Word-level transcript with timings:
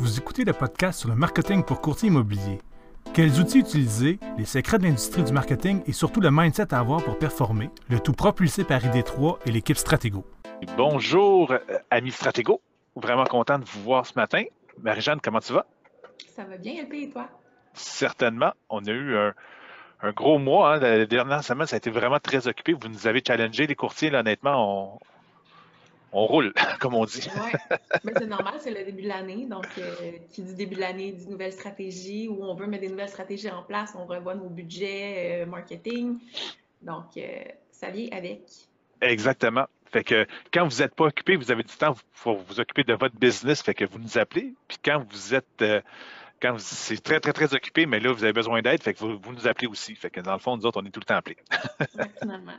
Vous 0.00 0.18
écoutez 0.18 0.46
le 0.46 0.54
podcast 0.54 1.00
sur 1.00 1.10
le 1.10 1.14
marketing 1.14 1.62
pour 1.62 1.82
courtier 1.82 2.08
immobilier. 2.08 2.58
Quels 3.12 3.38
outils 3.38 3.58
utiliser, 3.58 4.18
les 4.38 4.46
secrets 4.46 4.78
de 4.78 4.84
l'industrie 4.84 5.22
du 5.22 5.30
marketing 5.30 5.82
et 5.86 5.92
surtout 5.92 6.22
le 6.22 6.30
mindset 6.30 6.72
à 6.72 6.78
avoir 6.78 7.04
pour 7.04 7.18
performer, 7.18 7.68
le 7.90 8.00
tout 8.00 8.14
propulsé 8.14 8.64
par 8.64 8.80
ID3 8.80 9.40
et 9.44 9.50
l'équipe 9.50 9.76
Stratego. 9.76 10.24
Bonjour, 10.74 11.52
euh, 11.52 11.58
amis 11.90 12.12
Stratego. 12.12 12.62
Vraiment 12.96 13.24
content 13.24 13.58
de 13.58 13.66
vous 13.66 13.82
voir 13.82 14.06
ce 14.06 14.14
matin. 14.16 14.44
Marie-Jeanne, 14.82 15.20
comment 15.22 15.40
tu 15.40 15.52
vas? 15.52 15.66
Ça 16.34 16.44
va 16.44 16.56
bien, 16.56 16.82
LP, 16.82 16.94
et 16.94 17.10
toi? 17.10 17.28
Certainement. 17.74 18.52
On 18.70 18.82
a 18.86 18.90
eu 18.90 19.14
un, 19.18 20.12
gros 20.12 20.38
mois. 20.38 20.76
Hein. 20.76 20.78
La 20.78 21.04
dernière 21.04 21.44
semaine, 21.44 21.66
ça 21.66 21.76
a 21.76 21.76
été 21.76 21.90
vraiment 21.90 22.20
très 22.20 22.48
occupé. 22.48 22.72
Vous 22.72 22.88
nous 22.88 23.06
avez 23.06 23.22
challengé, 23.22 23.66
les 23.66 23.74
courtiers. 23.74 24.14
honnêtement, 24.14 24.94
on, 24.94 24.98
on 26.12 26.26
roule, 26.26 26.52
comme 26.80 26.94
on 26.94 27.04
dit. 27.04 27.28
oui, 27.34 27.78
mais 28.04 28.12
c'est 28.16 28.26
normal, 28.28 28.54
c'est 28.58 28.70
le 28.70 28.84
début 28.84 29.02
de 29.02 29.08
l'année. 29.08 29.46
Donc, 29.46 29.66
euh, 29.78 30.12
qui 30.30 30.42
dit 30.42 30.54
début 30.54 30.74
de 30.74 30.80
l'année 30.80 31.12
dit 31.12 31.28
nouvelles 31.28 31.52
stratégies 31.52 32.28
où 32.28 32.42
on 32.42 32.54
veut 32.54 32.66
mettre 32.66 32.82
des 32.82 32.88
nouvelles 32.88 33.08
stratégies 33.08 33.50
en 33.50 33.62
place, 33.62 33.94
on 33.96 34.06
revoit 34.06 34.34
nos 34.34 34.48
budgets 34.48 35.42
euh, 35.42 35.46
marketing. 35.46 36.18
Donc, 36.82 37.16
euh, 37.16 37.44
ça 37.70 37.90
vient 37.90 38.08
avec. 38.12 38.42
Exactement. 39.00 39.66
Fait 39.86 40.04
que 40.04 40.26
quand 40.52 40.68
vous 40.68 40.78
n'êtes 40.82 40.94
pas 40.94 41.06
occupé, 41.06 41.36
vous 41.36 41.50
avez 41.50 41.62
du 41.64 41.74
temps 41.74 41.96
pour 42.22 42.38
vous 42.38 42.60
occuper 42.60 42.84
de 42.84 42.94
votre 42.94 43.16
business, 43.16 43.62
fait 43.62 43.74
que 43.74 43.84
vous 43.84 43.98
nous 43.98 44.18
appelez. 44.18 44.54
Puis 44.68 44.78
quand 44.84 45.04
vous 45.10 45.34
êtes 45.34 45.64
quand 46.40 46.58
c'est 46.58 47.02
très, 47.02 47.20
très, 47.20 47.32
très 47.32 47.54
occupé, 47.54 47.86
mais 47.86 48.00
là, 48.00 48.12
vous 48.12 48.24
avez 48.24 48.32
besoin 48.32 48.62
d'aide, 48.62 48.82
fait 48.82 48.94
que 48.94 49.00
vous, 49.00 49.32
nous 49.32 49.46
appelez 49.46 49.66
aussi. 49.66 49.94
Fait 49.94 50.10
que 50.10 50.20
dans 50.20 50.32
le 50.32 50.38
fond, 50.38 50.56
nous 50.56 50.64
autres, 50.64 50.80
on 50.80 50.86
est 50.86 50.90
tout 50.90 51.00
le 51.00 51.04
temps 51.04 51.16
appelés. 51.16 51.36
finalement. 52.18 52.52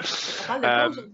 On 0.48 0.60
parle 0.60 0.96
de 0.96 1.12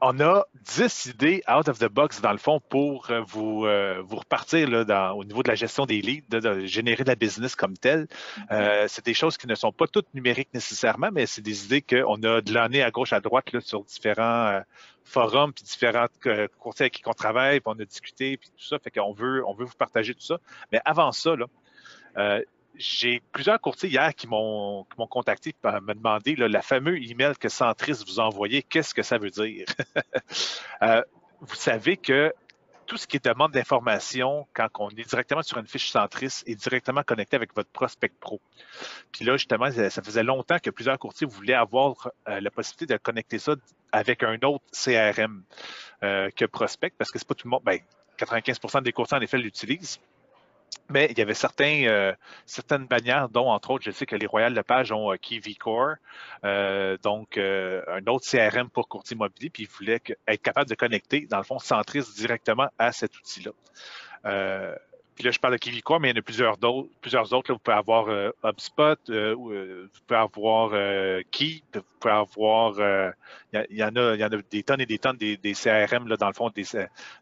on 0.00 0.20
a 0.20 0.44
10 0.76 1.06
idées 1.06 1.42
out 1.48 1.68
of 1.68 1.78
the 1.78 1.88
box, 1.88 2.20
dans 2.20 2.32
le 2.32 2.38
fond, 2.38 2.60
pour 2.60 3.10
euh, 3.10 3.20
vous, 3.26 3.66
euh, 3.66 4.00
vous 4.04 4.16
repartir 4.16 4.68
là, 4.68 4.84
dans, 4.84 5.12
au 5.12 5.24
niveau 5.24 5.42
de 5.42 5.48
la 5.48 5.54
gestion 5.54 5.86
des 5.86 6.00
leads, 6.00 6.28
de, 6.28 6.66
générer 6.66 7.02
de 7.04 7.08
la 7.08 7.16
business 7.16 7.56
comme 7.56 7.76
telle. 7.76 8.04
Mm-hmm. 8.06 8.42
Euh, 8.52 8.84
c'est 8.88 9.04
des 9.04 9.14
choses 9.14 9.36
qui 9.36 9.46
ne 9.46 9.54
sont 9.54 9.72
pas 9.72 9.86
toutes 9.86 10.12
numériques 10.14 10.52
nécessairement, 10.54 11.10
mais 11.12 11.26
c'est 11.26 11.42
des 11.42 11.64
idées 11.64 11.82
qu'on 11.82 12.22
a 12.22 12.40
de 12.40 12.54
l'année 12.54 12.82
à 12.82 12.90
gauche, 12.90 13.12
à 13.12 13.20
droite 13.20 13.52
là, 13.52 13.60
sur 13.60 13.82
différents 13.84 14.62
forums, 15.04 15.52
puis 15.52 15.64
différents 15.64 16.06
courtiers 16.58 16.84
avec 16.84 16.94
qui 16.94 17.02
on 17.06 17.12
travaille, 17.12 17.60
puis 17.60 17.72
on 17.74 17.80
a 17.80 17.84
discuté, 17.84 18.36
puis 18.36 18.50
tout 18.50 18.64
ça. 18.64 18.78
Fait 18.78 18.90
qu'on 18.90 19.12
veut, 19.12 19.44
on 19.46 19.54
veut 19.54 19.64
vous 19.64 19.76
partager 19.76 20.14
tout 20.14 20.22
ça. 20.22 20.38
Mais 20.70 20.80
avant 20.84 21.12
ça, 21.12 21.34
là, 21.34 21.46
j'ai 22.78 23.20
plusieurs 23.32 23.60
courtiers 23.60 23.90
hier 23.90 24.14
qui 24.14 24.26
m'ont 24.26 24.86
contacté 25.10 25.54
pour 25.60 25.72
me 25.82 25.94
demander 25.94 26.36
la 26.36 26.62
fameuse 26.62 27.10
email 27.10 27.34
que 27.38 27.48
Centris 27.48 28.04
vous 28.06 28.20
a 28.20 28.24
envoyé, 28.24 28.62
qu'est-ce 28.62 28.94
que 28.94 29.02
ça 29.02 29.18
veut 29.18 29.30
dire? 29.30 29.66
Euh, 30.80 31.02
vous 31.40 31.56
savez 31.56 31.96
que 31.96 32.32
tout 32.86 32.96
ce 32.96 33.06
qui 33.08 33.16
est 33.16 33.24
demande 33.24 33.50
d'information, 33.50 34.46
quand 34.54 34.68
on 34.78 34.90
est 34.90 35.08
directement 35.08 35.42
sur 35.42 35.58
une 35.58 35.66
fiche 35.66 35.90
Centris, 35.90 36.42
est 36.46 36.54
directement 36.54 37.02
connecté 37.02 37.34
avec 37.34 37.52
votre 37.54 37.68
prospect 37.70 38.12
pro. 38.20 38.40
Puis 39.10 39.24
là, 39.24 39.36
justement, 39.36 39.70
ça 39.70 40.02
faisait 40.02 40.22
longtemps 40.22 40.58
que 40.58 40.70
plusieurs 40.70 40.98
courtiers 40.98 41.26
voulaient 41.26 41.54
avoir 41.54 42.12
euh, 42.28 42.40
la 42.40 42.50
possibilité 42.50 42.94
de 42.94 42.98
connecter 42.98 43.40
ça 43.40 43.54
avec 43.90 44.22
un 44.22 44.38
autre 44.42 44.64
CRM 44.72 45.42
euh, 46.04 46.30
que 46.30 46.44
prospect, 46.44 46.92
parce 46.96 47.10
que 47.10 47.18
c'est 47.18 47.28
pas 47.28 47.34
tout 47.34 47.48
le 47.48 47.50
monde, 47.50 47.62
ben, 47.64 47.80
95% 48.18 48.82
des 48.82 48.92
courtiers, 48.92 49.18
en 49.18 49.20
effet, 49.20 49.38
l'utilisent. 49.38 49.98
Mais 50.90 51.08
il 51.10 51.18
y 51.18 51.22
avait 51.22 51.34
certains, 51.34 51.84
euh, 51.84 52.14
certaines 52.46 52.86
bannières, 52.86 53.28
dont 53.28 53.50
entre 53.50 53.70
autres, 53.72 53.84
je 53.84 53.90
sais 53.90 54.06
que 54.06 54.16
les 54.16 54.26
Royales 54.26 54.54
Lepage 54.54 54.90
ont 54.90 55.12
euh, 55.12 55.16
KeyVcore, 55.16 55.96
euh, 56.44 56.96
donc 57.02 57.36
un 57.36 58.06
autre 58.06 58.26
CRM 58.26 58.70
pour 58.70 58.88
courtier 58.88 59.14
immobilier, 59.14 59.50
puis 59.50 59.64
ils 59.64 59.68
voulaient 59.68 60.00
être 60.26 60.42
capable 60.42 60.70
de 60.70 60.74
connecter, 60.74 61.26
dans 61.30 61.38
le 61.38 61.44
fond, 61.44 61.58
centriste 61.58 62.16
directement 62.16 62.68
à 62.78 62.92
cet 62.92 63.18
outil-là. 63.18 63.52
Puis 65.18 65.24
là, 65.24 65.32
je 65.32 65.40
parle 65.40 65.54
de 65.54 65.58
KiwiCore, 65.58 65.98
mais 65.98 66.10
il 66.10 66.12
y 66.12 66.14
en 66.14 66.20
a 66.20 66.22
plusieurs, 66.22 66.62
autres. 66.62 66.88
Plusieurs 67.00 67.32
autres 67.32 67.52
vous 67.52 67.58
pouvez 67.58 67.76
avoir 67.76 68.08
HubSpot, 68.44 68.94
vous 69.08 69.88
pouvez 70.06 70.20
avoir 70.20 70.70
Key, 71.32 71.60
vous 71.74 71.80
pouvez 71.98 72.14
avoir. 72.14 72.76
il, 73.52 73.76
y 73.76 73.82
en 73.82 73.96
a, 73.96 74.14
il 74.14 74.20
y 74.20 74.24
en 74.24 74.28
a 74.28 74.36
des 74.48 74.62
tonnes 74.62 74.80
et 74.80 74.86
des 74.86 75.00
tonnes 75.00 75.16
des, 75.16 75.36
CRM, 75.54 76.06
là, 76.06 76.16
dans 76.16 76.28
le 76.28 76.34
fond, 76.34 76.50
des, 76.54 76.64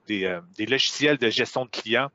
des, 0.06 0.38
des, 0.56 0.66
logiciels 0.66 1.16
de 1.16 1.30
gestion 1.30 1.64
de 1.64 1.70
clients. 1.70 2.10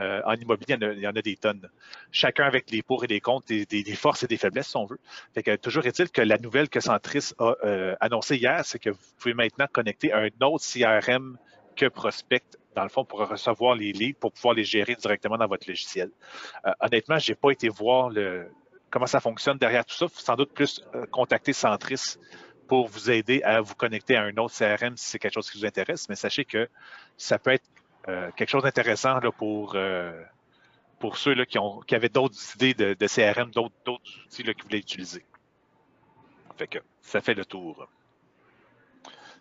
Euh, 0.00 0.22
en 0.24 0.34
immobilier, 0.34 0.76
il 0.80 1.00
y, 1.00 1.06
en 1.06 1.14
a, 1.14 1.20
des 1.20 1.36
tonnes. 1.36 1.68
Chacun 2.10 2.44
avec 2.44 2.70
les 2.70 2.82
pour 2.82 3.04
et 3.04 3.06
les 3.06 3.20
contre, 3.20 3.48
des, 3.48 3.66
des, 3.66 3.94
forces 3.94 4.22
et 4.22 4.26
des 4.26 4.38
faiblesses, 4.38 4.68
si 4.68 4.76
on 4.76 4.86
veut. 4.86 4.98
Fait 5.34 5.42
que, 5.42 5.56
toujours 5.56 5.84
est-il 5.86 6.10
que 6.10 6.22
la 6.22 6.38
nouvelle 6.38 6.70
que 6.70 6.80
Centris 6.80 7.32
a 7.38 7.54
euh, 7.64 7.94
annoncée 8.00 8.36
hier, 8.36 8.64
c'est 8.64 8.78
que 8.78 8.90
vous 8.90 8.98
pouvez 9.18 9.34
maintenant 9.34 9.66
connecter 9.70 10.12
un 10.12 10.28
autre 10.40 10.64
CRM 10.64 11.36
que 11.80 11.86
Prospect 11.86 12.42
dans 12.74 12.84
le 12.84 12.88
fond, 12.88 13.04
pour 13.04 13.18
recevoir 13.28 13.74
les 13.74 13.92
leads, 13.92 14.18
pour 14.20 14.32
pouvoir 14.32 14.54
les 14.54 14.62
gérer 14.62 14.94
directement 14.94 15.36
dans 15.36 15.48
votre 15.48 15.68
logiciel. 15.68 16.10
Euh, 16.64 16.70
honnêtement, 16.80 17.18
je 17.18 17.32
n'ai 17.32 17.34
pas 17.34 17.50
été 17.50 17.68
voir 17.68 18.10
le, 18.10 18.48
comment 18.90 19.06
ça 19.06 19.18
fonctionne 19.18 19.58
derrière 19.58 19.84
tout 19.84 19.96
ça. 19.96 20.06
Sans 20.12 20.36
doute 20.36 20.52
plus 20.52 20.84
contacter 21.10 21.52
Centris 21.52 22.16
pour 22.68 22.86
vous 22.86 23.10
aider 23.10 23.42
à 23.42 23.60
vous 23.60 23.74
connecter 23.74 24.14
à 24.14 24.22
un 24.22 24.36
autre 24.36 24.54
CRM 24.56 24.96
si 24.96 25.06
c'est 25.10 25.18
quelque 25.18 25.34
chose 25.34 25.50
qui 25.50 25.58
vous 25.58 25.66
intéresse. 25.66 26.08
Mais 26.08 26.14
sachez 26.14 26.44
que 26.44 26.68
ça 27.16 27.38
peut 27.38 27.50
être 27.50 27.66
euh, 28.08 28.30
quelque 28.36 28.48
chose 28.48 28.62
d'intéressant 28.62 29.18
pour, 29.36 29.72
euh, 29.74 30.22
pour 31.00 31.16
ceux 31.16 31.34
là, 31.34 31.46
qui, 31.46 31.58
ont, 31.58 31.80
qui 31.80 31.94
avaient 31.96 32.08
d'autres 32.08 32.38
idées 32.54 32.74
de, 32.74 33.06
CRM, 33.06 33.50
d'autres 33.50 33.74
outils 34.26 34.44
qu'ils 34.44 34.62
voulaient 34.62 34.78
utiliser. 34.78 35.24
Ça 37.02 37.20
fait 37.20 37.34
le 37.34 37.44
tour. 37.44 37.88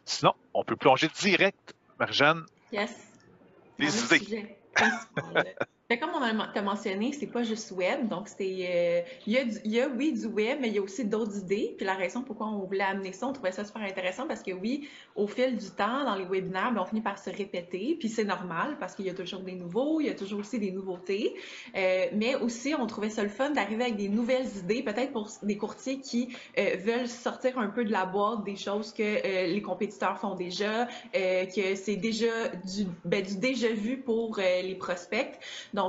Sinon, 0.05 0.33
on 0.53 0.63
peut 0.63 0.75
plonger 0.75 1.09
direct, 1.19 1.75
Marjane? 1.99 2.45
Yes. 2.71 2.95
Les 3.77 4.15
idées. 4.15 4.57
comme 5.97 6.11
on 6.13 6.21
a 6.21 6.61
mentionné, 6.61 7.13
c'est 7.13 7.25
pas 7.25 7.41
juste 7.41 7.71
web. 7.71 8.07
Donc, 8.09 8.27
c'est, 8.27 8.43
euh, 8.43 9.01
il, 9.25 9.33
y 9.65 9.79
a 9.79 9.87
oui, 9.87 10.13
du 10.13 10.27
web, 10.27 10.59
mais 10.61 10.67
il 10.67 10.75
y 10.75 10.77
a 10.77 10.83
aussi 10.83 11.03
d'autres 11.03 11.39
idées. 11.39 11.73
Puis 11.77 11.85
la 11.85 11.95
raison 11.95 12.21
pourquoi 12.21 12.45
on 12.45 12.59
voulait 12.59 12.83
amener 12.83 13.11
ça, 13.11 13.25
on 13.25 13.33
trouvait 13.33 13.51
ça 13.51 13.65
super 13.65 13.81
intéressant 13.81 14.27
parce 14.27 14.43
que 14.43 14.51
oui, 14.51 14.87
au 15.15 15.25
fil 15.25 15.57
du 15.57 15.71
temps, 15.71 16.03
dans 16.03 16.13
les 16.13 16.25
webinaires, 16.25 16.71
ben, 16.71 16.81
on 16.81 16.85
finit 16.85 17.01
par 17.01 17.17
se 17.17 17.31
répéter. 17.31 17.97
Puis 17.99 18.07
c'est 18.07 18.23
normal 18.23 18.77
parce 18.79 18.93
qu'il 18.93 19.05
y 19.05 19.09
a 19.09 19.15
toujours 19.15 19.39
des 19.39 19.53
nouveaux, 19.53 19.99
il 19.99 20.05
y 20.05 20.09
a 20.11 20.13
toujours 20.13 20.41
aussi 20.41 20.59
des 20.59 20.69
nouveautés. 20.69 21.33
Euh, 21.75 22.05
mais 22.13 22.35
aussi, 22.35 22.75
on 22.75 22.85
trouvait 22.85 23.09
ça 23.09 23.23
le 23.23 23.29
fun 23.29 23.49
d'arriver 23.49 23.85
avec 23.85 23.95
des 23.95 24.09
nouvelles 24.09 24.57
idées, 24.57 24.83
peut-être 24.83 25.11
pour 25.11 25.27
des 25.41 25.57
courtiers 25.57 26.01
qui 26.01 26.29
euh, 26.59 26.75
veulent 26.85 27.07
sortir 27.07 27.57
un 27.57 27.69
peu 27.69 27.83
de 27.83 27.91
la 27.91 28.05
boîte 28.05 28.43
des 28.43 28.57
choses 28.57 28.93
que 28.93 29.47
les 29.47 29.61
compétiteurs 29.63 30.19
font 30.19 30.35
déjà, 30.35 30.85
que 31.13 31.75
c'est 31.75 31.95
déjà 31.95 32.49
du, 32.49 32.85
ben, 33.05 33.25
déjà 33.39 33.69
vu 33.69 33.97
pour 33.97 34.37
les 34.37 34.75
prospects. 34.75 35.39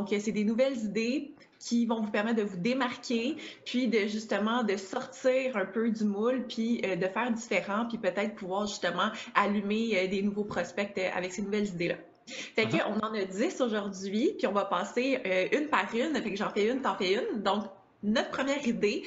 C'est 0.08 0.32
des 0.32 0.44
nouvelles 0.44 0.78
idées 0.78 1.32
qui 1.60 1.86
vont 1.86 2.00
vous 2.00 2.10
permettre 2.10 2.38
de 2.38 2.42
vous 2.42 2.56
démarquer, 2.56 3.36
puis 3.64 3.86
de 3.86 4.00
justement 4.08 4.64
de 4.64 4.76
sortir 4.76 5.56
un 5.56 5.66
peu 5.66 5.90
du 5.90 6.04
moule, 6.04 6.46
puis 6.48 6.80
euh, 6.84 6.96
de 6.96 7.06
faire 7.06 7.30
différent, 7.30 7.86
puis 7.86 7.98
peut-être 7.98 8.34
pouvoir 8.34 8.66
justement 8.66 9.10
allumer 9.34 9.90
euh, 9.94 10.08
des 10.08 10.22
nouveaux 10.22 10.44
prospects 10.44 10.92
euh, 10.98 11.08
avec 11.14 11.32
ces 11.32 11.42
nouvelles 11.42 11.68
idées-là. 11.68 11.96
Fait 12.26 12.64
uh-huh. 12.64 12.82
qu'on 12.84 13.06
en 13.06 13.14
a 13.14 13.24
10 13.24 13.60
aujourd'hui, 13.60 14.32
puis 14.38 14.46
on 14.46 14.52
va 14.52 14.64
passer 14.64 15.20
une 15.52 15.66
par 15.66 15.92
une. 15.94 16.14
Fait 16.14 16.30
que 16.30 16.36
j'en 16.36 16.50
fais 16.50 16.70
une, 16.70 16.80
t'en 16.80 16.94
fais 16.94 17.14
une. 17.14 17.42
Donc, 17.42 17.64
notre 18.04 18.30
première 18.30 18.64
idée, 18.64 19.02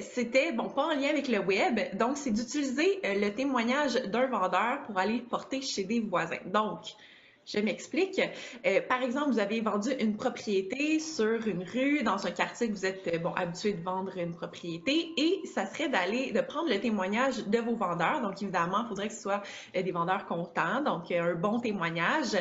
c'était, 0.00 0.50
bon, 0.50 0.68
pas 0.70 0.86
en 0.86 0.94
lien 0.94 1.10
avec 1.10 1.28
le 1.28 1.38
web, 1.38 1.78
donc 1.96 2.16
c'est 2.16 2.32
d'utiliser 2.32 2.98
le 3.04 3.28
témoignage 3.30 3.94
d'un 4.06 4.26
vendeur 4.26 4.82
pour 4.84 4.98
aller 4.98 5.20
porter 5.20 5.62
chez 5.62 5.84
des 5.84 6.00
voisins. 6.00 6.40
Donc, 6.46 6.96
je 7.46 7.60
m'explique. 7.60 8.20
Euh, 8.66 8.80
par 8.88 9.02
exemple, 9.02 9.30
vous 9.30 9.38
avez 9.38 9.60
vendu 9.60 9.90
une 10.00 10.16
propriété 10.16 10.98
sur 10.98 11.46
une 11.46 11.62
rue, 11.62 12.02
dans 12.02 12.26
un 12.26 12.30
quartier 12.32 12.68
que 12.68 12.72
vous 12.72 12.84
êtes 12.84 13.06
euh, 13.06 13.18
bon, 13.18 13.32
habitué 13.34 13.72
de 13.72 13.82
vendre 13.82 14.16
une 14.18 14.34
propriété, 14.34 15.12
et 15.16 15.42
ça 15.46 15.64
serait 15.66 15.88
d'aller, 15.88 16.32
de 16.32 16.40
prendre 16.40 16.68
le 16.68 16.80
témoignage 16.80 17.46
de 17.46 17.58
vos 17.58 17.76
vendeurs. 17.76 18.20
Donc, 18.20 18.42
évidemment, 18.42 18.82
il 18.84 18.88
faudrait 18.88 19.08
que 19.08 19.14
ce 19.14 19.22
soit 19.22 19.42
euh, 19.76 19.82
des 19.82 19.92
vendeurs 19.92 20.26
contents, 20.26 20.82
donc 20.82 21.12
un 21.12 21.34
bon 21.34 21.60
témoignage. 21.60 22.32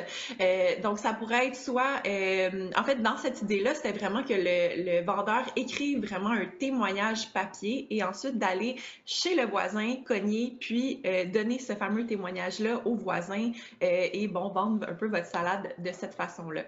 donc, 0.82 0.98
ça 0.98 1.14
pourrait 1.14 1.48
être 1.48 1.56
soit, 1.56 2.02
en 2.76 2.84
fait, 2.84 3.02
dans 3.02 3.18
cette 3.18 3.42
idée-là, 3.42 3.76
c'était 3.76 3.92
vraiment 3.92 4.24
que 4.24 4.34
le, 4.34 5.06
vendeur 5.06 5.44
écrive 5.56 6.06
vraiment 6.06 6.32
un 6.32 6.46
témoignage 6.60 7.32
papier 7.32 7.88
et 7.90 8.04
ensuite 8.04 8.38
d'aller 8.38 8.78
chez 9.06 9.36
le 9.36 9.46
voisin, 9.46 9.98
cogner, 10.06 10.58
puis 10.60 11.02
donner 11.34 11.60
ce 11.60 11.74
fameux 11.74 12.06
témoignage-là 12.06 12.82
au 12.86 12.96
voisin 12.96 13.52
et 13.82 14.28
bon, 14.28 14.50
vendre 14.50 14.95
peu 14.96 15.08
votre 15.08 15.26
salade 15.26 15.74
de 15.78 15.92
cette 15.92 16.14
façon-là. 16.14 16.64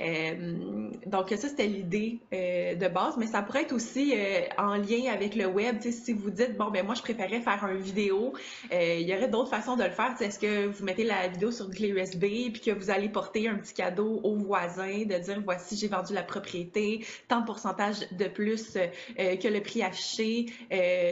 Euh, 0.00 0.90
donc 1.06 1.30
ça, 1.30 1.48
c'était 1.48 1.66
l'idée 1.66 2.20
euh, 2.32 2.74
de 2.74 2.88
base, 2.88 3.16
mais 3.16 3.26
ça 3.26 3.42
pourrait 3.42 3.62
être 3.62 3.72
aussi 3.72 4.14
euh, 4.14 4.40
en 4.58 4.76
lien 4.76 5.12
avec 5.12 5.34
le 5.34 5.46
web. 5.46 5.80
Si 5.80 6.12
vous 6.12 6.30
dites, 6.30 6.56
bon, 6.56 6.70
ben 6.70 6.84
moi, 6.84 6.94
je 6.94 7.02
préférais 7.02 7.40
faire 7.40 7.66
une 7.70 7.80
vidéo, 7.80 8.32
il 8.72 9.02
y 9.02 9.14
aurait 9.14 9.28
d'autres 9.28 9.50
façons 9.50 9.76
de 9.76 9.84
le 9.84 9.90
faire. 9.90 10.14
Est-ce 10.20 10.38
que 10.38 10.66
vous 10.66 10.84
mettez 10.84 11.04
la 11.04 11.28
vidéo 11.28 11.50
sur 11.50 11.66
une 11.66 11.74
clé 11.74 11.88
USB 11.88 12.20
puis 12.52 12.60
que 12.60 12.70
vous 12.70 12.90
allez 12.90 13.08
porter 13.08 13.48
un 13.48 13.56
petit 13.56 13.74
cadeau 13.74 14.20
au 14.22 14.36
voisin, 14.36 15.04
de 15.04 15.18
dire, 15.18 15.40
voici, 15.44 15.76
j'ai 15.76 15.88
vendu 15.88 16.14
la 16.14 16.22
propriété, 16.22 17.04
tant 17.28 17.40
de 17.40 17.46
pourcentage 17.46 18.08
de 18.12 18.26
plus 18.26 18.72
que 18.72 19.48
le 19.48 19.60
prix 19.60 19.82
affiché. 19.82 20.46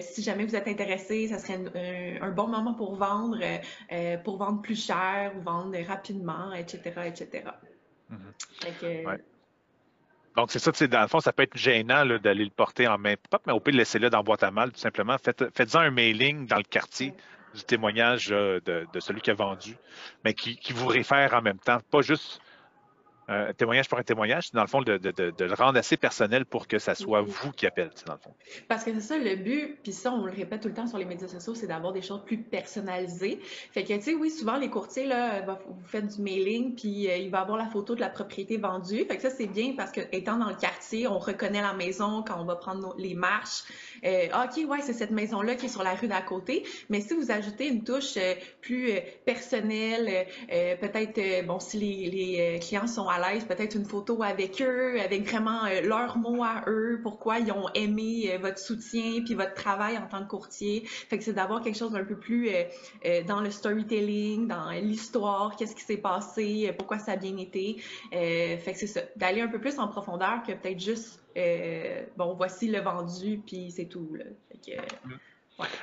si 0.02 0.22
jamais 0.22 0.44
vous 0.44 0.56
êtes 0.56 0.68
intéressé, 0.68 1.28
ça 1.28 1.38
serait 1.38 1.58
un, 1.74 2.26
un 2.28 2.30
bon 2.30 2.48
moment 2.48 2.74
pour 2.74 2.94
vendre, 2.96 3.38
pour 4.24 4.36
vendre 4.36 4.62
plus 4.62 4.86
cher 4.86 5.32
ou 5.38 5.42
vendre 5.42 5.76
rapidement 5.86 6.53
etc., 6.54 7.00
etc. 7.06 7.44
Mhm. 8.10 9.18
Donc, 10.36 10.50
c'est 10.50 10.58
ça, 10.58 10.72
dans 10.88 11.02
le 11.02 11.08
fond, 11.08 11.20
ça 11.20 11.32
peut 11.32 11.44
être 11.44 11.56
gênant 11.56 12.04
d'aller 12.18 12.44
le 12.44 12.50
porter 12.50 12.88
en 12.88 12.98
main 12.98 13.14
propre, 13.30 13.44
mais 13.46 13.52
au 13.52 13.60
pire, 13.60 13.74
laissez-le 13.74 14.10
dans 14.10 14.18
la 14.18 14.22
boîte 14.24 14.42
à 14.42 14.50
mal, 14.50 14.72
tout 14.72 14.80
simplement. 14.80 15.16
Faites, 15.18 15.44
faites-en 15.54 15.80
un 15.80 15.90
mailing 15.90 16.46
dans 16.46 16.56
le 16.56 16.64
quartier 16.64 17.14
du 17.54 17.62
témoignage 17.62 18.26
de, 18.28 18.60
de, 18.64 19.00
celui 19.00 19.20
qui 19.20 19.30
a 19.30 19.34
vendu, 19.34 19.76
mais 20.24 20.34
qui, 20.34 20.56
qui 20.56 20.72
vous 20.72 20.88
réfère 20.88 21.34
en 21.34 21.42
même 21.42 21.58
temps. 21.58 21.78
Pas 21.90 22.02
juste 22.02 22.40
un 23.28 23.52
témoignage 23.52 23.88
pour 23.88 23.98
un 23.98 24.02
témoignage, 24.02 24.48
c'est 24.48 24.54
dans 24.54 24.62
le 24.62 24.68
fond 24.68 24.82
de, 24.82 24.98
de, 24.98 25.10
de, 25.10 25.44
le 25.44 25.54
rendre 25.54 25.78
assez 25.78 25.96
personnel 25.96 26.44
pour 26.44 26.68
que 26.68 26.78
ça 26.78 26.94
soit 26.94 27.22
vous 27.22 27.52
qui 27.52 27.66
appelle, 27.66 27.90
dans 28.06 28.14
le 28.14 28.18
fond. 28.18 28.34
Parce 28.68 28.84
que 28.84 28.92
c'est 28.94 29.00
ça 29.00 29.18
le 29.18 29.36
but, 29.36 29.78
puis 29.82 29.92
ça, 29.92 30.12
on 30.12 30.26
le 30.26 30.32
répète 30.32 30.60
tout 30.60 30.68
le 30.68 30.74
temps 30.74 30.86
sur 30.86 30.98
les 30.98 31.04
médias 31.04 31.28
sociaux, 31.28 31.54
c'est 31.54 31.66
d'avoir 31.66 31.92
des 31.92 32.02
choses 32.02 32.22
plus 32.24 32.38
personnalisées. 32.38 33.40
Fait 33.72 33.84
que, 33.84 33.94
tu 33.94 34.02
sais, 34.02 34.14
oui, 34.14 34.30
souvent 34.30 34.56
les 34.56 34.68
courtiers, 34.68 35.06
là, 35.06 35.42
vous 35.42 35.86
faites 35.86 36.16
du 36.16 36.22
mailing, 36.22 36.74
puis 36.74 37.08
euh, 37.08 37.16
il 37.16 37.30
va 37.30 37.40
avoir 37.40 37.56
la 37.56 37.66
photo 37.66 37.94
de 37.94 38.00
la 38.00 38.10
propriété 38.10 38.58
vendue. 38.58 39.04
Fait 39.04 39.16
que 39.16 39.22
ça, 39.22 39.30
c'est 39.30 39.46
bien 39.46 39.74
parce 39.76 39.90
que 39.90 40.00
étant 40.12 40.36
dans 40.36 40.48
le 40.48 40.56
quartier, 40.56 41.06
on 41.06 41.18
reconnaît 41.18 41.62
la 41.62 41.74
maison 41.74 42.22
quand 42.22 42.40
on 42.40 42.44
va 42.44 42.56
prendre 42.56 42.94
les 42.98 43.14
marches. 43.14 43.62
Euh, 44.04 44.28
ah, 44.32 44.48
OK, 44.50 44.68
ouais, 44.68 44.80
c'est 44.82 44.92
cette 44.92 45.10
maison-là 45.10 45.54
qui 45.54 45.66
est 45.66 45.70
sur 45.70 45.82
la 45.82 45.94
rue 45.94 46.08
d'à 46.08 46.20
côté. 46.20 46.64
Mais 46.90 47.00
si 47.00 47.14
vous 47.14 47.30
ajoutez 47.30 47.68
une 47.68 47.84
touche 47.84 48.16
euh, 48.16 48.34
plus 48.60 48.90
personnelle, 49.24 50.26
peut-être, 50.48 51.46
bon, 51.46 51.58
si 51.58 51.78
les, 51.78 52.10
les 52.10 52.58
clients 52.60 52.86
sont 52.86 53.08
à 53.14 53.32
l'aise, 53.32 53.44
peut-être 53.44 53.74
une 53.76 53.84
photo 53.84 54.22
avec 54.22 54.60
eux, 54.60 55.00
avec 55.00 55.28
vraiment 55.28 55.64
euh, 55.64 55.80
leurs 55.82 56.18
mots 56.18 56.42
à 56.42 56.64
eux, 56.66 57.00
pourquoi 57.02 57.38
ils 57.38 57.52
ont 57.52 57.68
aimé 57.74 58.30
euh, 58.32 58.38
votre 58.38 58.58
soutien, 58.58 59.22
puis 59.24 59.34
votre 59.34 59.54
travail 59.54 59.96
en 59.98 60.06
tant 60.06 60.24
que 60.24 60.28
courtier. 60.28 60.82
Fait 60.86 61.18
que 61.18 61.24
c'est 61.24 61.32
d'avoir 61.32 61.62
quelque 61.62 61.78
chose 61.78 61.92
d'un 61.92 62.04
peu 62.04 62.16
plus 62.16 62.48
euh, 62.50 63.22
dans 63.24 63.40
le 63.40 63.50
storytelling, 63.50 64.48
dans 64.48 64.70
l'histoire, 64.70 65.56
qu'est-ce 65.56 65.74
qui 65.74 65.82
s'est 65.82 65.96
passé, 65.96 66.74
pourquoi 66.78 66.98
ça 66.98 67.12
a 67.12 67.16
bien 67.16 67.36
été. 67.36 67.76
fait 68.10 68.72
que 68.72 68.78
c'est 68.78 68.86
ça, 68.86 69.00
d'aller 69.16 69.40
un 69.40 69.48
peu 69.48 69.60
plus 69.60 69.78
en 69.78 69.88
profondeur 69.88 70.42
que 70.46 70.52
peut-être 70.52 70.80
juste, 70.80 71.22
bon, 72.16 72.34
voici 72.34 72.68
le 72.68 72.80
vendu, 72.80 73.40
puis 73.46 73.70
c'est 73.70 73.86
tout. 73.86 74.16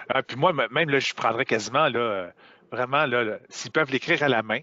Ah, 0.10 0.24
puis 0.24 0.38
moi, 0.38 0.54
même 0.54 0.90
là, 0.90 1.00
je 1.00 1.14
prendrais 1.14 1.46
quasiment 1.46 1.88
là, 1.88 2.32
vraiment 2.72 3.06
là 3.06 3.38
s'ils 3.50 3.72
peuvent 3.72 3.92
l'écrire 3.92 4.24
à 4.24 4.28
la 4.28 4.44
main, 4.44 4.60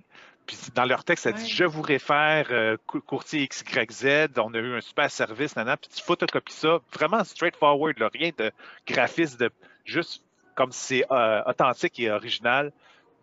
puis 0.48 0.56
dans 0.74 0.86
leur 0.86 1.04
texte, 1.04 1.24
ça 1.24 1.32
dit 1.32 1.46
Je 1.46 1.64
vous 1.64 1.82
réfère 1.82 2.46
euh, 2.50 2.78
courtier 3.06 3.46
XYZ, 3.46 4.28
on 4.38 4.54
a 4.54 4.58
eu 4.58 4.76
un 4.76 4.80
super 4.80 5.10
service, 5.10 5.54
nana. 5.54 5.76
Puis 5.76 5.90
tu 5.94 6.02
photocopies 6.02 6.54
ça, 6.54 6.80
vraiment 6.90 7.22
straightforward, 7.22 8.02
rien 8.14 8.30
de 8.36 8.50
graphisme, 8.86 9.36
de 9.36 9.50
juste 9.84 10.24
comme 10.54 10.72
c'est 10.72 11.04
euh, 11.12 11.42
authentique 11.44 12.00
et 12.00 12.10
original. 12.10 12.72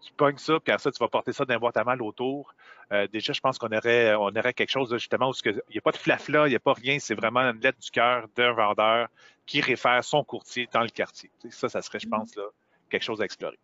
Tu 0.01 0.13
pognes 0.13 0.37
ça, 0.37 0.59
puis 0.59 0.71
après 0.71 0.83
ça, 0.83 0.91
tu 0.91 0.99
vas 0.99 1.07
porter 1.07 1.33
ça 1.33 1.45
dans 1.45 1.57
boîte 1.57 1.77
à 1.77 1.83
mal 1.83 1.99
autour. 2.03 2.53
Euh, 2.91 3.07
déjà, 3.07 3.33
je 3.33 3.41
pense 3.41 3.57
qu'on 3.57 3.75
aurait, 3.75 4.13
on 4.13 4.27
aurait 4.27 4.53
quelque 4.53 4.69
chose 4.69 4.91
justement 4.93 5.31
où 5.31 5.33
il 5.43 5.61
n'y 5.71 5.77
a 5.79 5.81
pas 5.81 5.91
de 5.91 5.97
flafla, 5.97 6.45
il 6.45 6.51
n'y 6.51 6.55
a 6.55 6.59
pas 6.59 6.73
rien, 6.73 6.99
c'est 6.99 7.15
vraiment 7.15 7.39
une 7.39 7.59
lettre 7.59 7.79
du 7.79 7.89
cœur 7.89 8.27
d'un 8.35 8.51
vendeur 8.51 9.07
qui 9.47 9.61
réfère 9.61 10.03
son 10.03 10.23
courtier 10.23 10.69
dans 10.71 10.83
le 10.83 10.89
quartier. 10.89 11.31
Ça, 11.49 11.69
ça 11.69 11.81
serait, 11.81 11.99
je 11.99 12.05
mm-hmm. 12.05 12.09
pense, 12.11 12.35
là, 12.35 12.43
quelque 12.91 13.03
chose 13.03 13.19
à 13.19 13.25
explorer. 13.25 13.57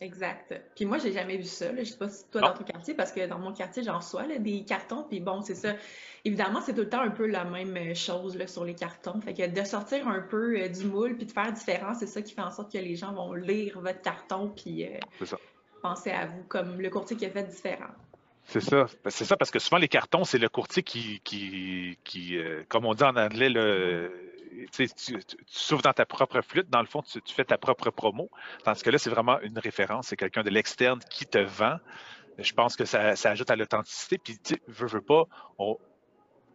Exact. 0.00 0.54
Puis 0.74 0.86
moi, 0.86 0.96
j'ai 0.96 1.12
jamais 1.12 1.36
vu 1.36 1.44
ça. 1.44 1.66
Je 1.76 1.84
sais 1.84 1.98
pas 1.98 2.08
si 2.08 2.24
toi, 2.30 2.40
dans 2.40 2.54
ton 2.54 2.64
quartier, 2.64 2.94
parce 2.94 3.12
que 3.12 3.26
dans 3.26 3.38
mon 3.38 3.52
quartier, 3.52 3.82
j'en 3.82 3.98
reçois 3.98 4.26
des 4.38 4.64
cartons. 4.64 5.04
Puis 5.06 5.20
bon, 5.20 5.42
c'est 5.42 5.54
ça. 5.54 5.74
Évidemment, 6.24 6.62
c'est 6.62 6.72
tout 6.72 6.80
le 6.80 6.88
temps 6.88 7.02
un 7.02 7.10
peu 7.10 7.26
la 7.26 7.44
même 7.44 7.76
euh, 7.76 7.94
chose 7.94 8.36
là, 8.36 8.46
sur 8.46 8.64
les 8.64 8.74
cartons. 8.74 9.20
Fait 9.20 9.34
que 9.34 9.46
de 9.46 9.64
sortir 9.64 10.08
un 10.08 10.20
peu 10.20 10.58
euh, 10.58 10.68
du 10.68 10.86
moule 10.86 11.16
puis 11.16 11.26
de 11.26 11.32
faire 11.32 11.52
différent, 11.52 11.92
c'est 11.92 12.06
ça 12.06 12.22
qui 12.22 12.32
fait 12.32 12.40
en 12.40 12.50
sorte 12.50 12.72
que 12.72 12.78
les 12.78 12.96
gens 12.96 13.12
vont 13.12 13.34
lire 13.34 13.78
votre 13.78 14.00
carton 14.00 14.48
puis 14.48 14.86
euh, 14.86 15.26
penser 15.82 16.10
à 16.10 16.26
vous 16.26 16.44
comme 16.48 16.80
le 16.80 16.88
courtier 16.88 17.18
qui 17.18 17.26
a 17.26 17.30
fait 17.30 17.44
différent. 17.44 17.90
C'est 18.44 18.60
ça. 18.60 18.86
C'est 19.08 19.26
ça, 19.26 19.36
parce 19.36 19.50
que 19.50 19.58
souvent, 19.58 19.76
les 19.76 19.88
cartons, 19.88 20.24
c'est 20.24 20.38
le 20.38 20.48
courtier 20.48 20.82
qui, 20.82 21.20
qui, 21.24 21.98
qui 22.04 22.36
comme 22.68 22.86
on 22.86 22.94
dit 22.94 23.04
en 23.04 23.14
anglais, 23.16 23.48
le 23.50 24.29
tu, 24.72 24.88
souffles 25.46 25.82
dans 25.82 25.92
ta 25.92 26.06
propre 26.06 26.40
flûte, 26.40 26.68
dans 26.70 26.80
le 26.80 26.86
fond, 26.86 27.02
tu, 27.02 27.20
fais 27.34 27.44
ta 27.44 27.58
propre 27.58 27.90
promo. 27.90 28.30
Tandis 28.64 28.82
que 28.82 28.90
là, 28.90 28.98
c'est 28.98 29.10
vraiment 29.10 29.40
une 29.40 29.58
référence, 29.58 30.08
c'est 30.08 30.16
quelqu'un 30.16 30.42
de 30.42 30.50
l'externe 30.50 31.00
qui 31.10 31.26
te 31.26 31.38
vend. 31.38 31.76
Je 32.38 32.52
pense 32.52 32.76
que 32.76 32.84
ça, 32.84 33.14
ajoute 33.24 33.50
à 33.50 33.56
l'authenticité. 33.56 34.18
Puis, 34.18 34.38
tu 34.38 34.60
veux, 34.66 34.86
veux 34.86 35.02
pas, 35.02 35.24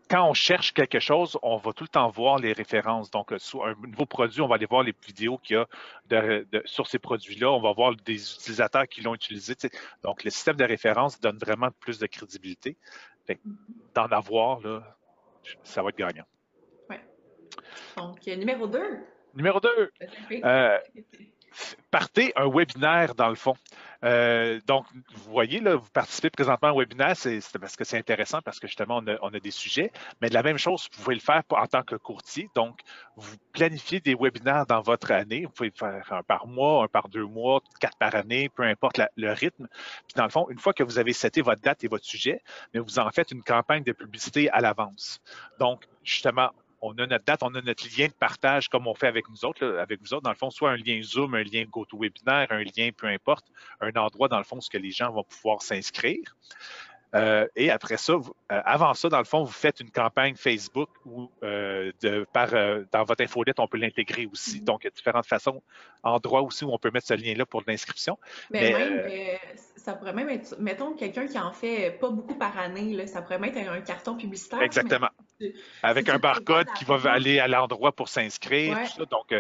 quand 0.10 0.30
on 0.30 0.34
cherche 0.34 0.74
quelque 0.74 1.00
chose, 1.00 1.38
on 1.42 1.58
va 1.58 1.74
tout 1.74 1.84
le 1.84 1.90
temps 1.90 2.10
voir 2.10 2.38
les 2.38 2.54
références. 2.54 3.10
Donc, 3.10 3.32
euh, 3.32 3.40
sur 3.40 3.66
un 3.66 3.74
nouveau 3.88 4.06
produit, 4.06 4.42
on 4.42 4.48
va 4.48 4.56
aller 4.56 4.68
voir 4.68 4.84
les 4.84 4.94
vidéos 5.06 5.38
qu'il 5.38 5.56
y 5.56 6.16
a 6.16 6.62
sur 6.66 6.88
ces 6.88 7.00
produits-là. 7.00 7.52
On 7.52 7.62
va 7.62 7.74
voir 7.74 7.96
des 7.96 8.34
utilisateurs 8.34 8.88
qui 8.88 9.02
l'ont 9.02 9.16
utilisé. 9.16 9.56
Donc, 10.04 10.24
le 10.24 10.30
système 10.30 10.56
de 10.56 10.64
référence 10.64 11.20
donne 11.20 11.38
vraiment 11.38 11.70
plus 11.80 12.00
de 12.00 12.08
crédibilité. 12.08 12.78
D'en 13.96 14.06
avoir, 14.06 14.60
là, 14.60 14.84
ça 15.64 15.82
va 15.82 15.90
être 15.90 15.98
gagnant. 15.98 16.26
Donc, 18.26 18.38
numéro 18.38 18.68
2. 18.68 18.80
Numéro 19.36 19.60
2. 19.60 19.92
Euh, 20.44 20.80
partez 21.92 22.34
un 22.36 22.50
webinaire 22.50 23.16
dans 23.16 23.30
le 23.30 23.36
fond. 23.36 23.56
Euh, 24.04 24.60
donc, 24.68 24.86
vous 24.94 25.32
voyez, 25.32 25.60
là, 25.60 25.76
vous 25.76 25.90
participez 25.90 26.30
présentement 26.30 26.70
à 26.70 26.72
un 26.72 26.78
webinaire, 26.78 27.16
c'est 27.16 27.42
parce 27.60 27.76
que 27.76 27.84
c'est 27.84 27.98
intéressant, 27.98 28.42
parce 28.42 28.60
que 28.60 28.68
justement, 28.68 29.02
on 29.22 29.34
a, 29.34 29.40
des 29.40 29.52
sujets. 29.52 29.92
Mais 30.22 30.30
de 30.30 30.34
la 30.34 30.44
même 30.44 30.58
chose, 30.58 30.88
vous 30.92 31.04
pouvez 31.04 31.16
le 31.16 31.22
faire 31.22 31.44
en 31.50 31.68
tant 31.68 31.84
que 31.84 31.96
courtier. 31.96 32.50
Donc, 32.56 32.80
vous 33.16 33.36
planifiez 33.52 34.00
des 34.00 34.16
webinaires 34.16 34.66
dans 34.66 34.82
votre 34.82 35.12
année. 35.12 35.46
Vous 35.46 35.52
pouvez 35.52 35.72
faire 35.72 36.04
un 36.12 36.24
par 36.24 36.48
mois, 36.48 36.84
un 36.84 36.88
par 36.88 37.10
deux 37.10 37.26
mois, 37.26 37.62
quatre 37.80 37.98
par 37.98 38.16
année, 38.16 38.50
peu 38.50 38.64
importe 38.64 39.02
le 39.16 39.32
rythme. 39.32 39.68
Puis, 40.08 40.16
dans 40.16 40.26
le 40.26 40.32
fond, 40.32 40.48
une 40.50 40.60
fois 40.60 40.74
que 40.74 40.84
vous 40.84 41.00
avez 41.00 41.14
seté 41.14 41.42
votre 41.42 41.62
date 41.62 41.84
et 41.84 41.88
votre 41.88 42.06
sujet, 42.06 42.42
mais 42.74 42.80
vous 42.80 43.00
en 43.00 43.10
faites 43.12 43.32
une 43.32 43.44
campagne 43.44 43.84
de 43.84 43.92
publicité 43.92 44.50
à 44.50 44.62
l'avance. 44.62 45.22
Donc, 45.60 45.86
justement, 46.04 46.52
on 46.86 46.94
a 46.98 47.08
notre 47.08 47.26
date, 47.26 47.44
on 47.44 47.54
a 47.56 47.62
notre 47.62 47.88
lien 47.98 48.08
de 48.08 48.14
partage 48.14 48.70
comme 48.70 48.88
on 48.88 48.94
fait 48.94 49.08
avec 49.08 49.30
nous 49.30 49.46
autres, 49.46 49.66
avec 49.78 50.00
vous 50.02 50.14
autres, 50.14 50.24
dans 50.24 50.30
le 50.30 50.36
fond, 50.36 50.50
soit 50.50 50.72
un 50.72 50.78
lien 50.78 51.02
Zoom, 51.02 51.36
un 51.36 51.44
lien 51.44 51.64
GoToWebinar, 51.64 52.48
un 52.52 52.64
lien 52.64 52.90
peu 52.96 53.08
importe, 53.08 53.46
un 53.82 53.92
endroit 53.96 54.28
dans 54.28 54.38
le 54.38 54.44
fond 54.44 54.58
où 54.58 54.78
les 54.78 54.92
gens 54.92 55.12
vont 55.12 55.24
pouvoir 55.24 55.62
s'inscrire. 55.62 56.36
Euh, 57.14 57.48
et 57.56 57.72
après 57.72 57.96
ça, 57.96 58.14
euh, 58.14 58.20
avant 58.50 58.94
ça, 58.94 59.08
dans 59.08 59.20
le 59.20 59.26
fond, 59.26 59.44
vous 59.44 59.52
faites 59.52 59.80
une 59.80 59.90
campagne 59.90 60.36
Facebook 60.36 60.90
ou 61.06 61.32
euh, 61.44 61.92
de, 62.02 62.28
par, 62.34 62.50
dans 62.92 63.04
votre 63.06 63.24
infolette, 63.24 63.60
on 63.60 63.68
peut 63.68 63.78
l'intégrer 63.78 64.26
aussi. 64.26 64.60
Mm-hmm. 64.60 64.64
Donc, 64.66 64.84
il 64.84 64.88
y 64.88 64.90
a 64.90 64.92
différentes 64.92 65.26
façons, 65.26 65.62
endroits 66.04 66.42
aussi 66.42 66.66
où 66.66 66.74
on 66.74 66.78
peut 66.78 66.92
mettre 66.92 67.08
ce 67.08 67.14
lien-là 67.14 67.46
pour 67.46 67.64
l'inscription. 67.66 68.18
Mais, 68.50 68.74
même, 68.74 69.08
ça 69.76 69.94
pourrait 69.94 70.14
même 70.14 70.30
être, 70.30 70.56
mettons, 70.60 70.94
quelqu'un 70.94 71.28
qui 71.28 71.38
en 71.38 71.52
fait 71.52 71.92
pas 72.00 72.10
beaucoup 72.10 72.36
par 72.36 72.58
année, 72.58 72.94
là, 72.94 73.08
ça 73.08 73.22
pourrait 73.22 73.40
même 73.40 73.56
être 73.56 73.70
un 73.70 73.82
carton 73.82 74.16
publicitaire. 74.16 74.62
Exactement. 74.62 75.10
Avec 75.84 76.10
un 76.10 76.18
barcode 76.18 76.68
qui 76.78 76.86
va 76.86 76.96
aller 77.12 77.40
à 77.40 77.48
l'endroit 77.48 77.92
pour 77.92 78.08
s'inscrire. 78.08 78.78
Donc, 79.12 79.34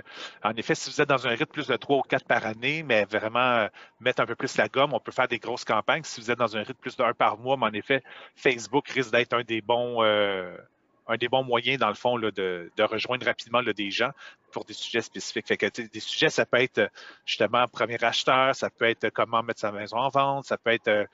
en 0.43 0.51
effet, 0.51 0.75
si 0.75 0.89
vous 0.89 1.01
êtes 1.01 1.09
dans 1.09 1.25
un 1.25 1.31
rythme 1.31 1.45
plus 1.45 1.67
de 1.67 1.75
trois 1.77 1.97
ou 1.97 2.01
quatre 2.01 2.25
par 2.25 2.45
année, 2.45 2.83
mais 2.83 3.05
vraiment 3.05 3.67
mettre 3.99 4.21
un 4.21 4.25
peu 4.25 4.35
plus 4.35 4.57
la 4.57 4.67
gomme, 4.67 4.93
on 4.93 4.99
peut 4.99 5.11
faire 5.11 5.27
des 5.27 5.39
grosses 5.39 5.65
campagnes. 5.65 6.03
Si 6.03 6.21
vous 6.21 6.31
êtes 6.31 6.39
dans 6.39 6.57
un 6.57 6.63
rythme 6.63 6.79
plus 6.79 6.97
d'un 6.97 7.13
par 7.13 7.37
mois, 7.37 7.57
en 7.59 7.73
effet, 7.73 8.03
Facebook 8.35 8.87
risque 8.89 9.11
d'être 9.11 9.33
un 9.33 9.43
des 9.43 9.61
bons 9.61 10.03
euh, 10.03 10.57
un 11.07 11.17
des 11.17 11.27
bons 11.27 11.43
moyens, 11.43 11.79
dans 11.79 11.89
le 11.89 11.95
fond, 11.95 12.17
là, 12.17 12.31
de, 12.31 12.69
rejoindre 12.79 13.25
rapidement 13.25 13.61
là, 13.61 13.73
des 13.73 13.91
gens 13.91 14.11
pour 14.51 14.65
des 14.65 14.73
sujets 14.73 15.01
spécifiques. 15.01 15.47
Fait 15.47 15.57
que, 15.57 15.81
des 15.81 15.99
sujets, 15.99 16.29
ça 16.29 16.45
peut 16.45 16.61
être 16.61 16.89
justement 17.25 17.67
premier 17.67 18.01
acheteur, 18.03 18.55
ça 18.55 18.69
peut 18.69 18.85
être 18.85 19.09
comment 19.09 19.43
mettre 19.43 19.59
sa 19.59 19.71
maison 19.71 19.97
en 19.97 20.09
vente, 20.09 20.45
ça 20.45 20.57
peut 20.57 20.71
être 20.71 20.87
euh, 20.87 21.05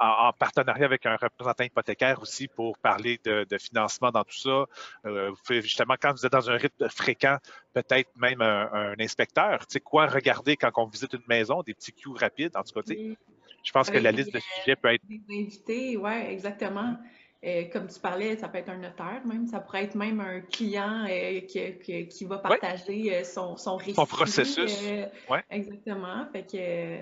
en, 0.00 0.32
partenariat 0.32 0.84
avec 0.84 1.06
un 1.06 1.16
représentant 1.16 1.64
hypothécaire 1.64 2.20
aussi 2.20 2.48
pour 2.48 2.76
parler 2.78 3.18
de, 3.24 3.46
financement 3.58 4.10
dans 4.10 4.24
tout 4.24 4.36
ça. 4.36 4.64
Euh, 5.06 5.32
justement, 5.48 5.94
quand 6.00 6.12
vous 6.12 6.26
êtes 6.26 6.32
dans 6.32 6.50
un 6.50 6.56
rythme 6.56 6.88
fréquent, 6.88 7.38
peut-être 7.72 8.10
même 8.16 8.40
un, 8.40 8.94
inspecteur. 8.98 9.60
Tu 9.60 9.74
sais, 9.74 9.80
quoi 9.80 10.06
regarder 10.06 10.56
quand 10.56 10.70
on 10.76 10.86
visite 10.86 11.12
une 11.12 11.26
maison, 11.28 11.62
des 11.62 11.74
petits 11.74 11.92
cues 11.92 12.10
rapides. 12.14 12.56
En 12.56 12.62
tout 12.62 12.80
cas, 12.80 12.94
je 13.62 13.72
pense 13.72 13.90
que 13.90 13.98
la 13.98 14.12
liste 14.12 14.32
de 14.32 14.40
sujets 14.40 14.76
peut 14.76 14.94
être. 14.94 15.02
Des 15.06 15.20
invités, 15.30 15.96
oui, 15.96 16.12
exactement. 16.28 16.96
Euh, 17.42 17.64
comme 17.72 17.88
tu 17.88 17.98
parlais, 17.98 18.36
ça 18.36 18.48
peut 18.48 18.58
être 18.58 18.68
un 18.68 18.76
notaire 18.76 19.22
même, 19.24 19.46
ça 19.46 19.60
pourrait 19.60 19.84
être 19.84 19.94
même 19.94 20.20
un 20.20 20.40
client 20.40 21.06
euh, 21.08 21.40
qui, 21.40 22.06
qui, 22.06 22.24
va 22.26 22.36
partager 22.36 23.16
euh, 23.16 23.24
son, 23.24 23.56
son 23.56 23.76
récit. 23.76 23.94
Son 23.94 24.04
processus. 24.04 24.78
Ouais. 25.30 25.42
Exactement. 25.48 26.26
Fait 26.32 26.42
que 26.42 26.96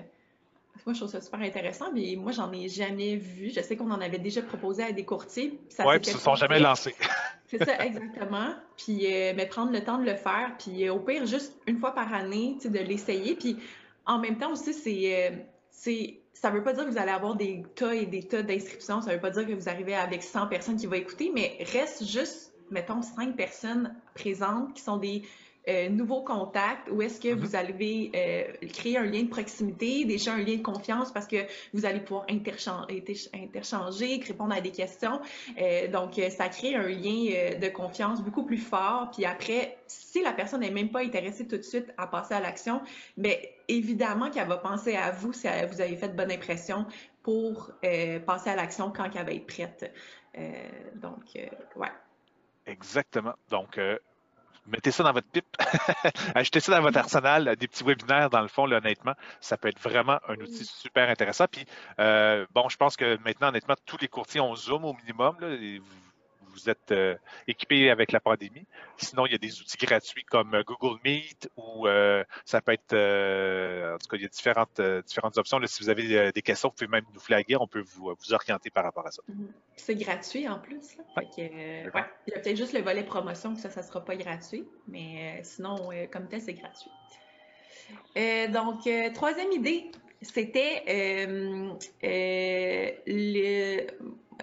moi, 0.85 0.93
je 0.93 0.99
trouve 0.99 1.09
ça 1.09 1.19
super 1.19 1.41
intéressant, 1.41 1.91
mais 1.93 2.15
moi, 2.15 2.31
j'en 2.31 2.53
ai 2.53 2.69
jamais 2.69 3.17
vu. 3.17 3.51
Je 3.53 3.59
sais 3.59 3.75
qu'on 3.75 3.91
en 3.91 3.99
avait 3.99 4.17
déjà 4.17 4.41
proposé 4.41 4.81
à 4.81 4.93
des 4.93 5.03
courtiers. 5.03 5.59
Oui, 5.79 5.99
puis 5.99 6.11
ils 6.11 6.13
ne 6.13 6.17
se 6.17 6.23
sont 6.23 6.35
jamais 6.35 6.59
lancés. 6.59 6.95
C'est 7.47 7.61
ça, 7.65 7.83
exactement. 7.83 8.53
Puis, 8.77 9.07
mais 9.35 9.45
prendre 9.45 9.73
le 9.73 9.83
temps 9.83 9.97
de 9.97 10.05
le 10.05 10.15
faire, 10.15 10.55
puis 10.57 10.87
au 10.89 10.99
pire, 10.99 11.25
juste 11.25 11.59
une 11.67 11.79
fois 11.79 11.93
par 11.93 12.13
année, 12.13 12.57
de 12.63 12.79
l'essayer. 12.79 13.35
Puis, 13.35 13.57
en 14.05 14.19
même 14.19 14.37
temps 14.37 14.51
aussi, 14.51 14.73
c'est 14.73 16.19
ça 16.41 16.49
ne 16.49 16.55
veut 16.55 16.63
pas 16.63 16.71
dire 16.71 16.85
que 16.85 16.89
vous 16.89 16.97
allez 16.97 17.11
avoir 17.11 17.35
des 17.35 17.63
tas 17.75 17.93
et 17.93 18.05
des 18.05 18.23
tas 18.23 18.41
d'inscriptions. 18.41 19.01
Ça 19.01 19.09
ne 19.09 19.15
veut 19.15 19.21
pas 19.21 19.29
dire 19.29 19.45
que 19.45 19.51
vous 19.51 19.67
arrivez 19.67 19.93
avec 19.93 20.23
100 20.23 20.47
personnes 20.47 20.77
qui 20.77 20.85
vont 20.85 20.93
écouter, 20.93 21.31
mais 21.35 21.57
reste 21.73 22.05
juste, 22.05 22.53
mettons, 22.71 23.01
5 23.01 23.35
personnes 23.35 23.93
présentes 24.15 24.73
qui 24.73 24.81
sont 24.81 24.95
des 24.95 25.23
euh, 25.67 25.89
nouveaux 25.89 26.23
contacts 26.23 26.89
ou 26.89 27.01
est-ce 27.01 27.19
que 27.19 27.27
mm-hmm. 27.27 27.35
vous 27.35 27.55
allez 27.55 28.11
euh, 28.15 28.67
créer 28.69 28.97
un 28.97 29.03
lien 29.03 29.23
de 29.23 29.27
proximité, 29.27 30.05
déjà 30.05 30.33
un 30.33 30.43
lien 30.43 30.55
de 30.55 30.63
confiance 30.63 31.11
parce 31.11 31.27
que 31.27 31.35
vous 31.73 31.85
allez 31.85 31.99
pouvoir 31.99 32.25
interchanger, 32.29 34.23
répondre 34.25 34.53
à 34.53 34.61
des 34.61 34.71
questions. 34.71 35.19
Euh, 35.61 35.87
donc, 35.89 36.19
ça 36.29 36.47
crée 36.47 36.75
un 36.75 36.87
lien 36.87 37.59
de 37.59 37.69
confiance 37.69 38.21
beaucoup 38.23 38.45
plus 38.45 38.57
fort. 38.57 39.11
Puis 39.11 39.25
après, 39.25 39.77
si 39.87 40.23
la 40.23 40.31
personne 40.31 40.61
n'est 40.61 40.71
même 40.71 40.91
pas 40.91 41.01
intéressée 41.01 41.45
tout 41.45 41.57
de 41.57 41.61
suite 41.61 41.93
à 41.97 42.07
passer 42.07 42.33
à 42.33 42.39
l'action, 42.39 42.81
mais 43.17 43.53
évidemment 43.67 44.31
qu'elle 44.31 44.47
va 44.47 44.57
penser 44.57 44.95
à 44.95 45.11
vous 45.11 45.33
si 45.33 45.47
vous 45.71 45.81
avez 45.81 45.97
fait 45.97 46.15
bonne 46.15 46.31
impression 46.31 46.85
pour 47.21 47.71
passer 48.25 48.49
à 48.49 48.55
l'action 48.55 48.91
quand 48.95 49.09
elle 49.13 49.25
va 49.25 49.33
être 49.33 49.45
prête. 49.45 49.93
donc, 50.95 51.37
ouais. 51.75 51.91
Exactement. 52.65 53.33
Donc, 53.49 53.77
mettez 54.69 54.91
ça 54.91 55.03
dans 55.03 55.13
votre 55.13 55.27
pipe, 55.27 55.45
achetez 56.35 56.59
ça 56.59 56.75
dans 56.75 56.81
votre 56.81 56.97
arsenal, 56.97 57.55
des 57.55 57.67
petits 57.67 57.83
webinaires 57.83 58.29
dans 58.29 58.41
le 58.41 58.47
fond, 58.47 58.71
honnêtement, 58.71 59.13
ça 59.41 59.57
peut 59.57 59.67
être 59.67 59.79
vraiment 59.79 60.19
un 60.27 60.35
outil 60.35 60.65
super 60.65 61.09
intéressant. 61.09 61.45
Puis, 61.51 61.65
euh, 61.99 62.45
bon, 62.53 62.69
je 62.69 62.77
pense 62.77 62.95
que 62.95 63.17
maintenant, 63.23 63.49
honnêtement, 63.49 63.75
tous 63.85 63.97
les 64.01 64.07
courtiers 64.07 64.39
ont 64.39 64.55
Zoom 64.55 64.85
au 64.85 64.93
minimum. 64.93 65.35
Là, 65.39 65.47
vous 65.49 66.08
êtes 66.67 66.91
euh, 66.91 67.15
équipé 67.47 67.91
avec 67.91 68.11
la 68.11 68.19
pandémie. 68.19 68.65
Sinon, 68.97 69.27
il 69.27 69.33
y 69.33 69.35
a 69.35 69.37
des 69.37 69.61
outils 69.61 69.77
gratuits 69.77 70.23
comme 70.23 70.55
euh, 70.55 70.63
Google 70.63 70.99
Meet 71.05 71.49
ou 71.55 71.87
euh, 71.87 72.23
ça 72.43 72.59
peut 72.61 72.73
être, 72.73 72.93
en 72.93 73.97
tout 73.99 74.07
cas, 74.07 74.17
il 74.17 74.23
y 74.23 74.25
a 74.25 74.29
différentes, 74.29 74.81
différentes 75.05 75.37
options. 75.37 75.59
si 75.65 75.83
vous 75.83 75.89
avez 75.89 76.31
des 76.31 76.41
questions, 76.41 76.69
vous 76.69 76.75
pouvez 76.75 76.87
même 76.87 77.05
nous 77.13 77.19
flaguer, 77.19 77.55
on 77.55 77.67
peut 77.67 77.83
vous, 77.93 78.15
vous 78.19 78.33
orienter 78.33 78.71
par 78.71 78.83
rapport 78.83 79.05
à 79.05 79.11
ça. 79.11 79.21
Mm-hmm. 79.29 79.51
C'est 79.75 79.95
gratuit 79.95 80.49
en 80.49 80.59
plus. 80.59 80.97
Il 81.37 81.43
y 81.43 82.33
a 82.33 82.39
peut-être 82.39 82.57
juste 82.57 82.73
le 82.73 82.81
volet 82.81 83.03
promotion, 83.03 83.53
que 83.53 83.61
ça, 83.61 83.69
ça 83.69 83.81
ne 83.81 83.85
sera 83.85 84.03
pas 84.03 84.15
gratuit, 84.15 84.65
mais 84.87 85.39
sinon, 85.43 85.89
comme 86.11 86.27
tel, 86.27 86.41
c'est 86.41 86.55
gratuit. 86.55 86.91
donc, 88.51 88.89
troisième 89.13 89.51
idée, 89.51 89.91
c'était 90.21 90.83
le 93.05 93.87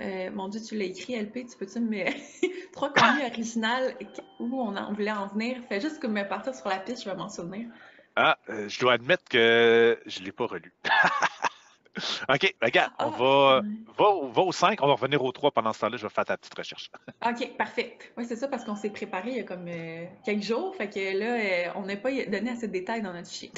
euh, 0.01 0.31
mon 0.31 0.49
Dieu, 0.49 0.61
tu 0.61 0.77
l'as 0.77 0.85
écrit, 0.85 1.17
LP, 1.17 1.47
tu 1.49 1.57
peux-tu 1.59 1.81
me. 1.81 2.05
Trois 2.73 2.93
connues 2.93 3.25
originales, 3.25 3.95
où 4.39 4.61
on, 4.61 4.77
en, 4.77 4.93
voulait 4.93 5.13
en 5.13 5.27
venir? 5.29 5.59
Fais 5.69 5.81
juste 5.81 6.01
que 6.01 6.07
me 6.07 6.27
partir 6.29 6.55
sur 6.55 6.69
la 6.69 6.79
piste, 6.79 7.05
je 7.05 7.11
vais 7.11 7.17
m'en 7.17 7.29
souvenir. 7.29 7.69
Ah, 8.17 8.39
euh, 8.49 8.69
je 8.69 8.81
dois 8.81 8.95
admettre 8.95 9.25
que 9.29 9.99
je 10.07 10.21
ne 10.21 10.25
l'ai 10.25 10.33
pas 10.33 10.47
relu. 10.47 10.73
OK, 12.29 12.55
regarde, 12.61 12.93
on 12.99 13.11
ah, 13.11 13.63
va, 13.97 14.11
va, 14.29 14.43
au 14.43 14.53
5, 14.53 14.83
on 14.83 14.87
va 14.87 14.93
revenir 14.93 15.25
au 15.25 15.33
3 15.33 15.51
pendant 15.51 15.73
ce 15.73 15.81
temps-là, 15.81 15.97
je 15.97 16.03
vais 16.03 16.13
faire 16.13 16.27
ta 16.27 16.37
petite 16.37 16.55
recherche. 16.55 16.91
OK, 17.27 17.57
parfait. 17.57 17.97
Oui, 18.19 18.27
c'est 18.27 18.37
ça, 18.37 18.49
parce 18.49 18.65
qu'on 18.65 18.77
s'est 18.77 18.91
préparé 18.91 19.31
il 19.31 19.37
y 19.39 19.41
a 19.41 19.45
comme 19.45 19.67
euh, 19.67 20.05
quelques 20.27 20.43
jours, 20.43 20.77
fait 20.77 20.91
que 20.91 21.19
là, 21.19 21.73
on 21.75 21.87
n'a 21.87 21.97
pas 21.97 22.11
donné 22.11 22.51
assez 22.51 22.69
de 22.69 22.73
détails 22.73 23.01
dans 23.01 23.15
notre 23.15 23.29
fichier. 23.29 23.51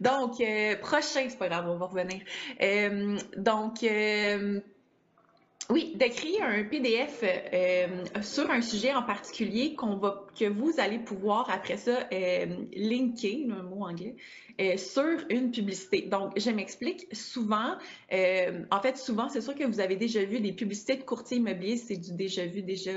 Donc, 0.00 0.42
prochain, 0.82 1.26
c'est 1.28 1.38
pas 1.38 1.48
grave, 1.48 1.70
on 1.70 1.78
va 1.78 1.86
revenir. 1.86 2.20
donc, 3.38 3.82
oui, 5.68 5.94
d'écrire 5.96 6.44
un 6.44 6.62
PDF 6.62 7.24
euh, 7.24 7.86
sur 8.22 8.48
un 8.50 8.60
sujet 8.60 8.94
en 8.94 9.02
particulier 9.02 9.74
qu'on 9.74 9.96
va, 9.96 10.24
que 10.38 10.44
vous 10.44 10.74
allez 10.78 10.98
pouvoir 10.98 11.50
après 11.50 11.76
ça 11.76 12.06
euh, 12.12 12.46
linker, 12.72 13.50
un 13.50 13.62
mot 13.64 13.84
anglais, 13.84 14.14
euh, 14.60 14.76
sur 14.76 15.18
une 15.28 15.50
publicité. 15.50 16.02
Donc, 16.02 16.38
je 16.38 16.50
m'explique. 16.50 17.08
Souvent, 17.12 17.74
en 18.70 18.80
fait, 18.80 18.96
souvent, 18.96 19.28
c'est 19.28 19.40
sûr 19.40 19.54
que 19.54 19.64
vous 19.64 19.80
avez 19.80 19.96
déjà 19.96 20.24
vu 20.24 20.40
des 20.40 20.52
publicités 20.52 20.96
de 20.96 21.02
courtier 21.02 21.38
immobilier, 21.38 21.76
c'est 21.76 21.96
du 21.96 22.12
déjà 22.12 22.46
vu, 22.46 22.62
déjà 22.62 22.92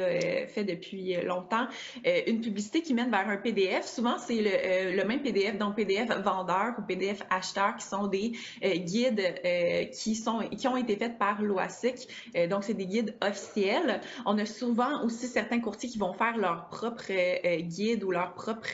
fait 0.47 0.63
depuis 0.63 1.15
longtemps. 1.23 1.67
une 2.27 2.41
publicité 2.41 2.81
qui 2.81 2.93
mène 2.93 3.09
vers 3.09 3.27
un 3.27 3.37
PDF, 3.37 3.85
souvent, 3.85 4.17
c'est 4.19 4.35
le, 4.35 4.95
le, 4.95 5.03
même 5.05 5.21
PDF, 5.21 5.57
donc 5.57 5.75
PDF 5.75 6.09
vendeur 6.21 6.75
ou 6.77 6.81
PDF 6.83 7.23
acheteur, 7.29 7.75
qui 7.75 7.85
sont 7.85 8.07
des 8.07 8.33
guides 8.63 9.33
qui, 9.91 10.15
sont, 10.15 10.39
qui 10.57 10.67
ont 10.67 10.77
été 10.77 10.95
faits 10.95 11.17
par 11.17 11.41
l'OASIC. 11.41 12.07
donc, 12.49 12.58
c'est 12.61 12.73
des 12.73 12.85
guides 12.85 13.15
officiels. 13.21 14.01
On 14.25 14.37
a 14.37 14.45
souvent 14.45 15.03
aussi 15.03 15.27
certains 15.27 15.59
courtiers 15.59 15.89
qui 15.89 15.97
vont 15.97 16.13
faire 16.13 16.37
leur 16.37 16.69
propre 16.69 17.11
guide 17.61 18.03
ou 18.03 18.11
leur 18.11 18.33
propre, 18.33 18.67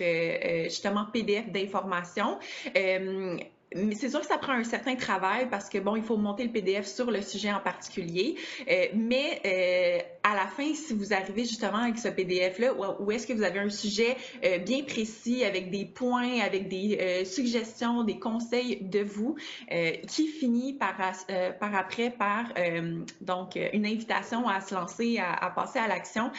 justement, 0.66 1.06
PDF 1.12 1.50
d'information. 1.52 2.40
Euh, 2.78 3.38
mais 3.74 3.96
c'est 3.96 4.10
sûr 4.10 4.22
que 4.22 4.28
ça 4.28 4.38
prend 4.38 4.54
un 4.54 4.64
certain 4.64 4.96
travail 4.96 5.48
parce 5.50 5.70
que, 5.70 5.78
bon, 5.80 5.96
il 5.96 6.04
faut 6.04 6.18
monter 6.18 6.44
le 6.44 6.52
PDF 6.52 6.86
sur 6.86 7.10
le 7.10 7.22
sujet 7.22 7.52
en 7.52 7.60
particulier. 7.60 8.36
Euh, 8.70 8.86
mais 8.94 9.42
euh, 9.46 10.00
à 10.24 10.36
la 10.36 10.48
fin, 10.48 10.74
si 10.74 10.94
vous 10.94 11.14
arrivez 11.14 11.46
justement 11.46 11.80
avec 11.80 11.98
ce 11.98 12.08
PDF-là, 12.08 12.74
où, 13.00 13.12
est-ce 13.12 13.28
que 13.28 13.34
vous 13.34 13.44
avez 13.44 13.60
un 13.60 13.70
sujet 13.70 14.16
euh, 14.44 14.60
bien 14.60 14.84
précis 14.84 15.44
avec 15.44 15.72
des 15.72 15.86
points, 15.86 16.40
avec 16.42 16.68
des 16.68 17.24
suggestions, 17.26 18.04
des 18.04 18.20
conseils 18.20 18.80
de 18.82 19.00
vous, 19.00 19.36
qui 20.08 20.28
finit 20.28 20.74
par, 20.74 20.96
après 21.60 22.10
par 22.10 22.46
donc 23.22 23.58
une 23.74 23.86
invitation 23.86 24.48
à 24.48 24.62
se 24.62 24.74
lancer, 24.74 25.20
à, 25.20 25.34
à 25.34 25.50
passer 25.50 25.80
à 25.80 25.88
l'action, 25.88 26.32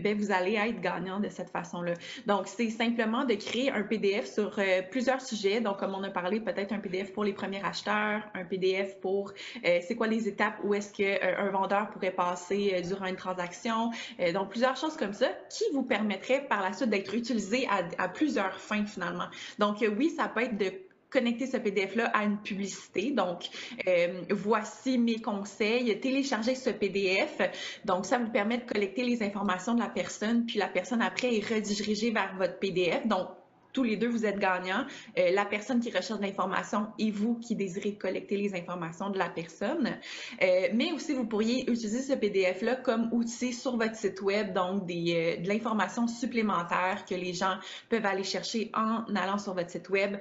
ben 0.00 0.16
vous 0.16 0.30
allez 0.30 0.54
être 0.54 0.80
gagnant 0.80 1.20
de 1.20 1.28
cette 1.28 1.50
façon-là. 1.50 1.94
Donc, 2.26 2.46
c'est 2.46 2.70
simplement 2.70 3.24
de 3.24 3.34
créer 3.34 3.70
un 3.70 3.82
PDF 3.82 4.32
sur 4.32 4.58
plusieurs 4.90 5.20
sujets. 5.20 5.60
Donc, 5.60 5.78
comme 5.78 5.94
on 5.94 6.02
a 6.02 6.10
parlé, 6.10 6.40
peut-être 6.40 6.72
un 6.74 6.80
PDF 6.80 7.12
pour 7.12 7.24
les 7.24 7.32
premiers 7.32 7.62
acheteurs, 7.64 8.22
un 8.34 8.44
PDF 8.44 9.00
pour 9.00 9.32
c'est 9.62 9.96
quoi 9.96 10.06
les 10.06 10.28
étapes 10.28 10.58
où 10.64 10.74
est-ce 10.74 10.92
qu'un 10.92 11.50
vendeur 11.50 11.90
pourrait 11.90 12.10
passer 12.10 12.82
durant 12.82 13.06
une 13.06 13.16
transaction. 13.16 13.90
Euh, 14.20 14.32
donc, 14.32 14.50
plusieurs 14.50 14.76
choses 14.76 14.96
comme 14.96 15.12
ça 15.12 15.28
qui 15.50 15.64
vous 15.72 15.82
permettraient 15.82 16.46
par 16.48 16.62
la 16.62 16.72
suite 16.72 16.90
d'être 16.90 17.14
utilisé 17.14 17.66
à, 17.98 18.08
plusieurs 18.08 18.60
fins 18.60 18.84
finalement. 18.84 19.26
Donc, 19.58 19.82
euh, 19.82 19.90
oui, 19.96 20.10
ça 20.10 20.28
peut 20.28 20.42
être 20.42 20.56
de 20.56 20.72
connecter 21.10 21.46
ce 21.46 21.56
PDF-là 21.56 22.06
à 22.06 22.24
une 22.24 22.38
publicité. 22.38 23.12
Donc, 23.12 23.48
euh, 23.86 24.22
voici 24.30 24.98
mes 24.98 25.20
conseils. 25.20 25.98
Téléchargez 26.00 26.56
ce 26.56 26.70
PDF. 26.70 27.38
Donc, 27.84 28.04
ça 28.04 28.18
vous 28.18 28.30
permet 28.30 28.58
de 28.58 28.64
collecter 28.64 29.04
les 29.04 29.22
informations 29.22 29.74
de 29.74 29.80
la 29.80 29.88
personne, 29.88 30.44
puis 30.44 30.58
la 30.58 30.68
personne 30.68 31.02
après 31.02 31.36
est 31.36 31.54
redirigée 31.54 32.10
vers 32.10 32.34
votre 32.36 32.58
PDF. 32.58 33.06
Donc, 33.06 33.28
tous 33.74 33.82
les 33.82 33.96
deux, 33.96 34.08
vous 34.08 34.24
êtes 34.24 34.38
gagnants. 34.38 34.86
Euh, 35.18 35.32
la 35.32 35.44
personne 35.44 35.80
qui 35.80 35.90
recherche 35.90 36.20
l'information 36.20 36.86
et 36.98 37.10
vous 37.10 37.34
qui 37.34 37.56
désirez 37.56 37.96
collecter 37.96 38.36
les 38.36 38.54
informations 38.54 39.10
de 39.10 39.18
la 39.18 39.28
personne. 39.28 39.98
Euh, 40.40 40.68
mais 40.72 40.92
aussi, 40.92 41.12
vous 41.12 41.26
pourriez 41.26 41.62
utiliser 41.62 42.00
ce 42.00 42.14
PDF-là 42.14 42.76
comme 42.76 43.08
outil 43.12 43.52
sur 43.52 43.76
votre 43.76 43.96
site 43.96 44.22
web, 44.22 44.52
donc 44.52 44.84
euh, 44.88 45.36
de 45.36 45.48
l'information 45.48 46.06
supplémentaire 46.06 47.04
que 47.04 47.16
les 47.16 47.34
gens 47.34 47.56
peuvent 47.88 48.06
aller 48.06 48.22
chercher 48.22 48.70
en 48.74 49.04
allant 49.16 49.38
sur 49.38 49.54
votre 49.54 49.70
site 49.70 49.90
web. 49.90 50.16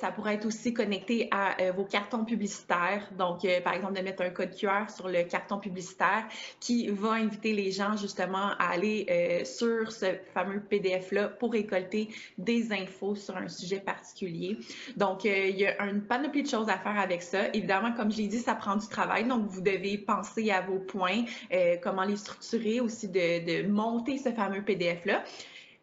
ça 0.00 0.12
pourrait 0.12 0.34
être 0.34 0.46
aussi 0.46 0.72
connecté 0.72 1.28
à 1.32 1.72
vos 1.72 1.84
cartons 1.84 2.24
publicitaires. 2.24 3.10
Donc, 3.18 3.44
par 3.64 3.74
exemple, 3.74 3.94
de 3.94 4.02
mettre 4.02 4.22
un 4.22 4.30
code 4.30 4.54
QR 4.54 4.88
sur 4.94 5.08
le 5.08 5.24
carton 5.24 5.58
publicitaire 5.58 6.28
qui 6.60 6.88
va 6.88 7.12
inviter 7.12 7.52
les 7.52 7.72
gens 7.72 7.96
justement 7.96 8.52
à 8.58 8.70
aller 8.70 9.42
sur 9.44 9.90
ce 9.90 10.06
fameux 10.32 10.60
PDF-là 10.60 11.28
pour 11.28 11.52
récolter 11.52 12.08
des 12.38 12.72
informations 12.72 12.83
sur 13.16 13.36
un 13.36 13.48
sujet 13.48 13.80
particulier. 13.80 14.58
Donc, 14.96 15.26
euh, 15.26 15.48
il 15.48 15.56
y 15.56 15.66
a 15.66 15.84
une 15.86 16.02
panoplie 16.02 16.42
de 16.42 16.48
choses 16.48 16.68
à 16.68 16.78
faire 16.78 16.98
avec 16.98 17.22
ça. 17.22 17.48
Évidemment, 17.52 17.92
comme 17.92 18.10
je 18.10 18.18
l'ai 18.18 18.28
dit, 18.28 18.38
ça 18.38 18.54
prend 18.54 18.76
du 18.76 18.88
travail. 18.88 19.24
Donc, 19.24 19.46
vous 19.48 19.60
devez 19.60 19.98
penser 19.98 20.50
à 20.50 20.60
vos 20.60 20.78
points, 20.78 21.24
euh, 21.52 21.76
comment 21.82 22.04
les 22.04 22.16
structurer, 22.16 22.80
aussi 22.80 23.08
de, 23.08 23.62
de 23.62 23.68
monter 23.68 24.18
ce 24.18 24.30
fameux 24.30 24.62
PDF-là. 24.62 25.22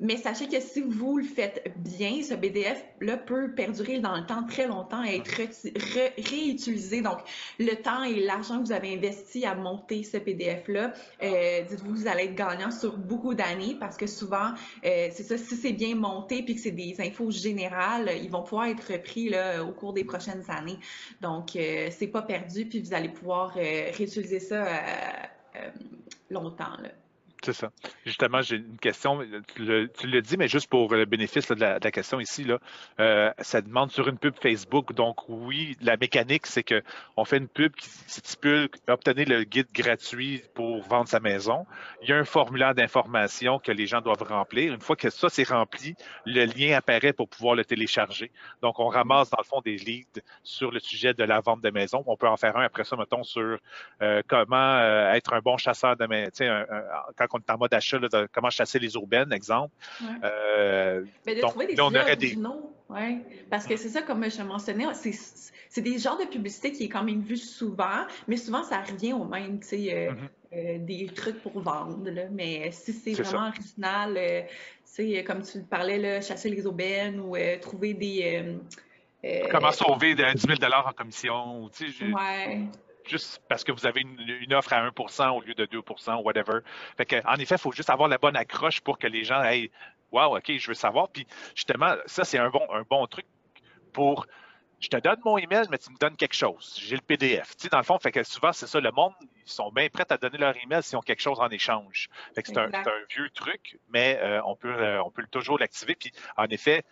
Mais 0.01 0.17
sachez 0.17 0.47
que 0.47 0.59
si 0.59 0.81
vous 0.81 1.19
le 1.19 1.23
faites 1.23 1.71
bien, 1.77 2.23
ce 2.23 2.33
BDF-là 2.33 3.17
peut 3.17 3.53
perdurer 3.53 3.99
dans 3.99 4.17
le 4.17 4.25
temps 4.25 4.43
très 4.43 4.65
longtemps 4.65 5.03
et 5.03 5.17
être 5.17 5.29
réutilisé. 6.17 7.01
Donc, 7.01 7.19
le 7.59 7.75
temps 7.75 8.03
et 8.03 8.19
l'argent 8.19 8.59
que 8.59 8.65
vous 8.65 8.71
avez 8.71 8.95
investi 8.95 9.45
à 9.45 9.53
monter 9.53 10.03
ce 10.03 10.17
PDF-là, 10.17 10.93
euh, 11.21 11.61
dites-vous, 11.69 11.95
vous 11.95 12.07
allez 12.07 12.23
être 12.23 12.35
gagnant 12.35 12.71
sur 12.71 12.97
beaucoup 12.97 13.35
d'années 13.35 13.77
parce 13.79 13.95
que 13.95 14.07
souvent, 14.07 14.53
euh, 14.83 15.09
c'est 15.11 15.23
ça, 15.23 15.37
si 15.37 15.55
c'est 15.55 15.73
bien 15.73 15.93
monté 15.93 16.41
puis 16.41 16.55
que 16.55 16.61
c'est 16.61 16.71
des 16.71 16.99
infos 16.99 17.29
générales, 17.29 18.09
ils 18.23 18.31
vont 18.31 18.41
pouvoir 18.41 18.65
être 18.65 18.91
repris 18.91 19.29
là, 19.29 19.63
au 19.63 19.71
cours 19.71 19.93
des 19.93 20.03
prochaines 20.03 20.43
années. 20.49 20.79
Donc, 21.21 21.55
euh, 21.55 21.89
c'est 21.91 22.07
pas 22.07 22.23
perdu 22.23 22.65
puis 22.65 22.81
vous 22.81 22.95
allez 22.95 23.09
pouvoir 23.09 23.53
réutiliser 23.53 24.39
ça 24.39 24.65
longtemps. 26.31 26.77
Là. 26.81 26.89
C'est 27.43 27.53
ça. 27.53 27.71
Justement, 28.05 28.43
j'ai 28.43 28.57
une 28.57 28.77
question. 28.77 29.19
Tu 29.55 29.63
le, 29.65 30.21
dis, 30.21 30.37
mais 30.37 30.47
juste 30.47 30.69
pour 30.69 30.93
le 30.93 31.05
bénéfice 31.05 31.47
de, 31.47 31.55
la, 31.55 31.79
question 31.79 32.19
ici, 32.19 32.43
là, 32.43 32.59
euh, 32.99 33.31
ça 33.39 33.61
demande 33.61 33.89
sur 33.89 34.07
une 34.07 34.19
pub 34.19 34.35
Facebook. 34.39 34.93
Donc, 34.93 35.27
oui, 35.27 35.75
la 35.81 35.97
mécanique, 35.97 36.45
c'est 36.45 36.63
qu'on 36.63 37.25
fait 37.25 37.37
une 37.37 37.47
pub 37.47 37.73
qui 37.75 37.89
stipule 37.89 38.69
obtenir 38.87 39.27
le 39.27 39.43
guide 39.43 39.69
gratuit 39.73 40.43
pour 40.53 40.83
vendre 40.83 41.07
sa 41.07 41.19
maison. 41.19 41.65
Il 42.03 42.09
y 42.09 42.13
a 42.13 42.17
un 42.17 42.25
formulaire 42.25 42.75
d'information 42.75 43.57
que 43.57 43.71
les 43.71 43.87
gens 43.87 44.01
doivent 44.01 44.21
remplir. 44.21 44.73
Une 44.75 44.81
fois 44.81 44.95
que 44.95 45.09
ça, 45.09 45.27
c'est 45.29 45.47
rempli, 45.47 45.95
le 46.27 46.45
lien 46.45 46.77
apparaît 46.77 47.13
pour 47.13 47.27
pouvoir 47.27 47.55
le 47.55 47.65
télécharger. 47.65 48.31
Donc, 48.61 48.79
on 48.79 48.87
ramasse, 48.87 49.31
dans 49.31 49.39
le 49.39 49.45
fond, 49.45 49.61
des 49.61 49.77
leads 49.77 50.21
sur 50.43 50.69
le 50.69 50.79
sujet 50.79 51.15
de 51.15 51.23
la 51.23 51.39
vente 51.39 51.61
de 51.61 51.71
maison. 51.71 52.03
On 52.05 52.17
peut 52.17 52.27
en 52.27 52.37
faire 52.37 52.55
un 52.55 52.65
après 52.65 52.83
ça, 52.83 52.95
mettons, 52.97 53.23
sur 53.23 53.57
euh, 54.03 54.21
comment 54.27 54.77
euh, 54.77 55.13
être 55.13 55.33
un 55.33 55.39
bon 55.39 55.57
chasseur 55.57 55.97
de 55.97 56.05
maison. 56.05 56.29
Quand 57.17 57.30
est 57.37 57.51
en 57.51 57.57
mode 57.57 57.73
achat, 57.73 57.99
de 57.99 58.27
comment 58.31 58.49
chasser 58.49 58.79
les 58.79 58.93
urbaines, 58.95 59.31
exemple. 59.31 59.73
Euh, 60.23 61.03
Mais 61.25 61.35
de 61.35 61.41
trouver 61.41 61.67
des 61.67 61.81
on 61.81 61.87
aurait 61.87 62.15
des... 62.15 62.37
Ouais. 62.89 63.19
Parce 63.49 63.65
que 63.65 63.77
c'est 63.77 63.89
ça, 63.89 64.01
comme 64.01 64.29
je 64.29 64.41
mentionnais, 64.41 64.85
c'est 64.93 65.81
des 65.81 65.97
genres 65.97 66.17
de 66.17 66.25
publicité 66.25 66.73
qui 66.73 66.83
est 66.85 66.89
quand 66.89 67.03
même 67.03 67.21
vu 67.21 67.37
souvent, 67.37 68.05
mais 68.27 68.35
souvent 68.35 68.63
ça 68.63 68.81
revient 68.81 69.13
au 69.13 69.23
même, 69.23 69.61
tu 69.61 69.67
sais, 69.67 69.95
euh, 69.95 70.11
mm-hmm. 70.51 70.85
des 70.85 71.05
trucs 71.07 71.41
pour 71.41 71.57
vendre. 71.61 72.09
Là. 72.09 72.23
Mais 72.29 72.69
si 72.71 72.91
c'est 72.91 73.13
vraiment 73.13 73.47
original, 73.47 74.19
c'est 74.83 75.23
comme 75.23 75.41
tu 75.41 75.61
parlais, 75.61 75.99
là, 75.99 76.19
chasser 76.19 76.49
les 76.49 76.67
aubaines 76.67 77.21
ou 77.21 77.37
trouver 77.61 77.93
des 77.93 78.57
euh, 79.23 79.47
Comment 79.51 79.71
sauver 79.71 80.15
10 80.15 80.21
000 80.37 80.73
en 80.73 80.91
commission? 80.93 81.65
Ouais. 81.65 82.61
Juste 83.05 83.41
parce 83.49 83.63
que 83.63 83.71
vous 83.71 83.85
avez 83.85 84.01
une, 84.01 84.53
offre 84.53 84.73
à 84.73 84.87
1% 84.87 85.29
au 85.29 85.41
lieu 85.41 85.53
de 85.53 85.65
2% 85.65 86.23
whatever. 86.23 86.59
Fait 86.97 87.25
en 87.25 87.35
effet, 87.35 87.55
il 87.55 87.61
faut 87.61 87.71
juste 87.71 87.89
avoir 87.89 88.09
la 88.09 88.17
bonne 88.17 88.35
accroche 88.35 88.81
pour 88.81 88.97
que 88.97 89.07
les 89.07 89.23
gens 89.23 89.43
aient 89.43 89.71
Wow, 90.11 90.37
OK, 90.37 90.51
je 90.57 90.67
veux 90.67 90.73
savoir. 90.73 91.09
Puis 91.09 91.25
justement, 91.55 91.95
ça, 92.05 92.25
c'est 92.25 92.37
un 92.37 92.49
bon, 92.49 92.67
un 92.73 92.83
bon 92.83 93.07
truc 93.07 93.25
pour 93.93 94.25
je 94.81 94.89
te 94.89 94.97
donne 94.97 95.19
mon 95.23 95.37
email, 95.37 95.67
mais 95.69 95.77
tu 95.77 95.91
me 95.91 95.97
donnes 95.97 96.15
quelque 96.15 96.33
chose. 96.33 96.75
J'ai 96.81 96.95
le 96.95 97.01
PDF. 97.01 97.55
Tu 97.55 97.63
sais, 97.63 97.69
dans 97.69 97.77
le 97.77 97.83
fond, 97.83 97.99
fait 97.99 98.11
que 98.11 98.23
souvent, 98.23 98.51
c'est 98.51 98.65
ça, 98.65 98.79
le 98.79 98.91
monde, 98.91 99.13
ils 99.21 99.51
sont 99.51 99.71
bien 99.71 99.87
prêts 99.89 100.07
à 100.09 100.17
donner 100.17 100.39
leur 100.39 100.55
email 100.57 100.81
s'ils 100.81 100.97
ont 100.97 101.01
quelque 101.01 101.21
chose 101.21 101.39
en 101.39 101.49
échange. 101.49 102.09
Fait 102.33 102.41
que 102.41 102.47
c'est 102.47 102.57
un, 102.57 102.69
vieux 103.09 103.29
truc, 103.29 103.77
mais 103.89 104.19
euh, 104.21 104.41
on 104.45 104.55
peut, 104.55 104.73
euh, 104.73 105.03
on 105.03 105.11
peut 105.11 105.23
toujours 105.29 105.59
l'activer. 105.59 105.95
Puis, 105.95 106.11
en 106.35 106.45
effet, 106.45 106.83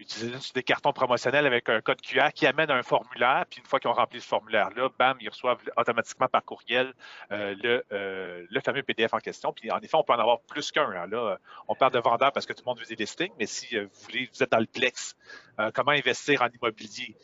utiliser 0.00 0.36
des 0.54 0.62
cartons 0.62 0.92
promotionnels 0.92 1.46
avec 1.46 1.68
un 1.68 1.80
code 1.80 2.00
QR 2.00 2.30
qui 2.34 2.46
amène 2.46 2.70
un 2.70 2.82
formulaire, 2.82 3.44
puis 3.48 3.60
une 3.60 3.66
fois 3.66 3.78
qu'ils 3.78 3.90
ont 3.90 3.94
rempli 3.94 4.20
ce 4.20 4.26
formulaire-là, 4.26 4.88
bam, 4.98 5.16
ils 5.20 5.28
reçoivent 5.28 5.58
automatiquement 5.76 6.28
par 6.28 6.44
courriel 6.44 6.92
euh, 7.32 7.54
le, 7.62 7.84
euh, 7.92 8.46
le, 8.48 8.60
fameux 8.60 8.82
PDF 8.82 9.12
en 9.14 9.18
question. 9.18 9.52
Puis 9.52 9.70
en 9.70 9.78
effet, 9.78 9.94
on 9.96 10.02
peut 10.02 10.12
en 10.12 10.18
avoir 10.18 10.40
plus 10.40 10.72
qu'un. 10.72 10.90
Hein. 10.90 11.06
Là, 11.08 11.38
on 11.68 11.74
parle 11.74 11.92
de 11.92 11.98
vendeurs 11.98 12.32
parce 12.32 12.46
que 12.46 12.52
tout 12.52 12.62
le 12.64 12.70
monde 12.70 12.80
veut 12.80 12.86
des 12.86 12.96
listings, 12.96 13.32
mais 13.38 13.46
si 13.46 13.76
euh, 13.76 13.84
vous 13.84 14.00
voulez, 14.04 14.30
vous 14.32 14.42
êtes 14.42 14.50
dans 14.50 14.58
le 14.58 14.66
plex, 14.66 15.16
comment 15.74 15.90
investir 15.92 16.40
en 16.40 16.48
immobilier, 16.48 17.14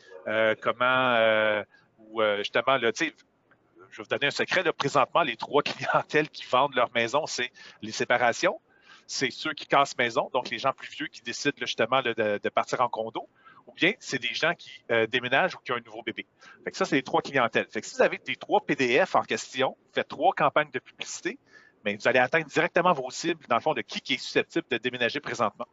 comment 0.61 1.63
ou 1.97 2.21
justement, 2.37 2.77
là, 2.77 2.91
je 2.95 3.05
vais 3.05 4.03
vous 4.03 4.09
donner 4.09 4.27
un 4.27 4.31
secret. 4.31 4.61
Là, 4.61 4.73
présentement, 4.73 5.23
les 5.23 5.35
trois 5.35 5.61
clientèles 5.63 6.29
qui 6.29 6.45
vendent 6.45 6.75
leur 6.75 6.91
maison, 6.93 7.25
c'est 7.25 7.51
les 7.81 7.91
séparations, 7.91 8.59
c'est 9.07 9.31
ceux 9.31 9.53
qui 9.53 9.65
cassent 9.65 9.97
maison, 9.97 10.29
donc 10.33 10.49
les 10.49 10.59
gens 10.59 10.73
plus 10.73 10.89
vieux 10.89 11.07
qui 11.07 11.21
décident 11.21 11.55
justement 11.57 12.01
de, 12.01 12.49
partir 12.49 12.81
en 12.81 12.89
condo, 12.89 13.27
ou 13.65 13.73
bien 13.73 13.93
c'est 13.99 14.21
des 14.21 14.33
gens 14.33 14.53
qui 14.53 14.69
euh, 14.91 15.07
déménagent 15.07 15.55
ou 15.55 15.59
qui 15.59 15.71
ont 15.71 15.75
un 15.75 15.81
nouveau 15.81 16.03
bébé. 16.03 16.25
Fait 16.63 16.75
ça, 16.75 16.85
c'est 16.85 16.97
les 16.97 17.03
trois 17.03 17.21
clientèles. 17.21 17.67
Fait 17.69 17.81
que 17.81 17.87
si 17.87 17.95
vous 17.95 18.01
avez 18.01 18.19
des 18.19 18.35
trois 18.35 18.61
PDF 18.61 19.15
en 19.15 19.23
question, 19.23 19.77
faites 19.93 20.07
trois 20.09 20.33
campagnes 20.33 20.71
de 20.71 20.79
publicité, 20.79 21.39
mais 21.85 21.95
vous 21.95 22.07
allez 22.07 22.19
atteindre 22.19 22.45
directement 22.45 22.91
vos 22.93 23.09
cibles, 23.09 23.45
dans 23.47 23.55
le 23.55 23.61
fond, 23.61 23.73
de 23.73 23.81
qui, 23.81 24.01
qui 24.01 24.15
est 24.15 24.17
susceptible 24.17 24.65
de 24.69 24.77
déménager 24.77 25.21
présentement. 25.21 25.67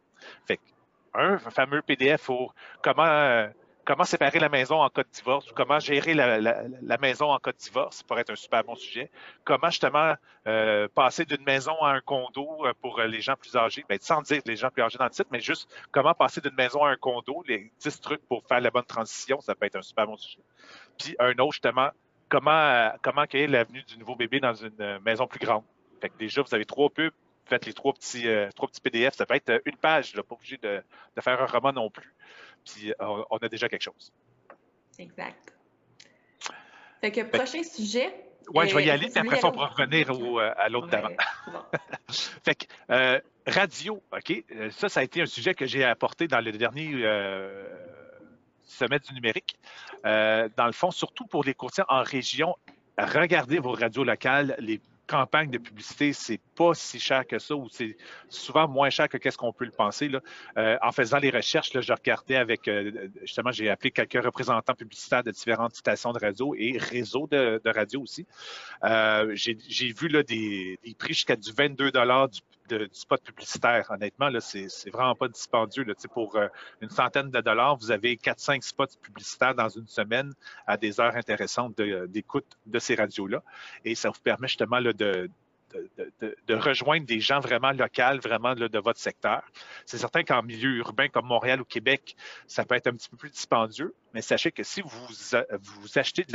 Fait 0.47 0.59
un 1.13 1.37
fameux 1.37 1.81
PDF 1.81 2.25
pour 2.25 2.55
comment 2.81 3.05
euh, 3.05 3.47
comment 3.85 4.03
séparer 4.03 4.39
la 4.39 4.49
maison 4.49 4.81
en 4.81 4.89
cas 4.89 5.03
de 5.03 5.09
divorce, 5.09 5.45
comment 5.53 5.79
gérer 5.79 6.15
la, 6.15 6.97
maison 6.97 7.31
en 7.31 7.37
cas 7.37 7.51
de 7.51 7.57
divorce, 7.57 7.97
ça 7.97 8.03
pourrait 8.03 8.21
être 8.21 8.31
un 8.31 8.35
super 8.35 8.63
bon 8.63 8.75
sujet. 8.75 9.11
Comment 9.43 9.69
justement 9.69 10.15
euh, 10.47 10.87
passer 10.93 11.23
d'une 11.23 11.43
maison 11.43 11.79
à 11.81 11.91
un 11.91 12.01
condo 12.01 12.65
euh, 12.65 12.73
pour 12.81 12.99
les 12.99 13.21
gens 13.21 13.35
plus 13.35 13.55
âgés, 13.55 13.85
ben, 13.87 13.97
sans 14.01 14.21
dire 14.23 14.41
les 14.45 14.55
gens 14.55 14.69
plus 14.71 14.81
âgés 14.81 14.97
dans 14.97 15.05
le 15.05 15.11
titre, 15.11 15.29
mais 15.31 15.39
juste 15.39 15.69
comment 15.91 16.13
passer 16.15 16.41
d'une 16.41 16.55
maison 16.55 16.83
à 16.83 16.89
un 16.89 16.97
condo, 16.97 17.43
les 17.47 17.71
10 17.79 18.01
trucs 18.01 18.25
pour 18.27 18.43
faire 18.47 18.59
la 18.59 18.71
bonne 18.71 18.85
transition, 18.85 19.39
ça 19.39 19.53
peut 19.53 19.67
être 19.67 19.77
un 19.77 19.83
super 19.83 20.07
bon 20.07 20.17
sujet. 20.17 20.41
Puis 20.97 21.15
un 21.19 21.31
autre, 21.37 21.53
justement, 21.53 21.89
comment, 22.27 22.51
euh, 22.51 22.89
comment 23.03 23.25
l'avenue 23.31 23.83
du 23.83 23.97
nouveau 23.99 24.15
bébé 24.15 24.39
dans 24.39 24.55
une 24.55 24.99
maison 25.05 25.27
plus 25.27 25.39
grande. 25.39 25.63
Fait 26.01 26.09
que 26.09 26.17
déjà, 26.17 26.41
vous 26.41 26.53
avez 26.55 26.65
trois 26.65 26.89
pubs, 26.89 27.13
faites 27.45 27.65
les 27.67 27.73
trois 27.73 27.93
petits, 27.93 28.27
trois 28.55 28.67
petits 28.67 28.81
PDF. 28.81 29.13
Ça 29.13 29.25
peut 29.25 29.35
être 29.35 29.61
une 29.65 29.77
page, 29.77 30.15
là, 30.15 30.23
pas 30.23 30.35
obligé 30.35 30.57
de, 30.57 30.81
de, 31.15 31.21
faire 31.21 31.39
un 31.41 31.45
roman 31.45 31.71
non 31.71 31.89
plus 31.89 32.15
puis 32.65 32.91
euh, 32.91 33.23
on, 33.29 33.37
a 33.37 33.49
déjà 33.49 33.69
quelque 33.69 33.83
chose. 33.83 34.11
Exact. 34.97 35.55
Fait 37.01 37.11
que 37.11 37.21
prochain 37.21 37.63
sujet. 37.63 38.13
Oui, 38.53 38.69
je 38.69 38.75
vais 38.75 38.85
y 38.85 38.89
euh, 38.89 38.93
aller, 38.93 39.07
puis 39.07 39.19
après 39.19 39.39
ça, 39.39 39.47
on 39.47 39.51
pourra 39.51 39.67
revenir 39.67 40.11
euh, 40.11 40.53
à 40.57 40.69
l'autre 40.69 40.87
d'avant. 40.87 41.09
fait 42.43 42.55
que, 42.55 43.21
radio, 43.47 44.01
OK, 44.11 44.43
ça, 44.71 44.89
ça 44.89 44.99
a 44.99 45.03
été 45.03 45.21
un 45.21 45.25
sujet 45.25 45.53
que 45.53 45.65
j'ai 45.65 45.83
apporté 45.83 46.27
dans 46.27 46.41
le 46.41 46.51
dernier 46.51 46.91
sommet 48.63 48.99
du 48.99 49.13
numérique. 49.13 49.57
dans 50.03 50.65
le 50.65 50.73
fond, 50.73 50.91
surtout 50.91 51.25
pour 51.25 51.43
les 51.43 51.53
courtiers 51.53 51.83
en 51.87 52.03
région, 52.03 52.55
regardez 52.97 53.59
vos 53.59 53.71
radios 53.71 54.03
locales, 54.03 54.55
les 54.59 54.79
campagne 55.07 55.49
de 55.49 55.57
publicité, 55.57 56.13
c'est 56.13 56.39
pas 56.55 56.73
si 56.73 56.99
cher 56.99 57.25
que 57.27 57.39
ça 57.39 57.55
ou 57.55 57.67
c'est 57.69 57.97
souvent 58.29 58.67
moins 58.67 58.89
cher 58.89 59.09
que 59.09 59.17
qu'est-ce 59.17 59.37
qu'on 59.37 59.53
peut 59.53 59.65
le 59.65 59.71
penser. 59.71 60.07
Là. 60.07 60.21
Euh, 60.57 60.77
en 60.81 60.91
faisant 60.91 61.17
les 61.17 61.29
recherches, 61.29 61.73
là, 61.73 61.81
je 61.81 61.93
regardais 61.93 62.35
avec, 62.35 62.67
euh, 62.67 63.09
justement, 63.21 63.51
j'ai 63.51 63.69
appelé 63.69 63.91
quelques 63.91 64.23
représentants 64.23 64.73
publicitaires 64.73 65.23
de 65.23 65.31
différentes 65.31 65.75
stations 65.75 66.13
de 66.13 66.19
radio 66.19 66.55
et 66.57 66.77
réseaux 66.77 67.27
de, 67.27 67.61
radio 67.65 68.01
aussi. 68.01 68.25
Euh, 68.83 69.35
j'ai 69.35 69.93
vu 69.93 70.07
là, 70.07 70.23
des, 70.23 70.79
des 70.83 70.95
prix 70.95 71.13
jusqu'à 71.13 71.35
du 71.35 71.51
22 71.51 71.91
du 71.91 71.99
de, 72.69 72.77
du 72.77 72.89
spot 72.93 73.21
publicitaire. 73.21 73.87
Honnêtement, 73.89 74.29
là, 74.29 74.39
c'est, 74.41 74.67
vraiment 74.91 75.15
pas 75.15 75.27
dispendieux. 75.27 75.83
Là. 75.83 75.93
Pour 76.13 76.35
euh, 76.35 76.47
une 76.81 76.89
centaine 76.89 77.29
de 77.29 77.41
dollars, 77.41 77.77
vous 77.77 77.91
avez 77.91 78.15
4-5 78.15 78.61
spots 78.61 78.85
publicitaires 79.01 79.55
dans 79.55 79.69
une 79.69 79.87
semaine 79.87 80.33
à 80.67 80.77
des 80.77 80.99
heures 80.99 81.15
intéressantes 81.15 81.75
d'écoute 81.75 82.45
de, 82.65 82.79
ces 82.79 82.95
radios-là. 82.95 83.43
Et 83.83 83.95
ça 83.95 84.09
vous 84.09 84.19
permet 84.23 84.47
justement 84.47 84.79
là, 84.79 84.93
de, 84.93 85.29
de, 86.21 86.55
rejoindre 86.55 87.05
des 87.05 87.19
gens 87.19 87.39
vraiment 87.39 87.71
locaux, 87.71 88.19
vraiment 88.23 88.55
de 88.55 88.79
votre 88.79 88.99
secteur. 88.99 89.43
C'est 89.85 89.97
certain 89.97 90.23
qu'en 90.23 90.43
milieu 90.43 90.77
urbain 90.77 91.07
comme 91.07 91.25
Montréal 91.25 91.61
ou 91.61 91.65
Québec, 91.65 92.15
ça 92.47 92.65
peut 92.65 92.75
être 92.75 92.87
un 92.87 92.93
petit 92.93 93.09
peu 93.09 93.17
plus 93.17 93.29
dispendieux, 93.29 93.93
mais 94.13 94.21
sachez 94.21 94.51
que 94.51 94.63
si 94.63 94.81
vous, 94.81 95.07
vous 95.59 95.97
achetez 95.97 96.25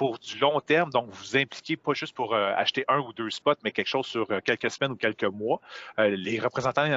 pour 0.00 0.18
du 0.18 0.38
long 0.38 0.60
terme, 0.60 0.88
donc 0.88 1.10
vous 1.10 1.36
impliquez 1.36 1.76
pas 1.76 1.92
juste 1.92 2.14
pour 2.14 2.34
euh, 2.34 2.54
acheter 2.56 2.86
un 2.88 3.00
ou 3.00 3.12
deux 3.12 3.28
spots, 3.28 3.56
mais 3.62 3.70
quelque 3.70 3.86
chose 3.86 4.06
sur 4.06 4.30
euh, 4.30 4.40
quelques 4.42 4.70
semaines 4.70 4.92
ou 4.92 4.96
quelques 4.96 5.24
mois. 5.24 5.60
Euh, 5.98 6.16
les 6.16 6.40
représentants 6.40 6.88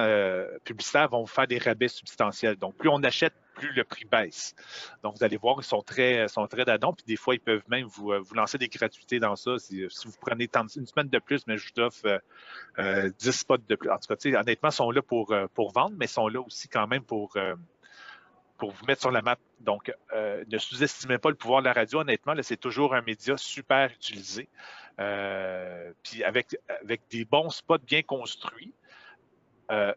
publicitaires 0.64 1.10
vont 1.10 1.20
vous 1.20 1.28
faire 1.28 1.46
des 1.46 1.58
rabais 1.58 1.90
substantiels. 1.90 2.56
Donc, 2.56 2.78
plus 2.78 2.88
on 2.88 3.04
achète, 3.04 3.34
plus 3.56 3.72
le 3.74 3.84
prix 3.84 4.06
baisse. 4.06 4.56
Donc, 5.04 5.18
vous 5.18 5.24
allez 5.24 5.38
voir, 5.38 5.56
ils 5.60 5.64
sont 5.64 5.82
très, 5.82 6.28
sont 6.28 6.48
très 6.48 6.66
dadons, 6.66 6.94
puis 6.94 7.06
des 7.06 7.16
fois, 7.16 7.36
ils 7.36 7.40
peuvent 7.40 7.64
même 7.68 7.86
vous, 7.86 8.14
vous 8.20 8.36
lancer 8.36 8.58
des 8.58 8.68
gratuités 8.68 9.20
dans 9.20 9.36
ça. 9.36 9.58
Si, 9.60 9.86
vous 9.86 10.12
prenez 10.22 10.50
une 10.76 10.86
semaine 10.86 11.10
de 11.10 11.20
plus, 11.20 11.46
mais 11.48 11.58
je 11.58 11.72
vous 11.76 11.82
offre 11.82 12.22
10 12.78 13.32
spots 13.32 13.58
de 13.58 13.76
plus. 13.76 13.90
En 13.90 13.98
tout 13.98 14.14
cas, 14.14 14.40
honnêtement, 14.40 14.70
ils 14.70 14.74
sont 14.74 14.92
là 14.92 15.02
pour, 15.02 15.36
pour 15.54 15.72
vendre, 15.72 15.96
mais 15.98 16.06
ils 16.06 16.10
sont 16.10 16.28
là 16.28 16.42
aussi 16.42 16.68
quand 16.68 16.88
même 16.88 17.04
pour 17.04 17.38
pour 18.64 18.72
vous 18.72 18.86
mettre 18.86 19.02
sur 19.02 19.12
la 19.12 19.22
map. 19.22 19.38
Donc, 19.60 19.94
euh, 20.14 20.44
ne 20.48 20.58
sous-estimez 20.58 21.18
pas 21.18 21.30
le 21.30 21.36
pouvoir 21.36 21.62
de 21.62 21.66
la 21.66 21.74
radio. 21.74 22.00
Honnêtement, 22.00 22.34
c'est 22.42 22.56
toujours 22.56 22.96
un 22.96 23.02
média 23.02 23.36
super 23.38 23.92
utilisé. 23.92 24.48
Euh, 25.00 25.92
puis 26.04 26.24
avec, 26.24 26.56
avec 26.82 27.02
des 27.10 27.26
bons 27.26 27.50
spots 27.50 27.80
bien 27.80 28.04
construits, 28.04 28.74
euh, 29.72 29.94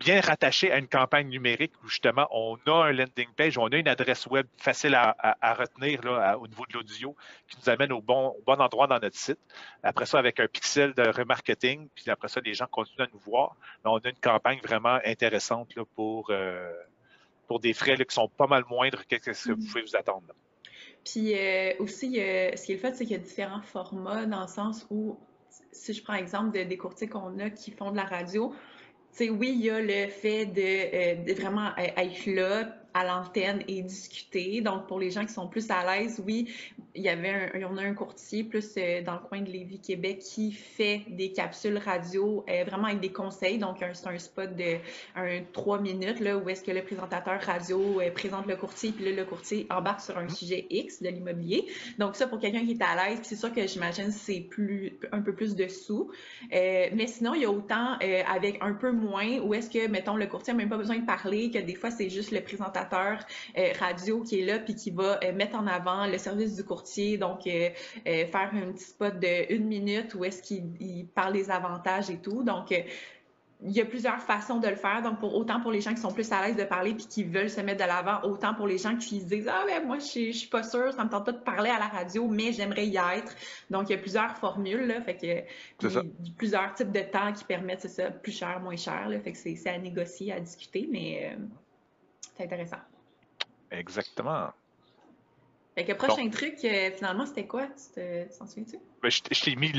bien 0.00 0.20
rattachés 0.20 0.72
à 0.72 0.78
une 0.78 0.88
campagne 0.88 1.28
numérique 1.28 1.72
où 1.84 1.88
justement 1.88 2.26
on 2.32 2.56
a 2.66 2.86
un 2.86 2.92
landing 2.92 3.28
page, 3.36 3.58
on 3.58 3.66
a 3.68 3.76
une 3.76 3.86
adresse 3.86 4.26
web 4.26 4.46
facile 4.56 4.94
à, 4.94 5.54
retenir 5.54 6.02
là, 6.02 6.38
au 6.38 6.48
niveau 6.48 6.64
de 6.66 6.72
l'audio 6.72 7.14
qui 7.48 7.56
nous 7.58 7.70
amène 7.70 7.92
au 7.92 8.00
bon, 8.00 8.34
bon 8.46 8.54
endroit 8.54 8.86
dans 8.86 8.98
notre 8.98 9.16
site. 9.16 9.38
Après 9.82 10.06
ça, 10.06 10.18
avec 10.18 10.40
un 10.40 10.48
pixel 10.48 10.94
de 10.94 11.08
remarketing, 11.08 11.88
puis 11.94 12.10
après 12.10 12.28
ça, 12.28 12.40
les 12.44 12.54
gens 12.54 12.66
continuent 12.66 13.04
à 13.04 13.08
nous 13.12 13.20
voir. 13.20 13.56
on 13.84 13.98
a 13.98 14.08
une 14.08 14.16
campagne 14.16 14.58
vraiment 14.62 14.98
intéressante 15.04 15.74
là, 15.76 15.84
pour 15.94 16.32
pour 17.46 17.58
des 17.58 17.72
frais 17.72 17.96
qui 17.96 18.14
sont 18.14 18.28
pas 18.28 18.46
mal 18.46 18.64
moindres 18.70 19.04
que 19.08 19.16
ce 19.16 19.48
que 19.48 19.52
vous 19.52 19.60
mm-hmm. 19.60 19.66
pouvez 19.66 19.82
vous 19.82 19.96
attendre. 19.96 20.22
Puis 21.04 21.36
euh, 21.36 21.72
aussi, 21.80 22.14
ce 22.14 22.64
qui 22.64 22.72
est 22.72 22.74
le 22.74 22.80
fait, 22.80 22.94
c'est 22.94 23.04
qu'il 23.04 23.16
y 23.16 23.20
a 23.20 23.22
différents 23.22 23.62
formats 23.62 24.24
dans 24.26 24.42
le 24.42 24.46
sens 24.46 24.86
où, 24.88 25.18
si 25.72 25.92
je 25.92 26.02
prends 26.02 26.14
exemple 26.14 26.52
des 26.52 26.76
courtiers 26.76 27.08
qu'on 27.08 27.38
a 27.40 27.50
qui 27.50 27.72
font 27.72 27.90
de 27.90 27.96
la 27.96 28.04
radio, 28.04 28.54
oui, 29.18 29.52
il 29.54 29.64
y 29.64 29.70
a 29.70 29.80
le 29.80 30.08
fait 30.08 30.46
de, 30.46 30.60
euh, 30.62 31.14
de 31.24 31.32
vraiment 31.34 31.70
être 31.76 32.26
là, 32.26 32.79
à 32.94 33.04
l'antenne 33.04 33.62
et 33.68 33.82
discuter. 33.82 34.60
Donc, 34.60 34.86
pour 34.86 34.98
les 34.98 35.10
gens 35.10 35.24
qui 35.24 35.32
sont 35.32 35.46
plus 35.46 35.70
à 35.70 35.84
l'aise, 35.84 36.22
oui, 36.26 36.48
il 36.94 37.02
y 37.02 37.08
avait 37.08 37.30
un, 37.30 37.70
on 37.70 37.76
a 37.76 37.82
un 37.82 37.94
courtier 37.94 38.44
plus 38.44 38.74
euh, 38.76 39.02
dans 39.02 39.14
le 39.14 39.20
coin 39.20 39.40
de 39.40 39.50
Lévis-Québec 39.50 40.18
qui 40.18 40.52
fait 40.52 41.02
des 41.08 41.32
capsules 41.32 41.78
radio 41.78 42.44
euh, 42.48 42.64
vraiment 42.64 42.86
avec 42.86 43.00
des 43.00 43.12
conseils. 43.12 43.58
Donc, 43.58 43.78
c'est 43.92 44.06
un 44.08 44.18
spot 44.18 44.54
de 44.56 44.76
un, 45.14 45.40
trois 45.52 45.80
minutes 45.80 46.20
là, 46.20 46.36
où 46.36 46.48
est-ce 46.48 46.62
que 46.62 46.72
le 46.72 46.82
présentateur 46.82 47.40
radio 47.40 48.00
euh, 48.00 48.10
présente 48.10 48.46
le 48.46 48.56
courtier, 48.56 48.92
puis 48.92 49.04
là, 49.04 49.12
le 49.12 49.24
courtier 49.24 49.66
embarque 49.70 50.00
sur 50.00 50.18
un 50.18 50.26
mm-hmm. 50.26 50.34
sujet 50.34 50.66
X 50.70 51.02
de 51.02 51.08
l'immobilier. 51.08 51.66
Donc, 51.98 52.16
ça, 52.16 52.26
pour 52.26 52.40
quelqu'un 52.40 52.64
qui 52.64 52.72
est 52.72 52.82
à 52.82 53.08
l'aise, 53.08 53.20
c'est 53.22 53.36
sûr 53.36 53.52
que 53.52 53.66
j'imagine 53.66 54.10
c'est 54.10 54.40
plus 54.40 54.98
un 55.12 55.20
peu 55.20 55.34
plus 55.34 55.54
de 55.54 55.68
sous. 55.68 56.10
mais 56.50 57.06
sinon, 57.06 57.34
il 57.34 57.42
y 57.42 57.44
a 57.44 57.50
autant 57.50 57.96
avec 58.26 58.58
un 58.60 58.72
peu 58.72 58.90
moins 58.90 59.38
où 59.38 59.54
est-ce 59.54 59.70
que, 59.70 59.86
mettons, 59.88 60.16
le 60.16 60.26
courtier 60.26 60.52
n'a 60.52 60.58
même 60.58 60.68
pas 60.68 60.76
besoin 60.76 60.98
de 60.98 61.06
parler, 61.06 61.50
que 61.50 61.58
des 61.58 61.74
fois, 61.74 61.90
c'est 61.90 62.08
juste 62.08 62.32
le 62.32 62.40
présentateur 62.40 62.79
présentateur 62.84 63.26
radio 63.78 64.22
qui 64.22 64.40
est 64.40 64.44
là 64.44 64.58
puis 64.58 64.74
qui 64.74 64.90
va 64.90 65.20
mettre 65.32 65.56
en 65.56 65.66
avant 65.66 66.06
le 66.06 66.18
service 66.18 66.56
du 66.56 66.64
courtier, 66.64 67.18
donc 67.18 67.42
faire 67.44 68.50
un 68.52 68.72
petit 68.72 68.84
spot 68.84 69.18
de 69.18 69.52
une 69.52 69.66
minute 69.66 70.14
où 70.14 70.24
est-ce 70.24 70.42
qu'il 70.42 71.06
parle 71.14 71.32
des 71.32 71.50
avantages 71.50 72.10
et 72.10 72.18
tout. 72.18 72.42
Donc, 72.42 72.72
il 73.62 73.72
y 73.72 73.80
a 73.80 73.84
plusieurs 73.84 74.20
façons 74.20 74.58
de 74.58 74.68
le 74.68 74.76
faire. 74.76 75.02
Donc, 75.02 75.20
pour, 75.20 75.34
autant 75.34 75.60
pour 75.60 75.70
les 75.70 75.80
gens 75.80 75.92
qui 75.92 76.00
sont 76.00 76.12
plus 76.12 76.30
à 76.32 76.46
l'aise 76.46 76.56
de 76.56 76.64
parler 76.64 76.94
puis 76.94 77.06
qui 77.06 77.24
veulent 77.24 77.50
se 77.50 77.60
mettre 77.60 77.82
de 77.82 77.88
l'avant, 77.88 78.20
autant 78.22 78.54
pour 78.54 78.66
les 78.66 78.78
gens 78.78 78.96
qui 78.96 79.20
se 79.20 79.26
disent 79.26 79.48
Ah, 79.48 79.64
ben 79.66 79.86
moi, 79.86 79.98
je, 79.98 80.30
je 80.30 80.36
suis 80.36 80.48
pas 80.48 80.62
sûre, 80.62 80.92
ça 80.92 81.04
me 81.04 81.10
tente 81.10 81.26
pas 81.26 81.32
de 81.32 81.38
parler 81.38 81.70
à 81.70 81.78
la 81.78 81.88
radio, 81.88 82.26
mais 82.26 82.52
j'aimerais 82.52 82.86
y 82.86 82.96
être. 82.96 83.34
Donc, 83.68 83.88
il 83.88 83.92
y 83.92 83.94
a 83.94 83.98
plusieurs 83.98 84.36
formules, 84.38 84.86
là, 84.86 85.00
fait 85.02 85.16
que, 85.16 85.88
plusieurs 86.36 86.74
types 86.74 86.92
de 86.92 87.00
temps 87.00 87.32
qui 87.32 87.44
permettent, 87.44 87.86
ça, 87.88 88.10
plus 88.10 88.32
cher, 88.32 88.60
moins 88.60 88.76
cher. 88.76 89.08
Là, 89.08 89.20
fait 89.20 89.32
que 89.32 89.38
c'est 89.38 89.68
à 89.68 89.78
négocier, 89.78 90.32
à 90.32 90.40
discuter, 90.40 90.88
mais 90.90 91.32
euh, 91.32 91.44
c'est 92.40 92.46
intéressant. 92.46 92.78
Exactement. 93.70 94.48
Fait 95.76 95.84
que 95.84 95.92
prochain 95.92 96.28
truc, 96.30 96.56
euh, 96.64 96.90
finalement, 96.90 97.26
c'était 97.26 97.46
quoi? 97.46 97.68
Tu 97.94 98.00
t'en 98.36 98.46
souviens-tu? 98.46 98.78
Ben, 99.02 99.10
je, 99.10 99.40
t'ai 99.40 99.54
mis 99.54 99.70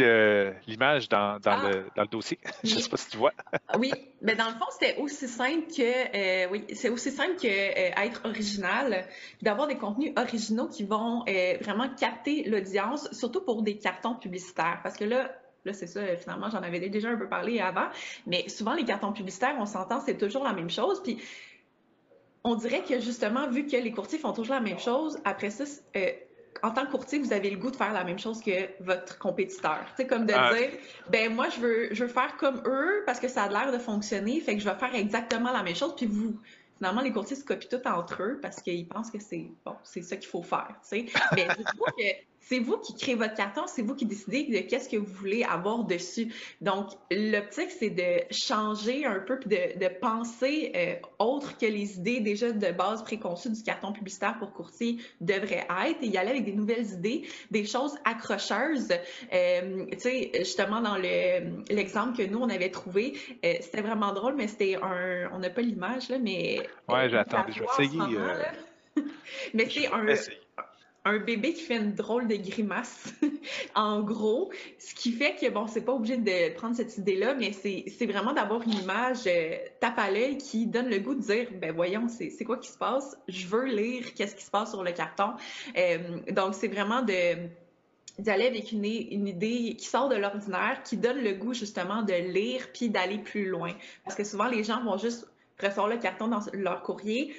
l'image 0.66 1.10
dans, 1.10 1.38
dans, 1.40 1.52
ah! 1.52 1.70
le, 1.70 1.86
dans, 1.96 2.04
le, 2.04 2.08
dossier. 2.08 2.40
je 2.64 2.76
ne 2.76 2.80
sais 2.80 2.90
pas 2.90 2.98
si 2.98 3.10
tu 3.10 3.18
vois. 3.18 3.34
oui, 3.78 3.92
mais 4.22 4.36
dans 4.36 4.46
le 4.46 4.54
fond, 4.54 4.66
c'était 4.72 4.98
aussi 4.98 5.28
simple 5.28 5.68
que 5.68 5.82
euh, 6.16 6.48
oui, 6.50 6.66
c'est 6.74 6.90
aussi 6.90 7.12
simple 7.12 7.36
que 7.36 7.48
euh, 7.48 8.04
être 8.04 8.22
original, 8.26 9.06
d'avoir 9.42 9.68
des 9.68 9.78
contenus 9.78 10.14
originaux 10.16 10.70
qui 10.70 10.84
vont 10.84 11.26
vraiment 11.62 11.90
capter 11.90 12.44
l'audience, 12.44 13.12
surtout 13.12 13.42
pour 13.42 13.62
des 13.62 13.78
cartons 13.78 14.16
publicitaires. 14.16 14.80
Parce 14.84 14.96
que 14.96 15.04
là, 15.04 15.30
Là, 15.64 15.74
c'est 15.74 15.88
ça, 15.88 16.02
finalement, 16.16 16.50
j'en 16.50 16.64
avais 16.64 16.80
déjà 16.90 17.10
un 17.10 17.18
peu 17.18 17.28
parlé 17.30 17.60
avant, 17.60 17.88
mais 18.26 18.50
souvent, 18.50 18.74
les 18.74 18.84
cartons 18.84 19.14
publicitaires, 19.14 19.56
on 19.60 19.68
s'entend, 19.68 20.00
c'est 20.00 20.18
toujours 20.18 20.44
la 20.44 20.54
même 20.54 20.72
chose. 20.72 21.04
Puis 21.04 21.22
on 22.44 22.56
dirait 22.56 22.84
que 22.84 23.00
justement, 23.00 23.50
vu 23.50 23.66
que 23.66 23.78
les 23.78 23.92
courtiers 23.92 24.18
font 24.18 24.34
toujours 24.34 24.56
la 24.56 24.62
même 24.62 24.80
chose, 24.80 25.18
après 25.26 25.50
ça, 25.50 25.64
euh, 25.96 26.12
en 26.64 26.72
tant 26.72 26.86
que 26.86 26.92
courtier, 26.92 27.20
vous 27.20 27.34
avez 27.34 27.50
le 27.50 27.58
goût 27.58 27.72
de 27.72 27.76
faire 27.76 27.94
la 27.94 28.04
même 28.04 28.20
chose 28.20 28.42
que 28.42 28.84
votre 28.84 29.18
compétiteur. 29.18 29.80
C'est 29.96 30.08
comme 30.08 30.26
de 30.26 30.34
ah. 30.36 30.54
dire, 30.54 30.70
ben 31.10 31.34
moi, 31.34 31.50
je 31.50 31.60
veux, 31.60 31.90
je 31.92 32.04
veux 32.04 32.10
faire 32.10 32.38
comme 32.38 32.62
eux 32.66 33.04
parce 33.06 33.20
que 33.20 33.28
ça 33.28 33.44
a 33.44 33.50
l'air 33.50 33.72
de 33.72 33.78
fonctionner, 33.78 34.40
fait 34.40 34.56
que 34.56 34.62
je 34.62 34.70
vais 34.70 34.76
faire 34.76 34.94
exactement 34.96 35.52
la 35.52 35.64
même 35.64 35.76
chose, 35.76 35.96
puis 35.96 36.08
vous, 36.08 36.40
finalement, 36.78 37.02
les 37.02 37.12
courtiers 37.12 37.36
se 37.36 37.44
copient 37.44 37.70
tout 37.70 37.88
entre 37.88 38.22
eux 38.24 38.40
parce 38.42 38.62
qu'ils 38.62 38.88
pensent 38.88 39.12
que 39.12 39.20
c'est 39.20 39.48
bon, 39.66 39.76
c'est 39.84 40.02
ça 40.02 40.18
qu'il 40.18 40.30
faut 40.30 40.44
faire. 40.44 40.76
Mais 40.92 41.04
dites-vous 41.04 41.86
que 41.98 42.31
c'est 42.42 42.60
vous 42.60 42.78
qui 42.78 42.96
créez 42.96 43.16
votre 43.16 43.36
carton, 43.36 43.62
c'est 43.68 43.82
vous 43.82 43.96
qui 43.96 44.06
décidez 44.06 44.44
de 44.44 44.68
qu'est-ce 44.68 44.90
que 44.90 44.98
vous 44.98 45.14
voulez 45.14 45.44
avoir 45.44 45.84
dessus. 45.84 46.34
Donc, 46.60 46.90
l'optique, 47.10 47.72
c'est 47.72 47.92
de 47.92 48.34
changer 48.34 49.06
un 49.06 49.20
peu, 49.20 49.38
de, 49.46 49.80
de 49.80 50.00
penser 50.00 50.72
euh, 50.76 50.96
autre 51.20 51.58
que 51.58 51.66
les 51.66 51.98
idées 51.98 52.20
déjà 52.20 52.52
de 52.52 52.72
base 52.72 53.04
préconçues 53.04 53.52
du 53.52 53.64
carton 53.64 53.94
publicitaire 53.94 54.38
pour 54.40 54.52
courtier 54.54 54.98
devrait 55.22 55.68
être 55.88 56.02
et 56.02 56.08
y 56.08 56.18
aller 56.18 56.32
avec 56.32 56.46
des 56.46 56.54
nouvelles 56.54 56.92
idées, 56.92 57.24
des 57.52 57.66
choses 57.66 57.96
accrocheuses. 58.06 58.92
Euh, 59.34 59.86
tu 59.92 60.00
sais, 60.00 60.32
justement, 60.40 60.82
dans 60.82 60.96
l'exemple 60.96 62.18
que 62.18 62.24
nous, 62.24 62.40
on 62.40 62.50
avait 62.50 62.72
trouvé, 62.72 63.14
euh, 63.46 63.54
c'était 63.62 63.82
vraiment 63.82 64.14
drôle, 64.14 64.36
mais 64.36 64.48
c'était 64.48 64.76
un... 64.82 65.30
On 65.32 65.40
n'a 65.40 65.50
pas 65.50 65.62
l'image, 65.62 66.10
là, 66.10 66.18
mais... 66.18 66.60
Ouais, 66.90 67.08
j'attends, 67.10 67.46
je 67.50 67.60
vais 67.60 67.86
essayer. 67.86 68.18
mais 69.54 69.70
c'est 69.70 69.88
un 69.88 70.06
un 71.04 71.18
bébé 71.18 71.54
qui 71.54 71.64
fait 71.64 71.78
une 71.78 71.94
drôle 71.94 72.28
de 72.28 72.36
grimace, 72.36 73.14
en 73.76 74.02
gros. 74.02 74.52
Ce 74.78 74.94
qui 74.94 75.12
fait 75.12 75.36
que, 75.36 75.50
bon, 75.50 75.66
c'est 75.68 75.82
pas 75.82 75.94
obligé 75.94 76.18
de 76.18 76.54
prendre 76.54 76.76
cette 76.76 76.98
idée-là, 76.98 77.34
mais 77.34 77.54
c'est 77.54 78.06
vraiment 78.06 78.34
d'avoir 78.34 78.62
une 78.62 78.74
image 78.74 79.24
euh, 79.26 79.58
tape 79.80 79.98
à 79.98 80.12
l'œil 80.12 80.38
qui 80.38 80.68
donne 80.68 80.90
le 80.90 81.00
goût 81.00 81.16
de 81.16 81.22
dire, 81.22 81.48
ben 81.60 81.74
voyons, 81.74 82.08
c'est 82.08 82.44
quoi 82.46 82.58
qui 82.58 82.70
se 82.70 82.78
passe? 82.78 83.18
Je 83.28 83.48
veux 83.48 83.66
lire 83.66 84.14
qu'est-ce 84.14 84.36
qui 84.36 84.44
se 84.44 84.52
passe 84.52 84.72
sur 84.72 84.84
le 84.84 84.92
carton. 84.92 85.32
Euh, 85.76 86.20
donc, 86.32 86.54
c'est 86.54 86.68
vraiment 86.68 87.02
de 87.02 87.50
d'aller 88.20 88.46
avec 88.46 88.72
une, 88.72 88.84
une, 88.86 89.28
idée 89.28 89.76
qui 89.80 89.88
sort 89.88 90.10
de 90.10 90.16
l'ordinaire, 90.16 90.84
qui 90.84 90.98
donne 90.98 91.24
le 91.24 91.34
goût 91.34 91.54
justement 91.54 92.04
de 92.04 92.14
lire 92.14 92.68
puis 92.72 92.90
d'aller 92.90 93.18
plus 93.18 93.48
loin. 93.48 93.74
Parce 94.04 94.16
que 94.16 94.24
souvent, 94.24 94.48
les 94.48 94.64
gens 94.64 94.84
vont 94.84 94.98
juste 94.98 95.28
recevoir 95.60 95.88
le 95.88 95.98
carton 95.98 96.28
dans 96.28 96.42
leur 96.54 96.84
courrier, 96.84 97.34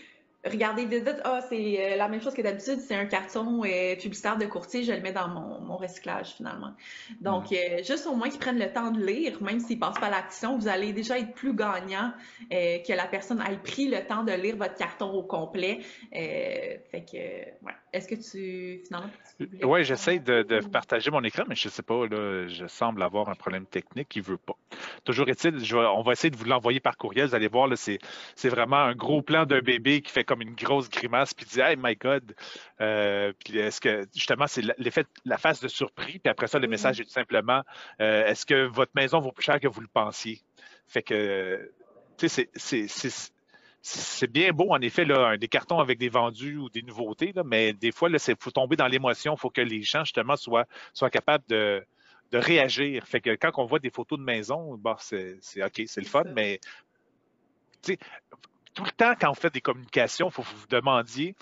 regardez 0.45 0.85
vite 0.87 1.05
vite, 1.05 1.21
ah, 1.25 1.41
c'est 1.49 1.93
euh, 1.93 1.97
la 1.97 2.09
même 2.09 2.21
chose 2.21 2.35
que 2.35 2.43
d'habitude, 2.43 2.81
c'est 2.81 2.95
un 2.95 3.07
carton 3.07 3.63
euh, 3.65 3.95
publicitaire 3.97 4.37
de 4.37 4.47
courtier, 4.47 4.83
je 4.83 4.93
le 4.93 5.01
mets 5.01 5.13
dans 5.13 5.29
mon, 5.29 5.61
mon 5.61 5.77
recyclage 5.77 6.31
finalement. 6.31 6.73
Donc, 7.21 7.51
mm. 7.51 7.55
euh, 7.55 7.83
juste 7.85 8.07
au 8.07 8.15
moins 8.15 8.29
qu'ils 8.29 8.41
prennent 8.41 8.59
le 8.59 8.73
temps 8.73 8.91
de 8.91 9.05
lire, 9.05 9.41
même 9.43 9.61
s'ils 9.61 9.79
passent 9.79 9.99
pas 9.99 10.07
à 10.07 10.11
l'action, 10.11 10.59
vous 10.59 10.69
allez 10.69 10.93
déjà 10.93 11.19
être 11.19 11.33
plus 11.33 11.55
gagnant 11.55 12.13
que 12.51 12.93
la 12.93 13.07
personne 13.07 13.43
ait 13.43 13.57
pris 13.57 13.89
le 13.89 14.07
temps 14.07 14.25
de 14.25 14.33
lire 14.33 14.57
votre 14.57 14.75
carton 14.75 15.11
au 15.11 15.23
complet. 15.23 15.81
fait 16.13 17.05
que, 17.11 17.17
ouais. 17.67 17.75
Est-ce 17.93 18.09
que 18.09 18.15
tu, 18.15 18.83
finalement, 18.87 19.11
Oui, 19.65 19.85
j'essaie 19.85 20.19
de, 20.19 20.43
de, 20.43 20.61
partager 20.61 21.11
mon 21.11 21.23
écran, 21.25 21.45
mais 21.47 21.55
je 21.55 21.69
sais 21.69 21.83
pas, 21.83 22.07
là, 22.07 22.49
je 22.49 22.67
semble 22.67 23.03
avoir 23.03 23.29
un 23.29 23.35
problème 23.35 23.67
technique 23.67 24.09
qui 24.09 24.21
veut 24.21 24.39
pas. 24.39 24.55
Toujours 25.05 25.29
est-il, 25.29 25.55
on 25.75 26.03
va 26.03 26.13
essayer 26.13 26.31
de 26.31 26.37
vous 26.37 26.47
l'envoyer 26.47 26.81
par 26.81 26.97
courriel. 26.97 27.29
Vous 27.29 27.35
allez 27.35 27.49
voir, 27.49 27.69
c'est 27.77 28.49
vraiment 28.49 28.79
un 28.79 28.95
gros 28.95 29.21
plan 29.21 29.45
d'un 29.45 29.61
bébé 29.61 30.01
qui 30.01 30.11
fait 30.11 30.25
comme 30.33 30.41
une 30.41 30.55
grosse 30.55 30.89
grimace, 30.89 31.35
puis 31.35 31.45
dit 31.45 31.61
Hey 31.61 31.77
my 31.79 31.95
God! 31.95 32.35
Euh, 32.81 33.35
puis 33.45 33.59
est-ce 33.59 33.83
que 33.83 34.07
justement, 34.15 34.47
c'est 34.47 34.63
l'effet, 34.79 35.05
la 35.27 35.37
phase 35.37 35.61
de 35.61 35.69
surpris, 35.69 36.19
puis 36.21 36.31
après 36.31 36.47
ça, 36.47 36.59
le 36.59 36.67
mm-hmm. 36.67 36.71
message 36.71 37.01
est 37.01 37.05
tout 37.05 37.11
simplement 37.11 37.63
euh, 38.01 38.25
Est-ce 38.25 38.47
que 38.47 38.67
votre 38.67 38.93
maison 38.95 39.21
vaut 39.21 39.31
plus 39.31 39.45
cher 39.45 39.61
que 39.61 39.69
vous 39.69 39.83
le 39.83 39.89
pensiez? 39.93 40.41
Fait 40.87 41.03
que, 41.03 41.71
tu 42.17 42.31
sais, 42.31 42.49
c'est 43.83 44.33
bien 44.33 44.53
beau, 44.53 44.71
en 44.71 44.81
effet, 44.81 45.05
là, 45.05 45.37
des 45.37 45.49
cartons 45.49 45.81
avec 45.81 45.99
des 45.99 46.09
vendus 46.09 46.57
ou 46.57 46.71
des 46.71 46.81
nouveautés, 46.81 47.33
là, 47.35 47.43
mais 47.45 47.75
des 47.75 47.93
fois, 47.93 48.09
il 48.09 48.37
faut 48.41 48.51
tomber 48.51 48.77
dans 48.77 48.87
l'émotion. 48.87 49.35
Il 49.35 49.39
faut 49.39 49.51
que 49.51 49.61
les 49.61 49.83
gens, 49.83 50.05
justement, 50.05 50.37
soient, 50.37 50.67
soient 50.95 51.11
capables 51.11 51.45
de, 51.49 51.85
de 52.31 52.39
réagir. 52.39 53.07
Fait 53.07 53.21
que 53.21 53.35
quand 53.35 53.51
on 53.57 53.67
voit 53.67 53.81
des 53.81 53.91
photos 53.91 54.19
de 54.19 54.25
maison, 54.25 54.79
bon, 54.79 54.97
c'est 54.99 55.37
OK, 55.63 55.83
c'est 55.87 56.01
le 56.01 56.07
fun, 56.07 56.25
mais 56.35 56.59
tout 58.75 58.85
le 58.85 58.91
temps, 58.91 59.15
quand 59.21 59.31
on 59.31 59.35
fait 59.35 59.53
des 59.53 59.61
communications, 59.61 60.29
il 60.29 60.33
faut 60.33 60.43
que 60.43 60.49
vous 60.49 60.57
vous 60.57 60.67
demandiez 60.69 61.35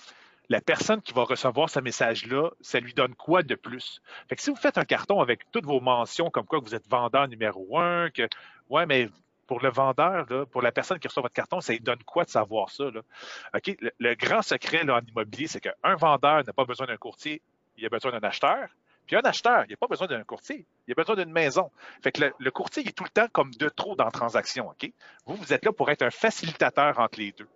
la 0.51 0.59
personne 0.59 1.01
qui 1.01 1.13
va 1.13 1.23
recevoir 1.23 1.69
ce 1.69 1.79
message-là, 1.79 2.49
ça 2.59 2.81
lui 2.81 2.93
donne 2.93 3.15
quoi 3.15 3.41
de 3.41 3.55
plus? 3.55 4.01
Fait 4.27 4.37
si 4.37 4.49
vous 4.49 4.57
faites 4.57 4.77
un 4.77 4.83
carton 4.83 5.21
avec 5.21 5.49
toutes 5.51 5.65
vos 5.65 5.79
mentions, 5.79 6.29
comme 6.29 6.45
quoi 6.45 6.59
vous 6.59 6.75
êtes 6.75 6.89
vendeur 6.89 7.29
numéro 7.29 7.79
un, 7.79 8.09
que 8.09 8.27
ouais, 8.69 8.85
mais 8.85 9.07
pour 9.47 9.61
le 9.61 9.69
vendeur, 9.69 10.27
pour 10.51 10.61
la 10.61 10.73
personne 10.73 10.99
qui 10.99 11.07
reçoit 11.07 11.23
votre 11.23 11.33
carton, 11.33 11.61
ça 11.61 11.71
lui 11.71 11.79
donne 11.79 12.03
quoi 12.03 12.25
de 12.25 12.29
savoir 12.29 12.69
ça? 12.69 12.83
OK? 12.85 13.77
Le, 13.99 14.15
grand 14.15 14.41
secret 14.41 14.83
là, 14.83 14.97
en 14.97 14.99
immobilier, 14.99 15.47
c'est 15.47 15.61
qu'un 15.61 15.95
vendeur 15.95 16.43
n'a 16.45 16.53
pas 16.53 16.65
besoin 16.65 16.85
d'un 16.85 16.97
courtier, 16.97 17.41
il 17.77 17.85
a 17.85 17.89
besoin 17.89 18.11
d'un 18.11 18.27
acheteur. 18.27 18.67
Puis 19.07 19.15
un 19.15 19.21
acheteur, 19.21 19.65
il 19.67 19.71
n'a 19.71 19.77
pas 19.77 19.87
besoin 19.87 20.07
d'un 20.07 20.23
courtier, 20.23 20.65
il 20.87 20.91
a 20.91 20.95
besoin 20.95 21.15
d'une 21.15 21.31
maison. 21.31 21.71
Fait 22.01 22.11
que 22.11 22.31
le, 22.37 22.51
courtier, 22.51 22.83
il 22.83 22.89
est 22.89 22.93
tout 22.93 23.03
le 23.03 23.09
temps 23.09 23.27
comme 23.31 23.51
de 23.51 23.69
trop 23.69 23.95
dans 23.95 24.05
la 24.05 24.11
transaction, 24.11 24.69
OK? 24.69 24.91
Vous, 25.25 25.35
vous 25.35 25.53
êtes 25.53 25.65
là 25.65 25.71
pour 25.71 25.89
être 25.89 26.01
un 26.01 26.11
facilitateur 26.11 26.99
entre 26.99 27.19
les 27.19 27.31
deux. 27.31 27.47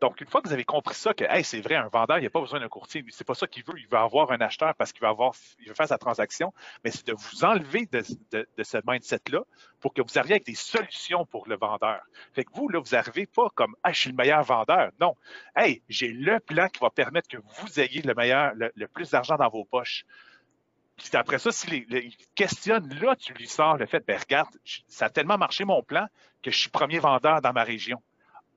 Donc, 0.00 0.20
une 0.20 0.28
fois 0.28 0.40
que 0.40 0.48
vous 0.48 0.54
avez 0.54 0.64
compris 0.64 0.94
ça, 0.94 1.12
que 1.12 1.24
c'est 1.42 1.60
vrai, 1.60 1.74
un 1.74 1.88
vendeur, 1.88 2.18
il 2.18 2.24
n'a 2.24 2.30
pas 2.30 2.40
besoin 2.40 2.60
d'un 2.60 2.68
courtier, 2.68 3.04
c'est 3.10 3.26
pas 3.26 3.34
ça 3.34 3.46
qu'il 3.46 3.64
veut, 3.64 3.78
il 3.78 3.88
veut 3.88 3.98
avoir 3.98 4.30
un 4.30 4.40
acheteur 4.40 4.74
parce 4.76 4.92
qu'il 4.92 5.02
veut 5.02 5.08
avoir, 5.08 5.34
il 5.58 5.68
veut 5.68 5.74
faire 5.74 5.88
sa 5.88 5.98
transaction, 5.98 6.52
mais 6.84 6.90
c'est 6.90 7.06
de 7.06 7.14
vous 7.14 7.44
enlever 7.44 7.88
de, 7.90 8.02
ce 8.62 8.78
mindset-là 8.86 9.40
pour 9.80 9.94
que 9.94 10.02
vous 10.02 10.18
arriviez 10.18 10.34
avec 10.34 10.46
des 10.46 10.54
solutions 10.54 11.26
pour 11.26 11.48
le 11.48 11.56
vendeur. 11.56 12.00
Fait 12.32 12.44
que 12.44 12.52
vous, 12.54 12.68
là, 12.68 12.78
vous 12.78 12.92
n'arrivez 12.92 13.26
pas 13.26 13.48
comme 13.54 13.74
Ah, 13.82 13.92
je 13.92 14.00
suis 14.00 14.10
le 14.10 14.16
meilleur 14.16 14.42
vendeur. 14.42 14.90
Non. 15.00 15.16
Hey, 15.56 15.82
j'ai 15.88 16.08
le 16.08 16.38
plan 16.40 16.68
qui 16.68 16.80
va 16.80 16.90
permettre 16.90 17.28
que 17.28 17.38
vous 17.38 17.80
ayez 17.80 18.02
le 18.02 18.14
meilleur, 18.14 18.52
le 18.54 18.86
plus 18.86 19.10
d'argent 19.10 19.36
dans 19.36 19.48
vos 19.48 19.64
poches. 19.64 20.04
Puis 20.98 21.08
après 21.16 21.38
ça, 21.38 21.52
s'il 21.52 21.86
les, 21.88 22.10
questionne, 22.34 22.92
là, 23.00 23.14
tu 23.16 23.32
lui 23.32 23.46
sors 23.46 23.76
le 23.76 23.86
fait, 23.86 24.04
ben 24.06 24.18
regarde, 24.18 24.50
ça 24.88 25.06
a 25.06 25.10
tellement 25.10 25.38
marché 25.38 25.64
mon 25.64 25.82
plan 25.82 26.06
que 26.42 26.50
je 26.50 26.58
suis 26.58 26.70
premier 26.70 26.98
vendeur 26.98 27.40
dans 27.40 27.52
ma 27.52 27.62
région. 27.62 28.02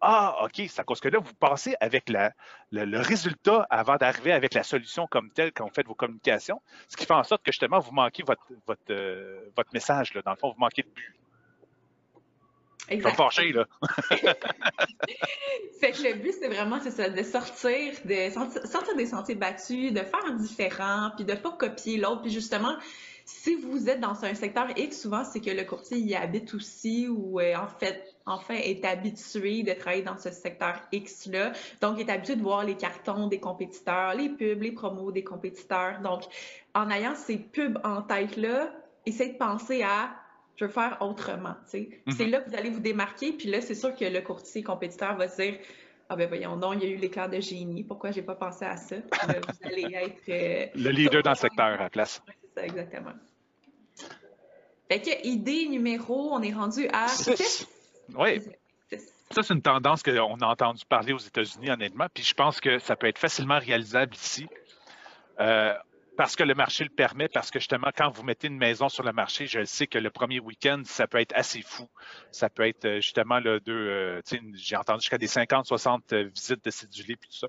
Ah, 0.04 0.36
OK, 0.44 0.54
c'est 0.68 0.80
à 0.80 0.84
cause 0.84 1.00
que 1.00 1.10
là, 1.10 1.20
vous 1.20 1.34
passez 1.36 1.76
avec 1.80 2.10
la, 2.10 2.32
le, 2.72 3.00
résultat 3.00 3.68
avant 3.70 3.98
d'arriver 3.98 4.32
avec 4.32 4.56
la 4.56 4.64
solution 4.64 5.06
comme 5.06 5.30
telle 5.30 5.52
quand 5.52 5.66
vous 5.66 5.74
faites 5.74 5.86
vos 5.86 5.94
communications, 5.94 6.60
ce 6.88 6.98
qui 6.98 7.06
fait 7.06 7.14
en 7.14 7.24
sorte 7.24 7.44
que 7.44 7.52
justement, 7.52 7.80
vous 7.80 7.92
manquez 7.92 8.24
votre, 8.24 8.42
votre, 8.66 8.82
euh, 8.90 9.52
votre 9.56 9.70
message. 9.74 10.16
Là. 10.16 10.24
Dans 10.24 10.32
le 10.32 10.38
fond, 10.38 10.50
vous 10.50 10.60
manquez 10.60 10.82
de 10.82 10.90
but. 10.90 11.16
Exact. 12.90 13.16
fâché, 13.16 13.54
là. 13.54 13.66
fait 15.80 15.92
que 15.92 16.04
le 16.04 16.14
but, 16.16 16.34
c'est 16.40 16.48
vraiment, 16.48 16.80
c'est 16.82 16.92
ça, 16.92 17.10
de 17.10 17.24
sortir, 17.24 17.94
de 18.06 18.30
sortir 18.68 18.96
des 18.96 19.06
sentiers 19.06 19.36
battus, 19.36 19.94
de 19.94 20.00
faire 20.00 20.34
différent, 20.38 21.12
puis 21.16 21.26
de 21.26 21.34
pas 21.34 21.52
copier 21.52 21.98
l'autre. 21.98 22.24
Puis 22.24 22.32
justement, 22.32 22.76
si 23.26 23.56
vous 23.56 23.90
êtes 23.90 24.00
dans 24.00 24.26
un 24.26 24.34
secteur 24.34 24.68
X, 24.76 25.02
souvent, 25.02 25.24
c'est 25.24 25.40
que 25.40 25.50
le 25.50 25.64
courtier 25.64 25.98
y 25.98 26.16
habite 26.16 26.54
aussi 26.54 27.08
ou 27.08 27.40
euh, 27.40 27.56
en 27.56 27.68
fait, 27.68 28.04
enfin, 28.26 28.56
est 28.56 28.84
habitué 28.84 29.64
de 29.64 29.74
travailler 29.74 30.04
dans 30.04 30.18
ce 30.18 30.32
secteur 30.32 30.76
X-là. 30.92 31.54
Donc, 31.82 31.98
il 31.98 32.08
est 32.08 32.12
habitué 32.12 32.36
de 32.36 32.42
voir 32.42 32.64
les 32.64 32.76
cartons 32.76 33.28
des 33.28 33.40
compétiteurs, 33.40 34.16
les 34.16 34.30
pubs, 34.30 34.62
les 34.62 34.72
promos 34.72 35.12
des 35.12 35.24
compétiteurs. 35.24 36.02
Donc, 36.02 36.24
en 36.74 36.90
ayant 36.90 37.16
ces 37.16 37.38
pubs 37.38 37.80
en 37.84 38.02
tête-là, 38.02 38.74
essayez 39.06 39.34
de 39.34 39.38
penser 39.38 39.82
à 39.84 40.12
je 40.56 40.66
veux 40.66 40.72
faire 40.72 40.98
autrement. 41.02 41.56
Mhm. 41.74 41.88
C'est 42.16 42.28
là 42.28 42.42
que 42.42 42.50
vous 42.50 42.56
allez 42.56 42.70
vous 42.70 42.80
démarquer. 42.80 43.32
Puis 43.32 43.50
là, 43.50 43.62
c'est 43.62 43.76
sûr 43.76 43.96
que 43.96 44.06
le 44.06 44.22
courtier 44.22 44.64
compétiteur 44.64 45.16
va 45.16 45.28
se 45.28 45.42
dire 45.42 45.56
Ah 46.10 46.16
ben 46.16 46.28
voyons 46.28 46.58
donc, 46.58 46.76
il 46.76 46.84
y 46.84 46.92
a 46.92 46.96
eu 46.96 46.98
l'éclair 46.98 47.30
de 47.30 47.40
génie. 47.40 47.84
Pourquoi 47.84 48.12
j'ai 48.12 48.22
pas 48.22 48.36
pensé 48.36 48.66
à 48.66 48.78
ça? 48.78 48.98
vous 48.98 49.68
allez 49.68 49.88
être... 49.94 50.30
Euh, 50.30 50.68
le 50.76 50.90
leader 50.92 51.24
dans 51.24 51.32
le 51.32 51.36
secteur 51.36 51.66
à 51.66 51.78
la 51.78 51.90
place. 51.90 52.22
c'est 52.28 52.60
ça, 52.60 52.66
exactement. 52.66 53.14
Fait 54.90 55.02
que 55.02 55.26
idée 55.26 55.70
numéro, 55.70 56.34
on 56.34 56.42
est 56.42 56.52
rendu 56.54 56.88
à 56.92 57.08
6. 57.08 57.66
Oui. 58.16 58.42
Ça, 59.32 59.44
c'est 59.44 59.54
une 59.54 59.62
tendance 59.62 60.04
qu'on 60.04 60.36
a 60.42 60.46
entendu 60.46 60.84
parler 60.86 61.14
aux 61.14 61.18
États-Unis, 61.18 61.72
honnêtement, 61.72 62.08
puis 62.14 62.24
je 62.24 62.34
pense 62.34 62.60
que 62.60 62.80
ça 62.80 62.98
peut 62.98 63.08
être 63.08 63.18
facilement 63.18 63.58
réalisable 63.58 64.14
ici. 64.16 64.48
Euh, 65.40 65.74
parce 66.18 66.36
que 66.36 66.44
le 66.44 66.54
marché 66.54 66.84
le 66.84 66.90
permet, 66.90 67.28
parce 67.30 67.52
que 67.52 67.60
justement, 67.60 67.90
quand 67.96 68.10
vous 68.10 68.24
mettez 68.24 68.48
une 68.48 68.58
maison 68.58 68.90
sur 68.90 69.04
le 69.04 69.14
marché, 69.14 69.48
je 69.48 69.64
sais 69.64 69.88
que 69.88 69.98
le 69.98 70.10
premier 70.10 70.40
week-end, 70.40 70.82
ça 70.86 71.08
peut 71.08 71.20
être 71.20 71.34
assez 71.36 71.62
fou. 71.62 71.88
Ça 72.32 72.50
peut 72.50 72.68
être 72.68 72.86
euh, 72.86 72.96
justement 72.96 73.40
le 73.40 73.60
deux, 73.60 73.74
euh, 73.74 74.22
j'ai 74.54 74.76
entendu 74.76 75.02
jusqu'à 75.02 75.18
des 75.18 75.28
50, 75.28 75.66
60 75.66 76.14
euh, 76.14 76.24
visites 76.34 76.64
de 76.64 76.70
cédulés 76.70 77.16
puis 77.16 77.30
tout 77.30 77.38
ça. 77.38 77.48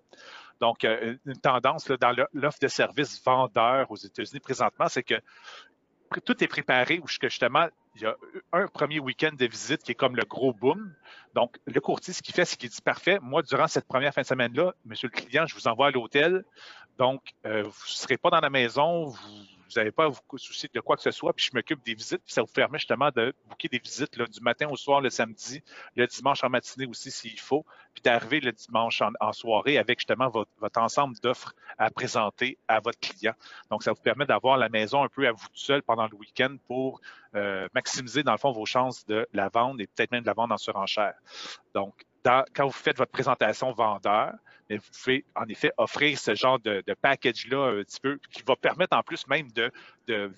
Donc, 0.60 0.84
une 0.84 1.40
tendance 1.42 1.88
là, 1.88 1.96
dans 1.96 2.14
l'offre 2.32 2.60
de 2.60 2.68
services 2.68 3.20
vendeurs 3.24 3.90
aux 3.90 3.96
États-Unis 3.96 4.38
présentement, 4.38 4.86
c'est 4.88 5.02
que 5.02 5.16
tout 6.20 6.42
est 6.44 6.46
préparé 6.48 7.00
où 7.02 7.08
justement, 7.08 7.66
il 7.94 8.02
y 8.02 8.06
a 8.06 8.16
un 8.52 8.66
premier 8.68 8.98
week-end 9.00 9.32
de 9.32 9.46
visite 9.46 9.82
qui 9.82 9.92
est 9.92 9.96
comme 9.96 10.16
le 10.16 10.24
gros 10.24 10.52
boom. 10.52 10.94
Donc, 11.34 11.58
le 11.66 11.80
courtier, 11.80 12.14
ce 12.14 12.22
qu'il 12.22 12.34
fait, 12.34 12.44
c'est 12.44 12.56
qu'il 12.56 12.70
dit 12.70 12.80
parfait, 12.80 13.18
moi, 13.20 13.42
durant 13.42 13.66
cette 13.66 13.86
première 13.86 14.14
fin 14.14 14.22
de 14.22 14.26
semaine-là, 14.26 14.74
monsieur 14.84 15.08
le 15.12 15.18
client, 15.18 15.46
je 15.46 15.54
vous 15.54 15.68
envoie 15.68 15.88
à 15.88 15.90
l'hôtel. 15.90 16.44
Donc, 16.98 17.22
euh, 17.46 17.62
vous 17.62 17.68
ne 17.68 17.72
serez 17.92 18.16
pas 18.16 18.30
dans 18.30 18.40
la 18.40 18.50
maison, 18.50 19.06
vous 19.72 19.80
n'avez 19.80 19.90
pas 19.90 20.04
à 20.04 20.08
vous 20.08 20.20
soucier 20.36 20.68
de 20.72 20.80
quoi 20.80 20.96
que 20.96 21.02
ce 21.02 21.10
soit, 21.10 21.32
puis 21.32 21.46
je 21.50 21.56
m'occupe 21.56 21.82
des 21.84 21.94
visites, 21.94 22.22
puis 22.24 22.34
ça 22.34 22.42
vous 22.42 22.52
permet 22.52 22.78
justement 22.78 23.10
de 23.14 23.34
booker 23.48 23.68
des 23.68 23.78
visites 23.78 24.16
là, 24.16 24.26
du 24.26 24.40
matin 24.40 24.68
au 24.68 24.76
soir, 24.76 25.00
le 25.00 25.10
samedi, 25.10 25.62
le 25.96 26.06
dimanche 26.06 26.44
en 26.44 26.50
matinée 26.50 26.86
aussi 26.86 27.10
s'il 27.10 27.40
faut, 27.40 27.64
puis 27.94 28.02
d'arriver 28.02 28.40
le 28.40 28.52
dimanche 28.52 29.02
en, 29.20 29.32
soirée 29.32 29.78
avec 29.78 30.00
justement 30.00 30.28
votre, 30.28 30.50
ensemble 30.76 31.16
d'offres 31.20 31.54
à 31.78 31.90
présenter 31.90 32.58
à 32.68 32.80
votre 32.80 33.00
client. 33.00 33.34
Donc, 33.70 33.82
ça 33.82 33.92
vous 33.92 34.02
permet 34.02 34.26
d'avoir 34.26 34.58
la 34.58 34.68
maison 34.68 35.02
un 35.02 35.08
peu 35.08 35.26
à 35.26 35.32
vous 35.32 35.46
tout 35.46 35.50
seul 35.54 35.82
pendant 35.82 36.06
le 36.06 36.14
week-end 36.16 36.56
pour 36.66 37.00
euh, 37.34 37.66
maximiser, 37.74 38.22
dans 38.22 38.32
le 38.32 38.38
fond, 38.38 38.52
vos 38.52 38.66
chances 38.66 39.06
de 39.06 39.26
la 39.32 39.48
vendre 39.48 39.80
et 39.80 39.86
peut-être 39.86 40.12
même 40.12 40.22
de 40.22 40.26
la 40.26 40.34
vendre 40.34 40.54
en 40.54 40.58
surenchère. 40.58 41.14
Donc, 41.74 42.04
quand 42.24 42.66
vous 42.66 42.70
faites 42.70 42.98
votre 42.98 43.12
présentation 43.12 43.72
vendeur, 43.72 44.32
vous 44.70 45.02
pouvez 45.02 45.24
en 45.34 45.46
effet 45.48 45.72
offrir 45.76 46.18
ce 46.18 46.34
genre 46.34 46.58
de, 46.58 46.82
package-là 47.00 47.80
un 47.80 47.82
petit 47.82 48.00
peu 48.00 48.18
qui 48.32 48.42
va 48.46 48.56
permettre 48.56 48.96
en 48.96 49.02
plus 49.02 49.26
même 49.26 49.50
de, 49.52 49.70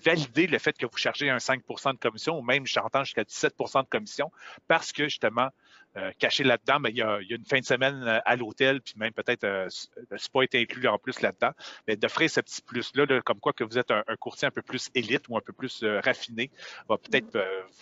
valider 0.03 0.47
le 0.47 0.57
fait 0.59 0.77
que 0.77 0.85
vous 0.85 0.97
chargez 0.97 1.29
un 1.29 1.37
5% 1.37 1.93
de 1.93 1.97
commission 1.97 2.37
ou 2.37 2.41
même, 2.41 2.65
j'entends, 2.65 3.03
jusqu'à 3.03 3.23
17% 3.23 3.83
de 3.83 3.89
commission 3.89 4.31
parce 4.67 4.91
que 4.91 5.05
justement, 5.05 5.49
euh, 5.97 6.11
caché 6.19 6.43
là-dedans, 6.43 6.79
mais 6.81 6.89
il, 6.89 6.97
y 6.97 7.01
a, 7.01 7.19
une 7.29 7.45
fin 7.45 7.59
de 7.59 7.65
semaine 7.65 8.03
euh, 8.03 8.19
à 8.25 8.35
l'hôtel, 8.35 8.81
puis 8.81 8.95
même 8.97 9.13
peut-être 9.13 9.45
euh, 9.45 9.69
le 10.09 10.17
spa 10.17 10.41
est 10.43 10.53
inclus 10.55 10.89
en 10.89 10.97
plus 10.97 11.21
là-dedans. 11.21 11.51
Mais 11.87 11.95
d'offrir 11.95 12.29
ce 12.29 12.41
petit 12.41 12.61
plus-là, 12.61 13.21
comme 13.21 13.39
quoi 13.39 13.53
que 13.53 13.63
vous 13.63 13.77
êtes 13.77 13.91
un, 13.91 14.03
courtier 14.19 14.45
un 14.45 14.51
peu 14.51 14.61
plus 14.61 14.89
élite 14.93 15.29
ou 15.29 15.37
un 15.37 15.41
peu 15.41 15.53
plus 15.53 15.85
raffiné, 16.03 16.51
va 16.89 16.97
peut-être 16.97 17.39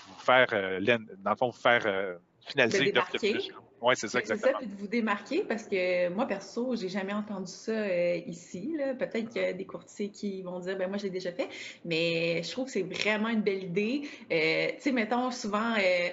vous 0.08 0.20
faire, 0.20 0.48
dans 0.50 1.32
le 1.32 1.36
fond, 1.36 1.50
vous 1.50 1.60
faire 1.60 2.20
finaliser 2.42 2.90
une 2.92 2.98
offre 3.00 3.14
de 3.14 3.18
plus. 3.18 3.52
Oui, 3.84 3.96
c'est 3.98 4.08
ça, 4.08 4.20
exactement. 4.20 4.60
C'est 4.62 4.66
ça, 4.66 4.72
de 4.72 4.80
vous 4.80 4.88
démarquer 4.88 5.44
parce 5.44 5.64
que 5.64 6.08
moi, 6.08 6.26
perso, 6.26 6.74
j'ai 6.78 6.88
jamais 6.88 7.12
entendu 7.12 7.52
ça 7.52 7.74
euh, 7.74 8.16
ici. 8.28 8.78
Peut-être 8.98 9.28
qu'il 9.30 9.42
y 9.42 9.46
a 9.46 9.52
des 9.52 9.66
courtiers 9.66 10.08
qui 10.08 10.42
vont 10.42 10.60
dire, 10.60 10.78
ben 10.78 10.88
moi, 10.88 10.98
je 10.98 11.04
l'ai 11.04 11.10
déjà 11.10 11.34
fait, 11.34 11.50
mais 11.84 12.42
je 12.44 12.52
trouve 12.52 12.66
que 12.66 12.72
c'est 12.72 12.84
vraiment 12.84 13.28
une 13.28 13.42
belle 13.42 13.64
idée. 13.64 14.04
Euh, 14.32 14.68
tu 14.76 14.82
sais, 14.82 14.92
mettons, 14.94 15.32
souvent, 15.32 15.74
euh, 15.74 16.10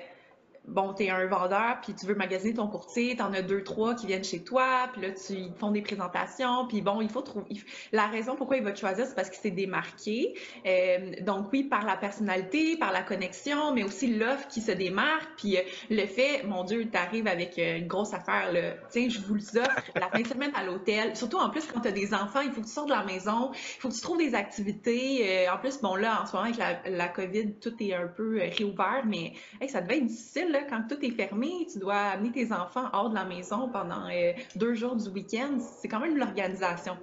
bon, 0.66 0.94
tu 0.94 1.04
es 1.04 1.10
un 1.10 1.26
vendeur, 1.26 1.78
puis 1.82 1.94
tu 1.94 2.06
veux 2.06 2.14
magasiner 2.14 2.54
ton 2.54 2.68
courtier, 2.68 3.16
tu 3.16 3.22
en 3.22 3.32
as 3.32 3.42
deux, 3.42 3.62
trois 3.62 3.94
qui 3.94 4.06
viennent 4.06 4.24
chez 4.24 4.42
toi, 4.42 4.88
puis 4.92 5.02
là, 5.02 5.08
tu, 5.10 5.32
ils 5.32 5.52
font 5.58 5.70
des 5.70 5.82
présentations, 5.82 6.66
puis 6.68 6.80
bon, 6.80 7.00
il 7.00 7.08
faut 7.08 7.22
trouver... 7.22 7.46
La 7.92 8.06
raison 8.06 8.36
pourquoi 8.36 8.56
il 8.56 8.62
va 8.62 8.72
te 8.72 8.78
choisir, 8.78 9.06
c'est 9.06 9.14
parce 9.14 9.30
qu'il 9.30 9.40
s'est 9.40 9.50
démarqué. 9.50 10.34
Euh, 10.66 11.12
donc 11.22 11.46
oui, 11.52 11.64
par 11.64 11.84
la 11.84 11.96
personnalité, 11.96 12.76
par 12.76 12.92
la 12.92 13.02
connexion, 13.02 13.74
mais 13.74 13.82
aussi 13.82 14.14
l'offre 14.14 14.46
qui 14.48 14.60
se 14.60 14.72
démarque, 14.72 15.30
puis 15.36 15.56
euh, 15.56 15.62
le 15.90 16.06
fait, 16.06 16.44
mon 16.44 16.64
Dieu, 16.64 16.88
tu 16.90 16.96
arrives 16.96 17.26
avec 17.26 17.58
euh, 17.58 17.78
une 17.78 17.86
grosse 17.86 18.12
affaire, 18.12 18.52
là, 18.52 18.74
tiens, 18.90 19.08
je 19.08 19.20
vous 19.20 19.34
le 19.34 19.40
offre 19.40 19.90
la 19.96 20.08
fin 20.08 20.20
de 20.20 20.26
semaine 20.26 20.52
à 20.54 20.64
l'hôtel, 20.64 21.16
surtout 21.16 21.38
en 21.38 21.50
plus 21.50 21.66
quand 21.66 21.80
tu 21.80 21.88
as 21.88 21.92
des 21.92 22.14
enfants, 22.14 22.40
il 22.40 22.52
faut 22.52 22.60
que 22.60 22.66
tu 22.66 22.72
sortes 22.72 22.88
de 22.88 22.94
la 22.94 23.04
maison, 23.04 23.50
il 23.52 23.80
faut 23.80 23.88
que 23.88 23.94
tu 23.94 24.00
trouves 24.00 24.18
des 24.18 24.34
activités. 24.34 25.48
en 25.48 25.58
plus, 25.58 25.80
bon 25.80 25.96
là, 25.96 26.22
en 26.22 26.26
ce 26.26 26.32
moment, 26.32 26.44
avec 26.44 26.58
la, 26.58 26.90
la 26.90 27.08
COVID, 27.08 27.54
tout 27.54 27.74
est 27.80 27.94
un 27.94 28.06
peu 28.06 28.40
réouvert, 28.56 29.02
mais 29.06 29.32
ça 29.68 29.80
devait 29.80 29.98
être 29.98 30.06
difficile, 30.06 30.49
là, 30.50 30.62
quand 30.68 30.82
tout 30.88 31.04
est 31.04 31.10
fermé, 31.10 31.66
tu 31.72 31.78
dois 31.78 31.96
amener 31.96 32.32
tes 32.32 32.52
enfants 32.52 32.88
hors 32.92 33.10
de 33.10 33.14
la 33.14 33.24
maison 33.24 33.68
pendant 33.68 34.08
euh, 34.08 34.32
deux 34.56 34.74
jours 34.74 34.96
du 34.96 35.08
week-end, 35.08 35.58
c'est 35.60 35.88
quand 35.88 36.00
même 36.00 36.16
l'organisation. 36.16 36.96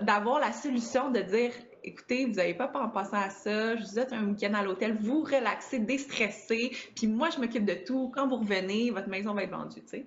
D'avoir 0.00 0.40
la 0.40 0.52
solution 0.52 1.10
de 1.10 1.20
dire 1.20 1.52
écoutez, 1.86 2.26
vous 2.26 2.34
n'avez 2.34 2.54
pas 2.54 2.70
en 2.74 2.88
passant 2.88 3.18
à 3.18 3.30
ça, 3.30 3.76
je 3.76 3.82
vous 3.82 3.98
êtes 3.98 4.12
un 4.12 4.26
week-end 4.26 4.52
à 4.54 4.62
l'hôtel, 4.62 4.96
vous 5.00 5.22
relaxez, 5.22 5.78
déstressez, 5.78 6.72
puis 6.94 7.06
moi, 7.06 7.30
je 7.30 7.38
m'occupe 7.38 7.64
de 7.64 7.74
tout. 7.74 8.10
Quand 8.14 8.26
vous 8.26 8.36
revenez, 8.36 8.90
votre 8.90 9.08
maison 9.08 9.34
va 9.34 9.44
être 9.44 9.50
vendue, 9.50 9.82
tu 9.82 9.88
sais. 9.88 10.06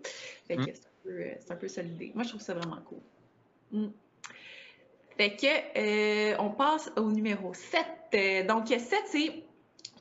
Mm. 0.49 0.61
Euh, 1.07 1.33
c'est 1.39 1.51
un, 1.51 1.55
peu 1.55 1.67
ça 1.67 1.81
l'idée. 1.81 2.11
Moi, 2.13 2.23
je 2.23 2.29
trouve 2.29 2.41
ça 2.41 2.53
vraiment 2.53 2.81
cool. 2.85 2.99
Mm. 3.71 3.87
Fait 5.17 5.35
que, 5.35 6.31
euh, 6.31 6.35
on 6.39 6.49
passe 6.49 6.91
au 6.97 7.11
numéro 7.11 7.53
7. 7.53 8.45
Donc, 8.47 8.67
7, 8.67 8.81
c'est 9.07 9.43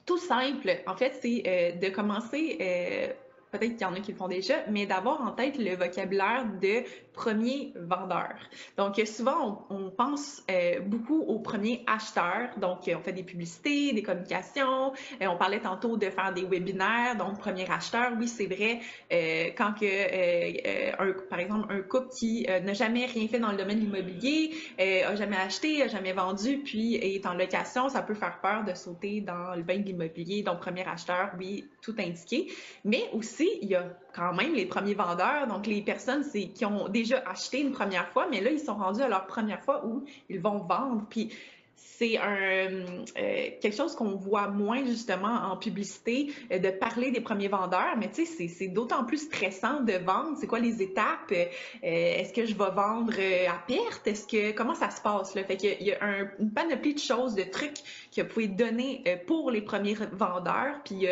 tout 0.09 0.19
simple. 0.19 0.71
En 0.87 0.97
fait, 0.97 1.19
c'est 1.21 1.43
euh, 1.47 1.73
de 1.73 1.95
commencer, 1.95 2.57
euh, 2.61 3.09
peut-être 3.53 3.73
qu'il 3.73 3.83
y 3.83 3.85
en 3.85 3.93
a 3.93 4.01
qui 4.01 4.13
le 4.13 4.17
font 4.17 4.27
déjà, 4.27 4.55
mais 4.71 4.87
d'avoir 4.87 5.21
en 5.21 5.33
tête 5.33 5.59
le 5.59 5.77
vocabulaire 5.77 6.47
de 6.61 6.83
premier 7.19 7.73
vendeur. 7.75 8.35
Donc, 8.77 8.95
souvent, 9.05 9.67
on, 9.71 9.91
pense 9.91 10.45
euh, 10.51 10.79
beaucoup 10.81 11.21
au 11.23 11.41
premier 11.41 11.83
acheteur. 11.89 12.51
Donc, 12.59 12.89
on 12.89 13.01
fait 13.01 13.13
des 13.13 13.25
publicités, 13.25 13.93
des 13.93 14.05
communications. 14.05 14.93
Euh, 15.21 15.27
on 15.27 15.37
parlait 15.37 15.59
tantôt 15.59 15.97
de 15.97 16.09
faire 16.11 16.33
des 16.33 16.45
webinaires. 16.45 17.17
Donc, 17.17 17.41
premier 17.41 17.69
acheteur, 17.69 18.13
oui, 18.19 18.29
c'est 18.29 18.47
vrai. 18.47 18.79
Euh, 19.13 19.49
quand 19.57 19.73
que, 19.73 21.29
par 21.29 21.41
exemple, 21.41 21.67
un 21.73 21.81
couple 21.81 22.09
qui 22.17 22.47
n'a 22.47 22.73
jamais 22.73 23.07
rien 23.07 23.27
fait 23.27 23.41
dans 23.41 23.51
le 23.51 23.57
domaine 23.57 23.81
de 23.81 23.85
l'immobilier, 23.87 24.55
a 24.79 25.17
jamais 25.17 25.37
acheté, 25.37 25.83
a 25.83 25.89
jamais 25.89 26.13
vendu, 26.13 26.59
puis 26.59 26.95
est 26.95 27.27
en 27.27 27.35
location, 27.35 27.89
ça 27.89 28.03
peut 28.03 28.15
faire 28.15 28.39
peur 28.41 28.65
de 28.65 28.75
sauter 28.75 29.21
dans 29.21 29.57
le 29.57 29.63
bain 29.63 29.79
de 29.79 29.85
l'immobilier. 29.85 30.43
Donc, 30.43 30.61
premier 30.61 30.87
acheteur, 30.87 31.33
oui, 31.37 31.67
tout 31.83 31.97
indiqué. 31.99 32.53
Mais 32.85 33.03
aussi, 33.13 33.49
il 33.63 33.71
y 33.71 33.75
a 33.75 33.87
quand 34.13 34.35
même 34.35 34.55
les 34.55 34.67
premiers 34.67 34.95
vendeurs, 34.95 35.47
donc 35.47 35.67
les 35.67 35.83
personnes 35.83 36.25
qui 36.31 36.65
ont 36.65 36.89
déjà 36.89 37.23
acheté 37.27 37.61
une 37.61 37.73
première 37.73 38.09
fois, 38.09 38.27
mais 38.31 38.41
là, 38.41 38.51
ils 38.51 38.61
sont 38.61 38.75
rendus 38.75 39.03
à 39.03 39.09
leur 39.09 39.27
première 39.27 39.63
fois 39.63 39.85
où 39.87 40.05
ils 40.29 40.41
vont 40.41 40.59
vendre. 40.59 41.05
Puis 41.09 41.31
c'est 41.79 42.19
un, 42.19 42.71
euh, 42.71 43.51
quelque 43.61 43.77
chose 43.77 43.95
qu'on 43.95 44.17
voit 44.17 44.49
moins 44.49 44.85
justement 44.85 45.51
en 45.51 45.57
publicité, 45.57 46.33
euh, 46.53 46.59
de 46.59 46.71
parler 46.71 47.11
des 47.11 47.21
premiers 47.21 47.49
vendeurs, 47.49 47.97
mais 47.97 48.11
tu 48.11 48.27
sais, 48.27 48.49
c'est 48.49 48.69
d'autant 48.69 49.05
plus 49.05 49.27
stressant 49.27 49.81
de 49.81 49.93
vendre. 49.93 50.37
C'est 50.41 50.49
quoi 50.49 50.59
les 50.59 50.83
étapes? 50.83 51.33
Euh, 51.33 51.45
est-ce 51.83 52.33
que 52.33 52.47
je 52.47 52.55
vais 52.55 52.71
vendre 52.71 53.15
à 53.49 53.59
perte? 53.67 54.07
Est-ce 54.07 54.27
que 54.27 54.53
comment 54.53 54.75
ça 54.75 54.91
se 54.91 55.01
passe? 55.01 55.35
Là? 55.35 55.45
Fait 55.45 55.57
qu'il 55.57 55.83
y 55.83 55.93
a 55.93 56.05
un, 56.05 56.29
une 56.41 56.53
panoplie 56.53 56.95
de 56.95 57.01
choses, 57.01 57.35
de 57.35 57.45
trucs 57.45 57.79
que 58.15 58.23
vous 58.23 58.29
pouvez 58.29 58.49
donner 58.49 59.05
pour 59.27 59.51
les 59.51 59.63
premiers 59.63 59.95
vendeurs, 59.95 60.81
puis 60.85 61.07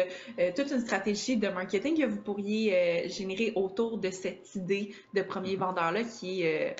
toute 0.56 0.70
une 0.70 0.80
stratégie 0.80 1.36
de 1.36 1.48
marketing 1.48 1.96
que 2.00 2.06
vous 2.06 2.20
pourriez 2.20 3.08
générer 3.08 3.52
autour 3.54 3.98
de 3.98 4.10
cette 4.10 4.54
idée 4.54 4.94
de 5.14 5.22
premier 5.22 5.56
vendeur-là 5.56 6.02
qui 6.04 6.42
est 6.42 6.74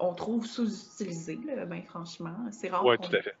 on 0.00 0.14
trouve 0.14 0.46
sous-utilisé, 0.46 1.38
ben, 1.66 1.82
franchement. 1.82 2.34
C'est 2.50 2.68
rare. 2.68 2.84
Oui, 2.84 2.96
tout 2.98 3.14
à 3.14 3.22
fait. 3.22 3.34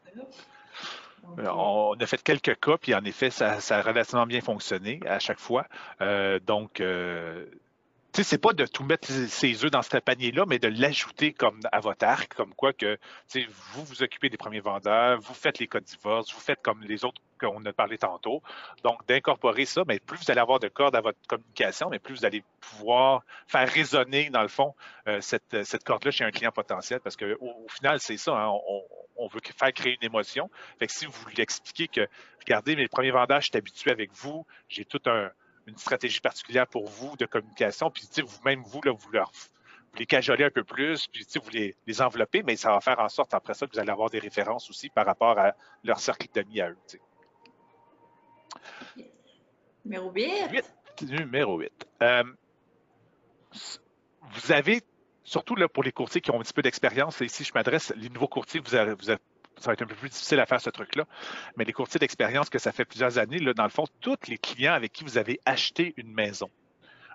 Euh, 1.38 1.46
on 1.48 1.94
a 1.98 2.06
fait 2.06 2.22
quelques 2.22 2.58
cas, 2.60 2.76
puis 2.78 2.94
en 2.94 3.04
effet, 3.04 3.30
ça, 3.30 3.58
a 3.70 3.82
relativement 3.82 4.26
bien 4.26 4.40
fonctionné 4.40 5.00
à 5.06 5.18
chaque 5.18 5.38
fois. 5.38 5.66
Euh, 6.00 6.40
donc, 6.40 6.80
euh, 6.80 7.46
sais, 8.14 8.22
c'est 8.24 8.38
pas 8.38 8.52
de 8.52 8.66
tout 8.66 8.84
mettre 8.84 9.08
ses 9.08 9.64
œufs 9.64 9.70
dans 9.70 9.82
ce 9.82 9.96
panier-là, 9.96 10.44
mais 10.46 10.58
de 10.58 10.68
l'ajouter 10.68 11.32
comme 11.32 11.60
à 11.72 11.80
votre 11.80 12.04
arc, 12.04 12.34
comme 12.34 12.54
quoi 12.54 12.72
que 12.72 12.98
vous 13.72 13.84
vous 13.84 14.02
occupez 14.02 14.28
des 14.28 14.36
premiers 14.36 14.60
vendeurs, 14.60 15.20
vous 15.20 15.34
faites 15.34 15.58
les 15.58 15.66
codes 15.66 15.84
divorce, 15.84 16.32
vous 16.32 16.40
faites 16.40 16.60
comme 16.62 16.82
les 16.82 17.04
autres 17.04 17.20
qu'on 17.40 17.64
a 17.64 17.72
parlé 17.72 17.98
tantôt. 17.98 18.42
Donc, 18.84 19.06
d'incorporer 19.08 19.64
ça, 19.64 19.82
mais 19.86 19.98
plus 19.98 20.18
vous 20.18 20.30
allez 20.30 20.40
avoir 20.40 20.60
de 20.60 20.68
cordes 20.68 20.94
à 20.94 21.00
votre 21.00 21.18
communication, 21.26 21.88
mais 21.90 21.98
plus 21.98 22.14
vous 22.14 22.24
allez 22.24 22.44
pouvoir 22.60 23.22
faire 23.46 23.68
résonner, 23.68 24.30
dans 24.30 24.42
le 24.42 24.48
fond, 24.48 24.74
euh, 25.08 25.20
cette, 25.20 25.64
cette 25.64 25.84
corde-là 25.84 26.10
chez 26.10 26.24
un 26.24 26.30
client 26.30 26.52
potentiel, 26.52 27.00
parce 27.00 27.16
qu'au 27.16 27.36
au 27.40 27.68
final, 27.68 27.98
c'est 28.00 28.16
ça, 28.16 28.32
hein, 28.32 28.48
on, 28.48 28.82
on, 29.16 29.26
veut 29.26 29.40
faire 29.56 29.72
créer 29.72 29.96
une 30.00 30.06
émotion. 30.06 30.50
Fait 30.78 30.86
que 30.86 30.92
si 30.92 31.06
vous 31.06 31.26
lui 31.28 31.40
expliquez 31.40 31.88
que, 31.88 32.06
regardez, 32.40 32.76
mes 32.76 32.88
premiers 32.88 33.10
vendeurs, 33.10 33.40
je 33.40 33.46
suis 33.46 33.56
habitué 33.56 33.90
avec 33.90 34.12
vous, 34.12 34.46
j'ai 34.68 34.84
tout 34.84 35.00
un 35.06 35.30
une 35.66 35.76
stratégie 35.76 36.20
particulière 36.20 36.66
pour 36.66 36.88
vous 36.88 37.16
de 37.16 37.26
communication. 37.26 37.90
Puis, 37.90 38.08
vous-même, 38.22 38.62
vous, 38.62 38.80
là, 38.82 38.92
vous, 38.92 39.10
leur, 39.10 39.30
vous 39.30 39.98
les 39.98 40.06
cajolez 40.06 40.44
un 40.44 40.50
peu 40.50 40.64
plus, 40.64 41.06
puis 41.08 41.26
vous 41.42 41.50
les, 41.50 41.76
les 41.86 42.02
enveloppez, 42.02 42.42
mais 42.42 42.56
ça 42.56 42.72
va 42.72 42.80
faire 42.80 42.98
en 42.98 43.08
sorte, 43.08 43.34
après 43.34 43.54
ça, 43.54 43.66
que 43.66 43.72
vous 43.72 43.78
allez 43.78 43.90
avoir 43.90 44.10
des 44.10 44.18
références 44.18 44.70
aussi 44.70 44.88
par 44.88 45.06
rapport 45.06 45.38
à 45.38 45.54
leur 45.84 46.00
cercle 46.00 46.28
d'amis 46.32 46.60
à 46.60 46.70
eux. 46.70 46.78
Numéro 49.84 50.10
8. 50.12 50.74
Numéro 51.02 51.58
8. 51.58 51.72
Euh, 52.02 52.24
vous 54.22 54.52
avez, 54.52 54.82
surtout 55.24 55.56
là, 55.56 55.68
pour 55.68 55.82
les 55.82 55.92
courtiers 55.92 56.20
qui 56.20 56.30
ont 56.30 56.38
un 56.38 56.42
petit 56.42 56.52
peu 56.52 56.62
d'expérience, 56.62 57.20
ici 57.20 57.44
je 57.44 57.52
m'adresse, 57.54 57.92
les 57.96 58.08
nouveaux 58.08 58.28
courtiers, 58.28 58.60
vous, 58.60 58.74
avez, 58.74 58.94
vous, 58.94 59.10
ça 59.62 59.70
va 59.70 59.74
être 59.74 59.82
un 59.82 59.86
peu 59.86 59.94
plus 59.94 60.08
difficile 60.08 60.40
à 60.40 60.46
faire 60.46 60.60
ce 60.60 60.70
truc-là. 60.70 61.04
Mais 61.56 61.64
les 61.64 61.72
courtiers 61.72 61.98
d'expérience 61.98 62.50
que 62.50 62.58
ça 62.58 62.72
fait 62.72 62.84
plusieurs 62.84 63.18
années, 63.18 63.38
là, 63.38 63.54
dans 63.54 63.64
le 63.64 63.70
fond, 63.70 63.84
tous 64.00 64.16
les 64.28 64.38
clients 64.38 64.74
avec 64.74 64.92
qui 64.92 65.04
vous 65.04 65.18
avez 65.18 65.40
acheté 65.44 65.94
une 65.96 66.12
maison. 66.12 66.50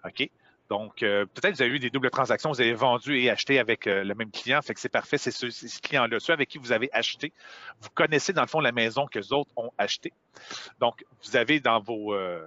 OK? 0.06 0.30
Donc, 0.70 1.02
euh, 1.02 1.26
peut-être 1.26 1.56
vous 1.56 1.62
avez 1.62 1.72
eu 1.72 1.80
des 1.80 1.90
doubles 1.90 2.10
transactions, 2.10 2.50
vous 2.50 2.60
avez 2.60 2.74
vendu 2.74 3.18
et 3.18 3.30
acheté 3.30 3.58
avec 3.58 3.88
euh, 3.88 4.04
le 4.04 4.14
même 4.16 4.32
client, 4.32 4.62
fait 4.62 4.74
que 4.74 4.80
c'est 4.80 4.90
parfait, 4.90 5.18
c'est 5.18 5.32
ce, 5.32 5.50
ces 5.50 5.80
clients-là, 5.80 6.20
ceux 6.20 6.34
avec 6.34 6.50
qui 6.50 6.58
vous 6.58 6.74
avez 6.74 6.90
acheté, 6.92 7.32
vous 7.80 7.90
connaissez 7.94 8.34
dans 8.34 8.42
le 8.42 8.48
fond 8.48 8.60
la 8.60 8.74
maison 8.74 9.08
que 9.08 9.18
les 9.18 9.32
autres 9.32 9.52
ont 9.56 9.72
acheté. 9.78 10.12
Donc, 10.80 11.06
vous 11.24 11.38
avez 11.38 11.62
dans 11.62 11.80
vos, 11.80 12.14
euh, 12.14 12.46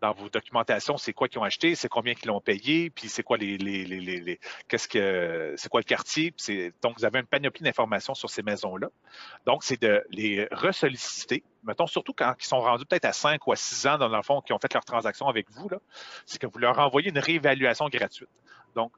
dans 0.00 0.12
vos 0.12 0.28
documentations, 0.28 0.96
c'est 0.96 1.12
quoi 1.12 1.28
qu'ils 1.28 1.38
ont 1.38 1.44
acheté, 1.44 1.74
c'est 1.74 1.88
combien 1.88 2.14
qu'ils 2.14 2.28
l'ont 2.28 2.40
payé, 2.40 2.90
puis 2.90 3.08
c'est 3.08 3.22
quoi 3.22 3.36
les, 3.36 3.58
les, 3.58 3.84
les, 3.84 4.00
les 4.00 4.40
qu'est-ce 4.68 4.88
que 4.88 5.54
c'est 5.56 5.68
quoi 5.68 5.80
le 5.80 5.84
quartier. 5.84 6.34
donc, 6.82 6.98
vous 6.98 7.04
avez 7.04 7.20
une 7.20 7.26
panoplie 7.26 7.62
d'informations 7.62 8.14
sur 8.14 8.30
ces 8.30 8.42
maisons-là. 8.42 8.88
Donc, 9.46 9.62
c'est 9.62 9.80
de 9.80 10.02
les 10.10 10.48
ressolliciter. 10.50 11.42
Mettons, 11.64 11.86
surtout 11.86 12.14
quand 12.14 12.34
ils 12.38 12.46
sont 12.46 12.60
rendus 12.60 12.86
peut-être 12.86 13.04
à 13.04 13.12
5 13.12 13.46
ou 13.46 13.52
à 13.52 13.56
6 13.56 13.86
ans 13.86 13.98
dans 13.98 14.08
le 14.08 14.22
fond, 14.22 14.40
qui 14.40 14.52
ont 14.52 14.58
fait 14.58 14.72
leur 14.72 14.84
transaction 14.84 15.28
avec 15.28 15.50
vous, 15.50 15.68
c'est 16.24 16.38
que 16.40 16.46
vous 16.46 16.58
leur 16.58 16.78
envoyez 16.78 17.10
une 17.10 17.18
réévaluation 17.18 17.88
gratuite. 17.88 18.28
Donc, 18.74 18.92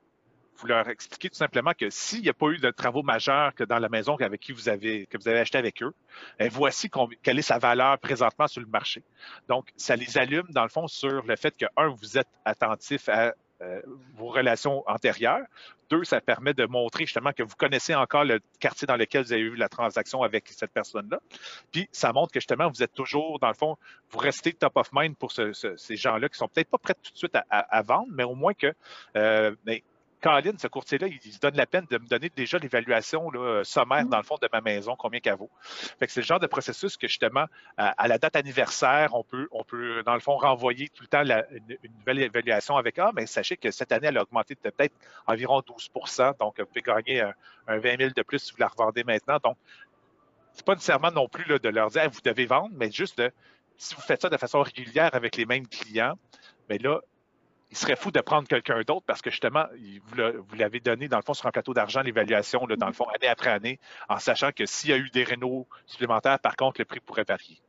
vous 0.59 0.67
leur 0.67 0.89
expliquez 0.89 1.31
tout 1.31 1.37
simplement 1.37 1.73
que 1.73 1.91
s'il 1.91 2.23
n'y 2.23 2.29
a 2.29 2.35
pas 2.35 2.49
eu 2.49 2.59
de 2.59 2.71
travaux 2.71 3.03
majeurs 3.03 3.55
que 3.55 3.65
dans 3.65 3.79
la 3.79 3.89
maison 3.89 4.17
avec 4.17 4.41
qui 4.41 4.53
vous 4.53 4.69
avez, 4.69 5.07
que 5.07 5.19
vous 5.19 5.29
avez 5.29 5.41
acheté 5.41 5.59
avec 5.59 5.83
eux, 5.83 5.93
eh, 6.39 6.49
voici 6.49 6.91
quelle 7.23 7.39
est 7.39 7.43
sa 7.43 7.59
valeur 7.59 7.99
présentement 7.99 8.47
sur 8.47 8.61
le 8.61 8.67
marché. 8.67 9.03
Donc, 9.49 9.69
ça 9.77 9.97
les 9.97 10.19
allume, 10.19 10.47
dans 10.51 10.63
le 10.63 10.69
fond, 10.69 10.87
sur 10.87 11.25
le 11.25 11.37
fait 11.37 11.57
que, 11.57 11.67
un, 11.77 11.89
vous 11.89 12.19
êtes 12.19 12.29
attentif 12.45 13.09
à 13.09 13.35
euh, 13.63 13.81
vos 14.17 14.27
relations 14.27 14.83
antérieures. 14.89 15.45
Deux, 15.89 16.03
ça 16.03 16.21
permet 16.21 16.53
de 16.53 16.67
montrer 16.67 17.05
justement 17.05 17.33
que 17.33 17.45
vous 17.45 17.55
connaissez 17.55 17.95
encore 17.95 18.25
le 18.25 18.41
quartier 18.59 18.87
dans 18.87 18.97
lequel 18.97 19.23
vous 19.23 19.33
avez 19.33 19.43
eu 19.43 19.55
la 19.55 19.69
transaction 19.69 20.23
avec 20.23 20.49
cette 20.49 20.73
personne-là. 20.73 21.21
Puis, 21.71 21.89
ça 21.93 22.13
montre 22.13 22.33
que 22.33 22.41
justement, 22.41 22.69
vous 22.69 22.83
êtes 22.83 22.93
toujours, 22.93 23.39
dans 23.39 23.49
le 23.49 23.55
fond, 23.55 23.77
vous 24.11 24.19
restez 24.19 24.53
top 24.53 24.77
of 24.77 24.89
mind 24.93 25.17
pour 25.17 25.31
ces 25.31 25.97
gens-là 25.97 26.29
qui 26.29 26.39
sont 26.39 26.49
peut-être 26.49 26.71
pas 26.71 26.79
prêts 26.79 26.95
tout 26.95 27.13
de 27.13 27.17
suite 27.17 27.37
à, 27.51 27.83
vendre, 27.83 28.09
mais 28.11 28.25
au 28.25 28.35
moins 28.35 28.55
que 28.55 28.75
euh, 29.17 29.55
Caroline, 30.23 30.57
ce 30.57 30.69
courtier-là, 30.69 31.09
il, 31.09 31.33
se 31.33 31.39
donne 31.41 31.57
la 31.57 31.67
peine 31.67 31.85
de 31.91 31.99
me 31.99 32.07
donner 32.07 32.31
déjà 32.35 32.57
l'évaluation 32.59 33.31
sommaire, 33.65 34.05
mm. 34.07 34.09
dans 34.09 34.17
le 34.19 34.23
fond, 34.23 34.37
de 34.41 34.49
ma 34.53 34.61
maison, 34.61 34.95
combien 34.97 35.21
qu'elle 35.21 35.37
vaut. 35.37 35.51
Fait 35.99 36.07
que 36.07 36.13
c'est 36.13 36.21
le 36.21 36.27
genre 36.27 36.41
de 36.41 36.47
processus 36.47 36.97
que, 36.97 37.09
justement, 37.09 37.47
à, 37.77 38.09
la 38.09 38.19
date 38.19 38.37
anniversaire, 38.37 39.15
on 39.15 39.25
peut, 39.25 39.49
on 39.51 39.65
peut, 39.65 40.03
dans 40.05 40.15
le 40.15 40.21
fond, 40.21 40.37
renvoyer 40.37 40.89
tout 40.89 41.03
le 41.03 41.09
temps 41.09 41.23
une, 41.23 41.77
nouvelle 41.99 42.21
évaluation 42.21 42.77
avec 42.77 42.99
Ah, 42.99 43.11
mais 43.15 43.27
sachez 43.27 43.57
que 43.57 43.71
cette 43.71 43.91
année, 43.93 44.07
elle 44.07 44.19
a 44.19 44.23
augmenté 44.23 44.55
de 44.55 44.71
peut-être 44.71 44.95
environ 45.27 45.61
12% 45.61 46.39
Donc, 46.39 46.61
vous 46.61 46.67
pouvez 46.67 46.83
gagner 46.83 47.21
un, 47.21 47.79
20 47.79 47.99
000 47.99 48.11
de 48.17 48.23
plus 48.23 48.39
si 48.39 48.53
vous 48.53 48.59
la 48.59 48.69
revendez 48.69 49.03
maintenant. 49.03 49.39
Donc, 49.43 49.57
c'est 50.53 50.65
pas 50.65 50.75
nécessairement 50.75 51.11
non 51.11 51.29
plus 51.29 51.45
de 51.59 51.69
leur 51.69 51.91
dire 51.91 52.09
vous 52.11 52.21
devez 52.25 52.47
vendre, 52.47 52.71
mais 52.75 52.91
juste 52.91 53.19
de 53.19 53.33
si 53.77 53.95
vous 53.95 54.03
faites 54.03 54.23
ça 54.23 54.29
de 54.29 54.37
façon 54.37 54.63
régulière 54.63 55.11
avec 55.15 55.37
les 55.37 55.47
mêmes 55.47 55.67
clients, 55.67 56.17
mais 56.69 56.79
là, 56.79 57.01
il 57.73 57.79
serait 57.79 57.97
fou 57.97 58.11
de 58.11 58.21
prendre 58.21 58.47
quelqu'un 58.47 58.83
d'autre 58.83 59.05
parce 59.07 59.23
que 59.23 59.31
justement, 59.31 59.65
vous 60.07 60.57
l'avez 60.57 60.79
donné 60.79 61.09
dans 61.09 61.17
le 61.17 61.23
fond 61.23 61.33
sur 61.33 61.47
un 61.47 61.51
plateau 61.51 61.73
d'argent, 61.73 62.03
l'évaluation, 62.03 62.67
dans 62.67 62.87
le 62.87 62.93
fond, 62.93 63.07
année 63.09 63.29
après 63.29 63.49
année, 63.49 63.81
en 64.11 64.19
sachant 64.19 64.53
que 64.53 64.67
s'il 64.67 64.91
y 64.91 64.93
a 64.93 64.99
eu 64.99 65.09
des 65.09 65.25
rénaux 65.25 65.67
supplémentaires, 65.87 66.39
par 66.39 66.55
contre, 66.55 66.83
le 66.83 66.85
prix 66.85 67.01
pourrait 67.01 67.25
varier. 67.27 67.63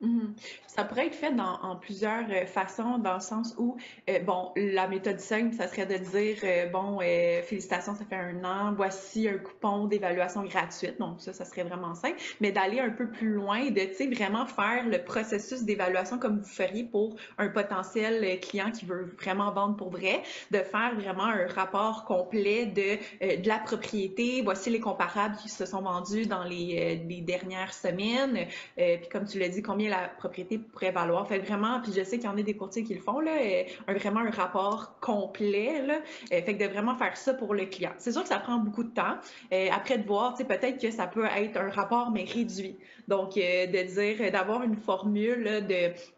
Mhm. 0.00 0.34
Ça 0.66 0.84
pourrait 0.84 1.08
être 1.08 1.14
fait 1.14 1.32
dans, 1.32 1.60
en 1.62 1.76
plusieurs 1.76 2.24
euh, 2.30 2.46
façons, 2.46 2.96
dans 2.98 3.14
le 3.14 3.20
sens 3.20 3.54
où, 3.58 3.76
euh, 4.08 4.18
bon, 4.20 4.50
la 4.56 4.88
méthode 4.88 5.20
simple, 5.20 5.54
ça 5.54 5.68
serait 5.68 5.84
de 5.84 5.98
dire, 5.98 6.38
euh, 6.42 6.66
bon, 6.68 7.00
félicitations, 7.44 7.94
ça 7.94 8.04
fait 8.04 8.16
un 8.16 8.42
an, 8.44 8.72
voici 8.74 9.28
un 9.28 9.36
coupon 9.36 9.86
d'évaluation 9.86 10.42
gratuite. 10.44 10.98
Donc, 10.98 11.20
ça, 11.20 11.34
ça 11.34 11.44
serait 11.44 11.64
vraiment 11.64 11.94
simple. 11.94 12.16
Mais 12.40 12.50
d'aller 12.50 12.80
un 12.80 12.90
peu 12.90 13.10
plus 13.10 13.34
loin, 13.34 13.66
de, 13.70 13.80
tu 13.80 13.94
sais, 13.94 14.06
vraiment 14.06 14.46
faire 14.46 14.86
le 14.88 15.04
processus 15.04 15.64
d'évaluation 15.64 16.18
comme 16.18 16.38
vous 16.38 16.48
feriez 16.48 16.84
pour 16.84 17.16
un 17.36 17.48
potentiel 17.48 18.40
client 18.40 18.70
qui 18.70 18.86
veut 18.86 19.04
vraiment 19.20 19.52
vendre 19.52 19.76
pour 19.76 19.90
vrai, 19.90 20.22
de 20.50 20.58
faire 20.58 20.94
vraiment 20.94 21.24
un 21.24 21.46
rapport 21.46 22.04
complet 22.04 22.66
de, 22.66 23.36
de 23.36 23.48
la 23.48 23.58
propriété. 23.58 24.40
Voici 24.42 24.70
les 24.70 24.80
comparables 24.80 25.36
qui 25.36 25.48
se 25.50 25.66
sont 25.66 25.82
vendus 25.82 26.26
dans 26.26 26.44
les, 26.44 27.02
les 27.06 27.20
dernières 27.20 27.74
semaines. 27.74 28.46
puis, 28.76 29.08
comme 29.12 29.26
tu 29.26 29.38
l'as 29.38 29.48
dit, 29.48 29.62
combien 29.62 29.89
la 29.90 30.08
propriété 30.08 30.58
pourrait 30.58 30.92
valoir. 30.92 31.26
Fait 31.28 31.38
vraiment, 31.38 31.80
puis 31.80 31.92
je 31.94 32.02
sais 32.02 32.18
qu'il 32.18 32.26
y 32.26 32.32
en 32.32 32.38
a 32.38 32.42
des 32.42 32.56
courtiers 32.56 32.84
qui 32.84 32.94
le 32.94 33.00
font, 33.00 33.20
là, 33.20 33.32
euh, 33.32 33.94
vraiment 33.94 34.20
un 34.20 34.30
rapport 34.30 34.98
complet. 35.00 35.82
Là, 35.82 35.96
euh, 36.32 36.42
fait 36.42 36.56
que 36.56 36.64
de 36.64 36.70
vraiment 36.70 36.94
faire 36.96 37.16
ça 37.16 37.34
pour 37.34 37.54
le 37.54 37.66
client. 37.66 37.92
C'est 37.98 38.12
sûr 38.12 38.22
que 38.22 38.28
ça 38.28 38.38
prend 38.38 38.58
beaucoup 38.58 38.84
de 38.84 38.94
temps. 38.94 39.16
Euh, 39.52 39.68
après 39.72 39.98
de 39.98 40.06
voir, 40.06 40.34
peut-être 40.36 40.80
que 40.80 40.90
ça 40.90 41.06
peut 41.06 41.24
être 41.24 41.56
un 41.56 41.70
rapport, 41.70 42.10
mais 42.10 42.24
réduit. 42.24 42.76
Donc, 43.08 43.34
de 43.34 43.82
dire, 43.82 44.30
d'avoir 44.30 44.62
une 44.62 44.76
formule 44.76 45.66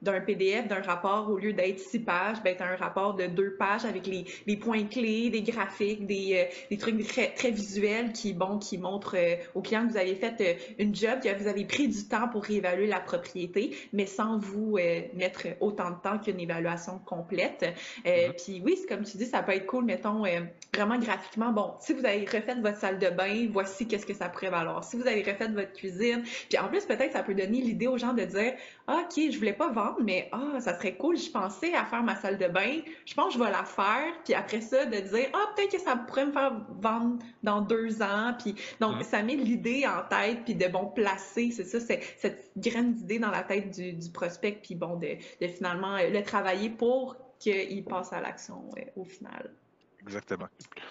d'un 0.03 0.21
PDF, 0.21 0.69
d'un 0.69 0.83
rapport, 0.83 1.31
au 1.31 1.39
lieu 1.39 1.55
d'être 1.55 1.79
six 1.79 2.01
pages, 2.01 2.43
ben, 2.45 2.55
un 2.61 2.77
rapport 2.77 3.15
de 3.15 3.27
deux 3.27 3.55
pages 3.55 3.87
avec 3.87 4.07
les, 4.07 4.57
points 4.57 4.85
clés, 4.85 5.31
des 5.31 5.41
graphiques, 5.41 6.07
des, 6.07 6.49
trucs 6.79 7.07
très, 7.07 7.33
très 7.33 7.51
visuels 7.51 8.13
qui, 8.13 8.35
bon, 8.35 8.59
qui 8.59 8.77
montrent 8.77 9.17
au 9.55 9.63
client 9.63 9.87
que 9.87 9.93
vous 9.93 9.99
avez 9.99 10.15
fait 10.15 10.59
une 10.79 10.95
job, 10.95 11.21
que 11.23 11.43
vous 11.43 11.49
avez 11.49 11.65
pris 11.65 11.89
du 11.89 12.05
temps 12.05 12.29
pour 12.29 12.45
réévaluer 12.45 12.87
la 12.87 13.01
propriété 13.01 13.62
mais 13.93 14.07
sans 14.07 14.39
vous 14.39 14.77
euh, 14.79 15.03
mettre 15.15 15.47
autant 15.61 15.91
de 15.91 15.97
temps 16.03 16.19
qu'une 16.19 16.41
évaluation 16.41 16.99
complète. 17.05 17.65
Euh, 18.07 18.11
mm-hmm. 18.11 18.45
Puis 18.45 18.63
oui, 18.65 18.79
comme 18.89 19.05
tu 19.05 19.17
dis, 19.17 19.27
ça 19.27 19.43
peut 19.43 19.53
être 19.53 19.67
cool, 19.67 19.85
mettons, 19.85 20.25
euh, 20.25 20.41
vraiment 20.75 20.99
graphiquement. 20.99 21.53
Bon, 21.53 21.75
si 21.81 21.93
vous 21.93 22.05
avez 22.05 22.25
refait 22.25 22.55
votre 22.61 22.79
salle 22.79 22.99
de 22.99 23.09
bain, 23.09 23.49
voici 23.51 23.87
qu'est-ce 23.87 24.07
que 24.07 24.15
ça 24.15 24.29
pourrait 24.29 24.51
valoir. 24.51 24.85
Si 24.85 24.97
vous 24.97 25.07
avez 25.07 25.23
refait 25.23 25.49
votre 25.49 25.73
cuisine, 25.73 26.23
puis 26.49 26.59
en 26.59 26.69
plus, 26.69 26.85
peut-être 26.85 27.13
ça 27.13 27.23
peut 27.23 27.35
donner 27.35 27.61
l'idée 27.61 27.87
aux 27.87 27.99
gens 27.99 28.13
de 28.13 28.25
dire, 28.25 28.55
ah, 28.89 29.05
OK, 29.05 29.31
je 29.31 29.39
voulais 29.39 29.53
pas 29.53 29.71
vendre, 29.71 29.99
mais 30.03 30.29
ah, 30.33 30.61
ça 30.61 30.77
serait 30.77 30.97
cool, 30.97 31.17
je 31.17 31.31
pensais 31.31 31.75
à 31.75 31.85
faire 31.85 32.03
ma 32.03 32.17
salle 32.17 32.39
de 32.39 32.49
bain, 32.49 32.81
je 33.07 33.15
pense 33.15 33.29
que 33.29 33.39
je 33.39 33.45
vais 33.45 33.51
la 33.51 33.65
faire, 33.65 34.13
puis 34.25 34.35
après 34.35 34.61
ça, 34.61 34.87
de 34.87 34.99
dire, 34.99 35.29
ah, 35.33 35.53
peut-être 35.55 35.73
que 35.73 35.81
ça 35.81 35.97
pourrait 35.97 36.27
me 36.27 36.33
faire 36.33 36.53
vendre 36.81 37.19
dans 37.43 37.61
deux 37.61 38.03
ans, 38.03 38.35
puis 38.39 38.55
donc, 38.81 39.03
ça 39.05 39.23
met 39.23 39.37
l'idée 39.37 39.87
en 39.87 40.03
tête, 40.09 40.45
puis 40.45 40.55
de 40.55 40.67
bon 40.67 40.87
placer, 40.87 41.51
c'est 41.53 41.65
ça, 41.65 41.81
c'est 41.81 42.03
cette 42.19 42.51
graine 42.57 42.95
d'idée 42.95 43.19
dans 43.19 43.31
la 43.31 43.43
tête 43.43 43.71
du, 43.71 44.11
prospect, 44.13 44.61
puis 44.63 44.75
bon, 44.75 44.97
de, 44.97 45.17
finalement 45.49 45.97
euh, 45.97 46.11
le 46.11 46.23
travailler 46.23 46.71
pour 46.71 47.17
qu'il 47.39 47.85
passe 47.85 48.13
à 48.13 48.21
l'action 48.21 48.69
euh, 48.79 48.83
au 48.97 49.05
final. 49.05 49.55
Exactement. 50.01 50.49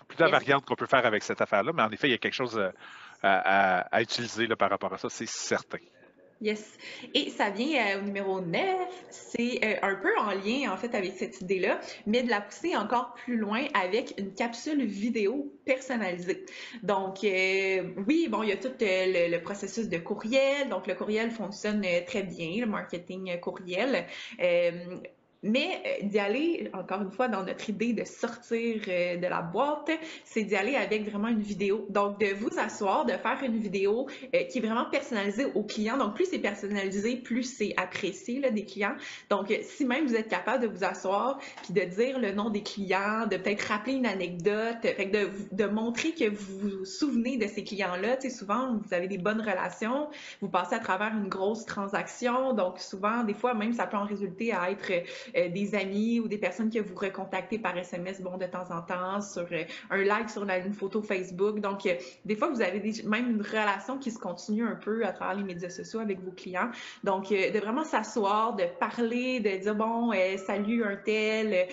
Plusieurs 0.08 0.30
variantes 0.30 0.66
qu'on 0.66 0.76
peut 0.76 0.86
faire 0.86 1.06
avec 1.06 1.24
cette 1.24 1.42
affaire-là, 1.42 1.74
mais 1.74 1.84
en 1.84 1.92
effet, 1.92 2.08
il 2.08 2.12
y 2.12 2.16
a 2.16 2.18
quelque 2.18 2.34
chose 2.34 2.58
euh, 2.58 2.72
à, 3.24 4.02
utiliser 4.02 4.48
là, 4.48 4.56
par 4.56 4.70
rapport 4.70 4.94
à 4.94 4.98
ça, 4.98 5.10
c'est 5.10 5.28
certain. 5.28 5.80
Yes. 6.42 6.78
Et 7.14 7.30
ça 7.30 7.52
vient 7.52 8.00
au 8.00 8.02
numéro 8.02 8.42
9. 8.42 8.66
C'est 9.10 9.60
un 9.84 9.96
peu 9.96 10.10
en 10.20 10.32
lien, 10.32 10.72
en 10.72 10.78
fait, 10.78 10.96
avec 10.96 11.14
cette 11.18 11.40
idée-là, 11.42 11.80
mais 12.08 12.24
de 12.24 12.30
la 12.30 12.42
pousser 12.42 12.76
encore 12.76 13.14
plus 13.14 13.38
loin 13.38 13.66
avec 13.76 14.16
une 14.18 14.34
capsule 14.34 14.84
vidéo 14.84 15.54
personnalisée. 15.66 16.46
Donc, 16.82 17.20
oui, 17.22 18.28
bon, 18.28 18.42
il 18.42 18.50
y 18.50 18.52
a 18.52 18.58
tout 18.58 18.72
le, 18.80 19.38
processus 19.38 19.88
de 19.88 19.98
courriel. 19.98 20.70
Donc, 20.70 20.88
le 20.88 20.96
courriel 20.96 21.30
fonctionne 21.30 21.86
très 22.08 22.24
bien, 22.24 22.62
le 22.62 22.66
marketing 22.66 23.40
courriel 23.40 24.08
mais 25.44 25.82
euh, 25.86 26.08
d'y 26.08 26.20
aller, 26.20 26.70
encore 26.74 27.02
une 27.02 27.12
fois, 27.12 27.28
dans 27.28 27.44
notre 27.44 27.70
idée 27.70 27.94
de 27.94 28.04
sortir 28.04 28.82
euh, 28.88 29.18
de 29.18 29.28
la 29.28 29.42
boîte, 29.42 29.90
c'est 30.24 30.44
d'y 30.44 30.56
aller 30.56 30.76
avec 30.76 31.10
vraiment 31.10 31.30
une 31.30 31.42
vidéo. 31.42 31.86
Donc, 31.90 32.20
de 32.20 32.34
vous 32.36 32.60
asseoir, 32.60 33.06
de 33.06 33.14
faire 33.14 33.40
une 33.44 33.58
vidéo 33.58 34.08
euh, 34.36 34.44
qui 34.44 34.60
est 34.60 34.62
vraiment 34.62 34.86
personnalisée 34.86 35.46
aux 35.56 35.64
clients. 35.64 35.98
Donc, 35.98 36.16
plus 36.16 36.26
c'est 36.26 36.40
personnalisé, 36.40 37.16
plus 37.16 37.44
c'est 37.44 37.74
apprécié 37.78 38.40
là, 38.40 38.52
des 38.52 38.66
clients. 38.66 38.96
Donc, 39.30 39.54
si 39.64 39.86
même 39.86 40.06
vous 40.06 40.16
êtes 40.16 40.28
capable 40.28 40.64
de 40.64 40.68
vous 40.68 40.84
asseoir 40.84 41.40
puis 41.64 41.74
de 41.74 41.82
dire 41.82 42.20
le 42.20 42.32
nom 42.32 42.50
des 42.50 42.64
clients, 42.64 43.26
de 43.26 43.38
peut-être 43.38 43.64
rappeler 43.64 43.94
une 43.94 44.06
anecdote, 44.06 44.78
fait 44.82 45.06
de, 45.06 45.30
de 45.52 45.66
montrer 45.66 46.12
que 46.12 46.30
vous 46.30 46.60
vous 46.60 46.86
souvenez 46.86 47.38
de 47.38 47.48
ces 47.48 47.64
clients-là. 47.64 48.18
Tu 48.18 48.30
sais, 48.30 48.36
souvent, 48.36 48.78
vous 48.78 48.94
avez 48.94 49.08
des 49.08 49.18
bonnes 49.18 49.42
relations, 49.42 50.10
vous 50.42 50.50
passez 50.50 50.76
à 50.76 50.80
travers 50.80 51.14
une 51.16 51.30
grosse 51.30 51.66
transaction. 51.66 52.54
Donc, 52.54 52.80
souvent, 52.80 53.24
des 53.24 53.34
fois, 53.34 53.54
même, 53.54 53.74
ça 53.74 53.88
peut 53.88 53.98
en 53.98 54.06
résulter 54.06 54.54
à 54.54 54.70
être 54.70 54.92
euh, 55.36 55.50
des 55.50 55.76
amis 55.76 56.20
ou 56.20 56.28
des 56.28 56.38
personnes 56.38 56.70
que 56.70 56.80
vous 56.80 56.96
recontactez 56.96 57.60
par 57.60 57.78
SMS, 57.78 58.22
bon, 58.22 58.38
de 58.38 58.46
temps 58.46 58.70
en 58.70 58.82
temps, 58.82 59.22
sur 59.22 59.48
euh, 59.52 59.64
un 59.90 60.04
like 60.04 60.30
sur 60.30 60.44
une 60.44 60.74
photo 60.74 61.02
Facebook. 61.02 61.60
Donc, 61.60 61.86
euh, 61.86 61.96
des 62.26 62.36
fois, 62.36 62.50
vous 62.50 62.62
avez 62.62 62.82
même 63.06 63.30
une 63.30 63.42
relation 63.42 63.98
qui 63.98 64.12
se 64.12 64.20
continue 64.20 64.66
un 64.66 64.76
peu 64.76 65.06
à 65.06 65.12
travers 65.12 65.36
les 65.36 65.44
médias 65.44 65.70
sociaux 65.70 66.00
avec 66.00 66.20
vos 66.22 66.32
clients. 66.32 66.72
Donc, 67.04 67.30
de 67.30 67.60
vraiment 67.60 67.84
s'asseoir, 67.84 68.56
de 68.56 68.66
parler, 68.80 69.40
de 69.40 69.62
dire, 69.62 69.76
bon, 69.76 70.12
salut 70.38 70.84
un 70.84 70.96
tel, 70.96 71.68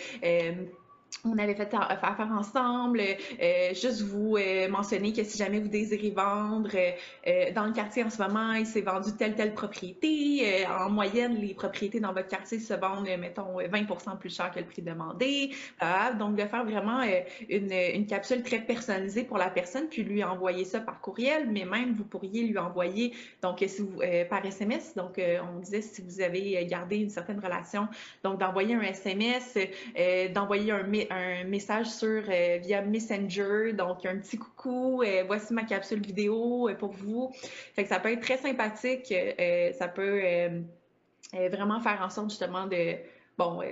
on 1.25 1.37
avait 1.39 1.55
fait 1.55 1.75
affaire 1.75 2.31
ensemble, 2.31 3.01
euh, 3.01 3.69
juste 3.75 4.03
vous 4.03 4.37
euh, 4.37 4.69
mentionner 4.69 5.13
que 5.13 5.25
si 5.25 5.37
jamais 5.37 5.59
vous 5.59 5.69
désirez 5.69 6.11
vendre 6.11 6.71
euh, 6.77 7.53
dans 7.53 7.65
le 7.65 7.73
quartier 7.73 8.05
en 8.05 8.11
ce 8.11 8.23
moment, 8.23 8.53
il 8.53 8.67
s'est 8.67 8.83
vendu 8.83 9.11
telle 9.19 9.35
telle 9.35 9.53
propriété. 9.53 10.67
en 10.67 10.91
moyenne, 10.91 11.37
les 11.37 11.55
propriétés 11.55 12.01
dans 12.01 12.13
votre 12.13 12.29
quartier 12.29 12.61
se 12.61 12.75
vendent, 12.75 13.09
mettons, 13.19 13.59
20% 13.59 14.19
plus 14.19 14.35
cher 14.35 14.51
que 14.53 14.61
le 14.61 14.67
prix 14.67 14.83
demandé. 14.83 15.51
donc, 16.19 16.37
de 16.37 16.45
faire 16.45 16.65
vraiment 16.65 17.01
une, 17.49 18.07
capsule 18.07 18.43
très 18.43 18.61
personnalisée 18.61 19.25
pour 19.25 19.39
la 19.39 19.51
personne, 19.51 19.89
puis 19.89 20.03
lui 20.03 20.23
envoyer 20.25 20.65
ça 20.65 20.81
par 20.81 21.01
courriel, 21.01 21.49
mais 21.51 21.65
même 21.65 21.95
vous 21.95 22.05
pourriez 22.05 22.45
lui 22.45 22.59
envoyer 22.59 23.13
donc 23.43 23.65
par 24.31 24.45
SMS. 24.45 24.95
Donc, 24.95 25.21
on 25.21 25.59
disait 25.61 25.83
si 25.83 26.03
vous 26.03 26.21
avez 26.21 26.65
gardé 26.67 26.97
une 26.97 27.11
certaine 27.11 27.41
relation, 27.41 27.89
donc 28.23 28.39
d'envoyer 28.39 28.75
un 28.75 28.83
SMS, 28.83 29.59
d'envoyer 30.33 30.73
un 30.73 30.85
un 31.11 31.44
message 31.44 31.86
sur 31.86 32.22
euh, 32.28 32.59
via 32.59 32.82
Messenger, 32.82 33.72
donc 33.72 34.05
un 34.05 34.18
petit 34.18 34.38
coucou, 34.38 35.03
euh, 35.03 35.24
voici 35.26 35.53
ma 35.53 35.64
capsule 35.64 36.01
vidéo 36.01 36.68
euh, 36.68 36.74
pour 36.74 36.92
vous. 36.92 37.30
Fait 37.74 37.84
que 37.84 37.88
ça 37.88 38.01
peut 38.01 38.12
être 38.12 38.22
très 38.22 38.38
sympathique, 38.38 39.14
ça 39.78 39.88
peut 39.88 40.22
vraiment 41.32 41.80
faire 41.80 42.01
en 42.03 42.11
sorte 42.11 42.30
justement 42.30 42.66
de 42.66 42.96
bon 43.36 43.62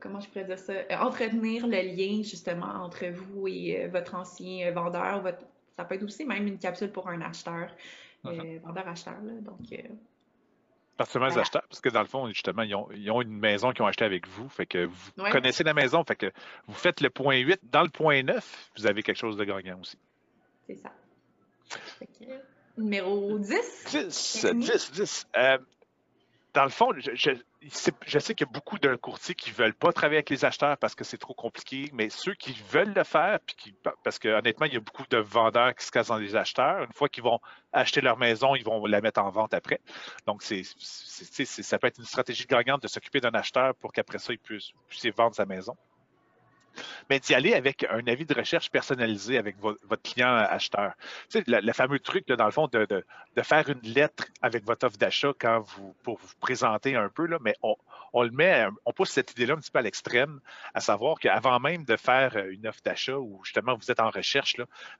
comment 0.00 0.20
je 0.20 0.28
pourrais 0.28 0.44
dire 0.44 0.58
ça, 0.58 0.74
entretenir 1.00 1.66
le 1.66 1.80
lien 1.80 2.22
justement 2.22 2.84
entre 2.84 3.06
vous 3.06 3.48
et 3.48 3.86
votre 3.88 4.14
ancien 4.14 4.70
vendeur. 4.72 5.22
Votre... 5.22 5.44
Ça 5.76 5.84
peut 5.84 5.94
être 5.94 6.04
aussi 6.04 6.24
même 6.24 6.46
une 6.46 6.58
capsule 6.58 6.92
pour 6.92 7.08
un 7.08 7.20
acheteur, 7.22 7.70
uh-huh. 8.24 8.60
vendeur-acheteur. 8.60 9.16
Donc, 9.40 9.72
particulièrement 10.96 11.34
les 11.34 11.40
acheteurs, 11.40 11.62
parce 11.68 11.80
que 11.80 11.88
dans 11.88 12.00
le 12.00 12.06
fond, 12.06 12.28
justement, 12.28 12.62
ils 12.62 12.74
ont, 12.74 13.22
une 13.22 13.38
maison 13.38 13.72
qu'ils 13.72 13.82
ont 13.82 13.86
achetée 13.86 14.04
avec 14.04 14.26
vous. 14.28 14.48
Fait 14.48 14.66
que 14.66 14.84
vous 14.84 15.10
connaissez 15.30 15.64
la 15.64 15.74
maison. 15.74 16.04
Fait 16.04 16.16
que 16.16 16.32
vous 16.66 16.74
faites 16.74 17.00
le 17.00 17.10
point 17.10 17.36
8. 17.36 17.60
Dans 17.70 17.82
le 17.82 17.88
point 17.88 18.22
9, 18.22 18.70
vous 18.76 18.86
avez 18.86 19.02
quelque 19.02 19.18
chose 19.18 19.36
de 19.36 19.44
gagnant 19.44 19.80
aussi. 19.80 19.98
C'est 20.66 20.76
ça. 20.76 20.90
numéro 22.76 23.38
10. 23.38 23.86
10, 23.90 24.46
10, 24.54 24.92
10 24.92 25.26
dans 26.54 26.64
le 26.64 26.70
fond, 26.70 26.92
je, 26.96 27.10
je, 27.14 27.30
sais 27.68 28.34
qu'il 28.34 28.46
y 28.46 28.48
a 28.48 28.52
beaucoup 28.52 28.78
de 28.78 28.94
courtiers 28.96 29.34
qui 29.34 29.50
ne 29.50 29.54
veulent 29.54 29.74
pas 29.74 29.92
travailler 29.92 30.18
avec 30.18 30.30
les 30.30 30.44
acheteurs 30.44 30.78
parce 30.78 30.94
que 30.94 31.04
c'est 31.04 31.18
trop 31.18 31.34
compliqué, 31.34 31.90
mais 31.92 32.08
ceux 32.08 32.34
qui 32.34 32.52
veulent 32.70 32.94
le 32.94 33.04
faire, 33.04 33.38
puis 33.40 33.74
parce 34.02 34.18
que 34.18 34.28
honnêtement, 34.28 34.66
il 34.66 34.72
y 34.72 34.76
a 34.76 34.80
beaucoup 34.80 35.04
de 35.10 35.18
vendeurs 35.18 35.74
qui 35.74 35.84
se 35.84 35.90
cassent 35.90 36.08
dans 36.08 36.16
les 36.16 36.36
acheteurs. 36.36 36.84
Une 36.84 36.92
fois 36.92 37.08
qu'ils 37.08 37.22
vont 37.22 37.38
acheter 37.72 38.00
leur 38.00 38.16
maison, 38.16 38.54
ils 38.54 38.64
vont 38.64 38.84
la 38.86 39.00
mettre 39.00 39.20
en 39.20 39.30
vente 39.30 39.52
après. 39.52 39.80
Donc, 40.26 40.42
c'est, 40.42 40.62
ça 40.64 41.78
peut 41.78 41.86
être 41.86 41.98
une 41.98 42.04
stratégie 42.04 42.46
gagnante 42.46 42.82
de 42.82 42.88
s'occuper 42.88 43.20
d'un 43.20 43.34
acheteur 43.34 43.74
pour 43.74 43.92
qu'après 43.92 44.18
ça, 44.18 44.32
il 44.32 44.38
puisse, 44.38 44.70
puisse 44.88 45.06
vendre 45.06 45.34
sa 45.34 45.44
maison 45.44 45.76
mais 47.08 47.20
d'y 47.20 47.34
aller 47.34 47.54
avec 47.54 47.84
un 47.84 48.06
avis 48.06 48.24
de 48.24 48.34
recherche 48.34 48.70
personnalisé 48.70 49.38
avec 49.38 49.56
votre 49.58 50.02
client 50.02 50.34
acheteur. 50.34 50.92
Tu 51.28 51.38
sais, 51.38 51.44
le, 51.46 51.72
fameux 51.72 51.98
truc, 51.98 52.26
dans 52.28 52.44
le 52.44 52.50
fond, 52.50 52.68
de, 52.68 53.04
faire 53.42 53.68
une 53.68 53.92
lettre 53.94 54.24
avec 54.42 54.64
votre 54.64 54.86
offre 54.86 54.98
d'achat 54.98 55.32
quand 55.38 55.60
vous, 55.60 55.94
pour 56.02 56.18
vous 56.18 56.34
présenter 56.40 56.94
un 56.96 57.08
peu, 57.08 57.28
mais 57.40 57.54
on, 57.62 58.22
le 58.22 58.30
met, 58.30 58.66
on 58.84 58.92
pousse 58.92 59.10
cette 59.10 59.32
idée-là 59.32 59.54
un 59.54 59.58
petit 59.58 59.70
peu 59.70 59.78
à 59.78 59.82
l'extrême, 59.82 60.40
à 60.74 60.80
savoir 60.80 61.18
qu'avant 61.18 61.58
même 61.58 61.84
de 61.84 61.96
faire 61.96 62.36
une 62.36 62.66
offre 62.66 62.80
d'achat 62.84 63.18
où 63.18 63.40
justement 63.44 63.74
vous 63.74 63.90
êtes 63.90 64.00
en 64.00 64.10
recherche, 64.10 64.56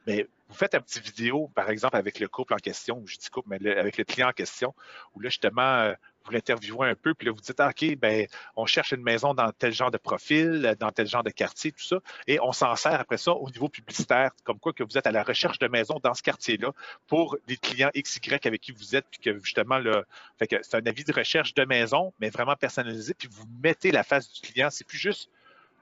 mais 0.06 0.26
vous 0.50 0.56
faites 0.56 0.74
un 0.74 0.80
petit 0.80 1.00
vidéo, 1.00 1.48
par 1.54 1.70
exemple, 1.70 1.96
avec 1.96 2.18
le 2.18 2.26
couple 2.28 2.54
en 2.54 2.58
question, 2.58 2.98
ou 2.98 3.06
je 3.06 3.16
dis 3.16 3.30
couple, 3.30 3.48
mais 3.50 3.76
avec 3.76 3.96
le 3.96 4.04
client 4.04 4.28
en 4.28 4.32
question, 4.32 4.74
où 5.14 5.20
là, 5.20 5.28
justement, 5.28 5.62
euh, 5.62 5.94
vous 6.24 6.32
l'interviewez 6.32 6.88
un 6.88 6.94
peu, 6.94 7.14
puis 7.14 7.26
là, 7.26 7.32
vous 7.32 7.40
dites, 7.40 7.58
ah, 7.60 7.70
OK, 7.70 7.96
ben, 7.96 8.26
on 8.56 8.66
cherche 8.66 8.92
une 8.92 9.02
maison 9.02 9.34
dans 9.34 9.50
tel 9.52 9.72
genre 9.72 9.90
de 9.90 9.98
profil, 9.98 10.76
dans 10.78 10.90
tel 10.90 11.06
genre 11.06 11.22
de 11.22 11.30
quartier, 11.30 11.72
tout 11.72 11.82
ça, 11.82 11.98
et 12.26 12.38
on 12.40 12.52
s'en 12.52 12.76
sert 12.76 13.00
après 13.00 13.18
ça 13.18 13.32
au 13.32 13.50
niveau 13.50 13.68
publicitaire, 13.68 14.30
comme 14.44 14.58
quoi 14.58 14.72
que 14.72 14.82
vous 14.82 14.98
êtes 14.98 15.06
à 15.06 15.12
la 15.12 15.22
recherche 15.22 15.58
de 15.58 15.68
maisons 15.68 15.98
dans 16.02 16.14
ce 16.14 16.22
quartier-là 16.22 16.72
pour 17.06 17.36
des 17.46 17.56
clients 17.56 17.90
XY 17.96 18.20
avec 18.44 18.60
qui 18.60 18.72
vous 18.72 18.96
êtes, 18.96 19.06
puis 19.10 19.20
que 19.20 19.38
justement, 19.38 19.80
fait 20.38 20.46
que 20.46 20.56
c'est 20.62 20.76
un 20.76 20.86
avis 20.86 21.04
de 21.04 21.12
recherche 21.12 21.54
de 21.54 21.64
maison, 21.64 22.12
mais 22.20 22.30
vraiment 22.30 22.56
personnalisé, 22.56 23.14
puis 23.14 23.28
vous 23.30 23.44
mettez 23.62 23.90
la 23.90 24.02
face 24.02 24.32
du 24.32 24.40
client. 24.40 24.68
C'est 24.70 24.86
plus 24.86 24.98
juste 24.98 25.30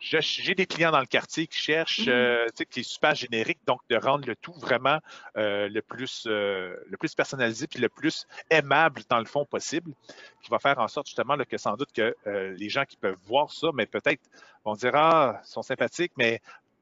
j'ai 0.01 0.55
des 0.55 0.67
clients 0.67 0.93
dans 0.93 1.01
le 1.01 1.07
quartier 1.07 1.47
qui 1.47 1.59
cherchent, 1.59 2.07
mm-hmm. 2.07 2.11
euh, 2.11 2.47
tu 2.47 2.53
sais, 2.57 2.67
qui 2.67 2.81
est 2.81 2.89
super 2.89 3.15
générique, 3.15 3.59
donc 3.67 3.81
de 3.91 3.97
rendre 3.97 4.27
le 4.27 4.37
tout 4.37 4.53
vraiment 4.55 4.99
euh, 5.37 5.69
le 5.69 5.83
plus 5.83 6.25
euh, 6.27 6.77
le 6.89 6.97
plus 6.97 7.15
personnalisé 7.15 7.67
puis 7.67 7.81
le 7.81 7.89
plus 7.89 8.27
aimable 8.51 9.03
dans 9.09 9.19
le 9.19 9.25
fond 9.25 9.45
possible, 9.45 9.93
qui 10.43 10.51
va 10.51 10.59
faire 10.59 10.79
en 10.79 10.89
sorte 10.89 11.07
justement 11.07 11.37
que 11.37 11.59
sans 11.59 11.77
doute 11.77 11.93
que 11.93 12.15
les 12.27 12.69
gens 12.69 12.85
qui 12.85 12.97
peuvent 12.97 13.19
voir 13.27 13.53
ça, 13.53 13.69
mais 13.75 13.87
peut-être 13.87 14.23
vont 14.65 14.75
dire 14.75 14.95
ah, 14.95 15.41
ils 15.45 15.49
sont 15.49 15.63
sympathiques, 15.63 16.13
mais 16.17 16.41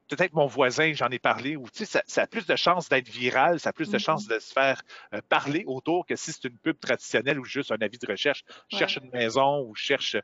peut-être 0.09 0.35
mon 0.35 0.47
voisin, 0.47 0.93
j'en 0.93 1.09
ai 1.09 1.19
parlé, 1.19 1.57
ou 1.57 1.69
tu 1.71 1.85
sais, 1.85 2.01
ça, 2.07 2.23
a 2.23 2.27
plus 2.27 2.47
de 2.47 2.57
chances 2.57 2.89
d'être 2.89 3.09
viral, 3.09 3.61
ça 3.61 3.71
a 3.71 3.73
plus 3.73 3.91
de 3.91 3.99
chances 3.99 4.27
mm-hmm. 4.27 4.35
de 4.35 4.39
se 4.39 4.53
faire 4.53 4.83
euh, 5.15 5.21
parler 5.29 5.65
autour 5.67 6.07
que 6.07 6.17
si 6.17 6.33
c'est 6.33 6.45
une 6.45 6.57
pub 6.57 6.79
traditionnelle 6.79 7.39
ou 7.39 7.45
juste 7.45 7.73
un 7.73 7.79
avis 7.81 7.99
de 7.99 8.07
recherche. 8.07 8.45
cherche 8.69 8.99
une 9.03 9.11
maison 9.11 9.63
ou 9.63 9.75
cherche. 9.75 10.17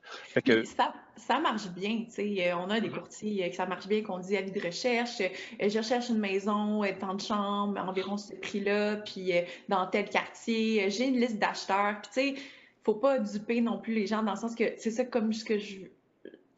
que... 0.44 0.64
ça, 0.64 0.94
ça, 1.16 1.40
marche 1.40 1.68
bien, 1.68 2.04
tu 2.04 2.12
sais. 2.12 2.50
Euh, 2.50 2.56
on 2.56 2.70
a 2.70 2.80
des 2.80 2.88
mm-hmm. 2.88 2.92
courtiers 2.92 3.44
euh, 3.44 3.48
que 3.48 3.56
ça 3.56 3.66
marche 3.66 3.86
bien, 3.86 4.02
qu'on 4.02 4.18
dit 4.18 4.36
avis 4.36 4.52
de 4.52 4.60
recherche. 4.60 5.22
je 5.60 5.78
recherche 5.78 6.08
une 6.08 6.18
maison, 6.18 6.82
tant 7.00 7.14
de 7.14 7.20
chambres, 7.20 7.78
environ 7.80 8.16
ce 8.16 8.34
prix-là, 8.34 8.96
puis 8.96 9.32
dans 9.68 9.86
tel 9.86 10.08
quartier. 10.08 10.90
J'ai 10.90 11.08
une 11.08 11.18
liste 11.18 11.38
d'acheteurs, 11.38 12.00
puis 12.02 12.10
tu 12.12 12.36
sais, 12.36 12.42
faut 12.84 12.94
pas 12.94 13.18
duper 13.18 13.60
non 13.60 13.78
plus 13.78 13.94
les 13.94 14.06
gens 14.06 14.22
dans 14.22 14.32
le 14.32 14.38
sens 14.38 14.54
que 14.54 14.64
c'est 14.76 14.90
ça 14.90 15.04
comme 15.04 15.32
ce 15.32 15.44
que 15.44 15.58
je 15.58 15.86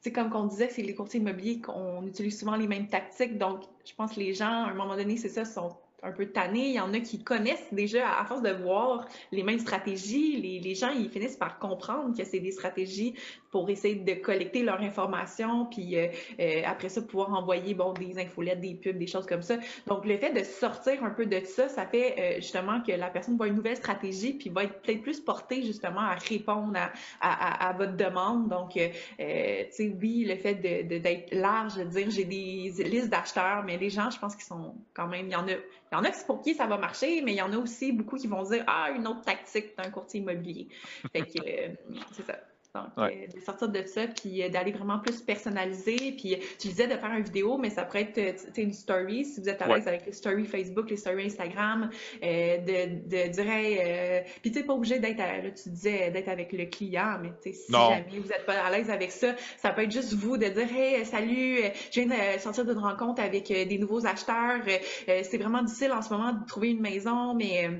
c'est 0.04 0.12
comme 0.12 0.28
qu'on 0.28 0.44
disait, 0.44 0.68
c'est 0.68 0.82
les 0.82 0.94
courtiers 0.94 1.18
immobiliers 1.20 1.62
qu'on 1.62 2.06
utilise 2.06 2.38
souvent 2.38 2.56
les 2.56 2.66
mêmes 2.66 2.88
tactiques. 2.88 3.38
Donc, 3.38 3.62
je 3.86 3.94
pense 3.94 4.12
que 4.12 4.20
les 4.20 4.34
gens, 4.34 4.64
à 4.64 4.70
un 4.70 4.74
moment 4.74 4.96
donné, 4.96 5.16
c'est 5.16 5.30
ça, 5.30 5.46
sont 5.46 5.74
un 6.04 6.12
peu 6.12 6.26
tanné. 6.26 6.68
Il 6.68 6.74
y 6.74 6.80
en 6.80 6.92
a 6.92 7.00
qui 7.00 7.22
connaissent 7.22 7.72
déjà, 7.72 8.18
à 8.18 8.24
force 8.24 8.42
de 8.42 8.50
voir 8.50 9.08
les 9.32 9.42
mêmes 9.42 9.58
stratégies, 9.58 10.40
les, 10.40 10.60
les 10.60 10.74
gens, 10.74 10.90
ils 10.90 11.08
finissent 11.08 11.36
par 11.36 11.58
comprendre 11.58 12.16
que 12.16 12.24
c'est 12.24 12.40
des 12.40 12.52
stratégies 12.52 13.14
pour 13.54 13.70
essayer 13.70 13.94
de 13.94 14.14
collecter 14.14 14.64
leur 14.64 14.80
information, 14.80 15.66
puis 15.66 15.96
euh, 15.96 16.08
euh, 16.40 16.62
après 16.66 16.88
ça, 16.88 17.00
pouvoir 17.00 17.32
envoyer 17.32 17.72
bon, 17.74 17.92
des 17.92 18.18
infolettes, 18.18 18.60
des 18.60 18.74
pubs, 18.74 18.98
des 18.98 19.06
choses 19.06 19.26
comme 19.26 19.42
ça. 19.42 19.58
Donc, 19.86 20.04
le 20.06 20.18
fait 20.18 20.32
de 20.32 20.42
sortir 20.42 21.04
un 21.04 21.10
peu 21.10 21.24
de 21.24 21.38
ça, 21.44 21.68
ça 21.68 21.86
fait 21.86 22.16
euh, 22.18 22.34
justement 22.40 22.80
que 22.80 22.90
la 22.90 23.10
personne 23.10 23.36
voit 23.36 23.46
une 23.46 23.54
nouvelle 23.54 23.76
stratégie, 23.76 24.32
puis 24.32 24.50
va 24.50 24.64
être 24.64 24.82
peut-être 24.82 25.02
plus 25.02 25.20
portée 25.20 25.62
justement 25.62 26.00
à 26.00 26.16
répondre 26.16 26.76
à, 27.20 27.68
à, 27.68 27.72
votre 27.74 27.96
demande. 27.96 28.48
Donc, 28.48 28.72
tu 28.72 28.80
sais, 29.20 29.96
oui, 30.02 30.24
le 30.24 30.34
fait 30.34 30.56
d'être 30.56 30.88
de, 30.88 31.40
large, 31.40 31.76
de 31.76 31.84
dire 31.84 32.10
j'ai 32.10 32.24
des 32.24 32.72
listes 32.84 33.08
d'acheteurs, 33.08 33.62
mais 33.64 33.76
les 33.76 33.88
gens, 33.88 34.10
je 34.10 34.18
pense 34.18 34.34
qu'ils 34.34 34.46
sont 34.46 34.74
quand 34.94 35.06
même, 35.06 35.26
il 35.26 35.32
y 35.32 35.36
en 35.36 35.46
a 35.46 35.52
il 35.94 36.06
y 36.06 36.08
en 36.08 36.10
a 36.10 36.24
pour 36.26 36.42
qui 36.42 36.54
ça 36.54 36.66
va 36.66 36.76
marcher, 36.76 37.22
mais 37.22 37.32
il 37.32 37.36
y 37.36 37.42
en 37.42 37.52
a 37.52 37.56
aussi 37.56 37.92
beaucoup 37.92 38.16
qui 38.16 38.26
vont 38.26 38.42
dire 38.42 38.64
Ah, 38.66 38.90
une 38.90 39.06
autre 39.06 39.22
tactique 39.22 39.76
d'un 39.76 39.90
courtier 39.90 40.20
immobilier. 40.20 40.68
Fait 41.12 41.22
que 41.22 41.38
euh, 41.40 41.74
c'est 42.12 42.26
ça. 42.26 42.38
Donc, 42.74 42.86
euh, 42.98 43.10
de 43.32 43.40
sortir 43.40 43.68
de 43.68 43.82
ça, 43.86 44.08
puis 44.08 44.42
euh, 44.42 44.48
d'aller 44.48 44.72
vraiment 44.72 44.98
plus 44.98 45.20
personnaliser. 45.20 45.96
Puis 46.18 46.36
tu 46.58 46.68
disais 46.68 46.88
de 46.88 46.94
faire 46.94 47.12
une 47.12 47.22
vidéo, 47.22 47.56
mais 47.56 47.70
ça 47.70 47.84
pourrait 47.84 48.12
être 48.16 48.58
une 48.58 48.72
story, 48.72 49.24
si 49.24 49.40
vous 49.40 49.48
êtes 49.48 49.62
à 49.62 49.68
l'aise 49.68 49.86
avec 49.86 50.06
les 50.06 50.12
stories 50.12 50.44
Facebook, 50.44 50.90
les 50.90 50.96
stories 50.96 51.26
Instagram, 51.26 51.90
de, 52.20 53.08
de 53.08 53.28
dire, 53.30 54.24
puis 54.42 54.50
tu 54.50 54.58
n'es 54.58 54.64
pas 54.64 54.72
obligé 54.72 54.98
d'être, 54.98 55.18
là, 55.18 55.50
tu 55.50 55.68
disais, 55.68 56.10
d'être 56.10 56.28
avec 56.28 56.52
le 56.52 56.64
client, 56.66 57.18
mais 57.22 57.32
si 57.52 57.72
jamais 57.72 58.04
vous 58.10 58.28
n'êtes 58.28 58.44
pas 58.44 58.60
à 58.60 58.70
l'aise 58.70 58.90
avec 58.90 59.12
ça, 59.12 59.34
ça 59.56 59.70
peut 59.70 59.82
être 59.82 59.92
juste 59.92 60.14
vous 60.14 60.36
de 60.36 60.46
dire, 60.46 60.68
hey, 60.76 61.04
salut, 61.04 61.58
je 61.92 62.00
viens 62.00 62.06
de 62.06 62.40
sortir 62.40 62.64
d'une 62.64 62.78
rencontre 62.78 63.22
avec 63.22 63.48
des 63.48 63.78
nouveaux 63.78 64.04
acheteurs. 64.04 64.62
c'est 65.06 65.38
vraiment 65.38 65.62
difficile 65.62 65.92
en 65.92 66.02
ce 66.02 66.12
moment 66.12 66.32
de 66.32 66.44
trouver 66.46 66.70
une 66.70 66.80
maison, 66.80 67.34
mais 67.34 67.70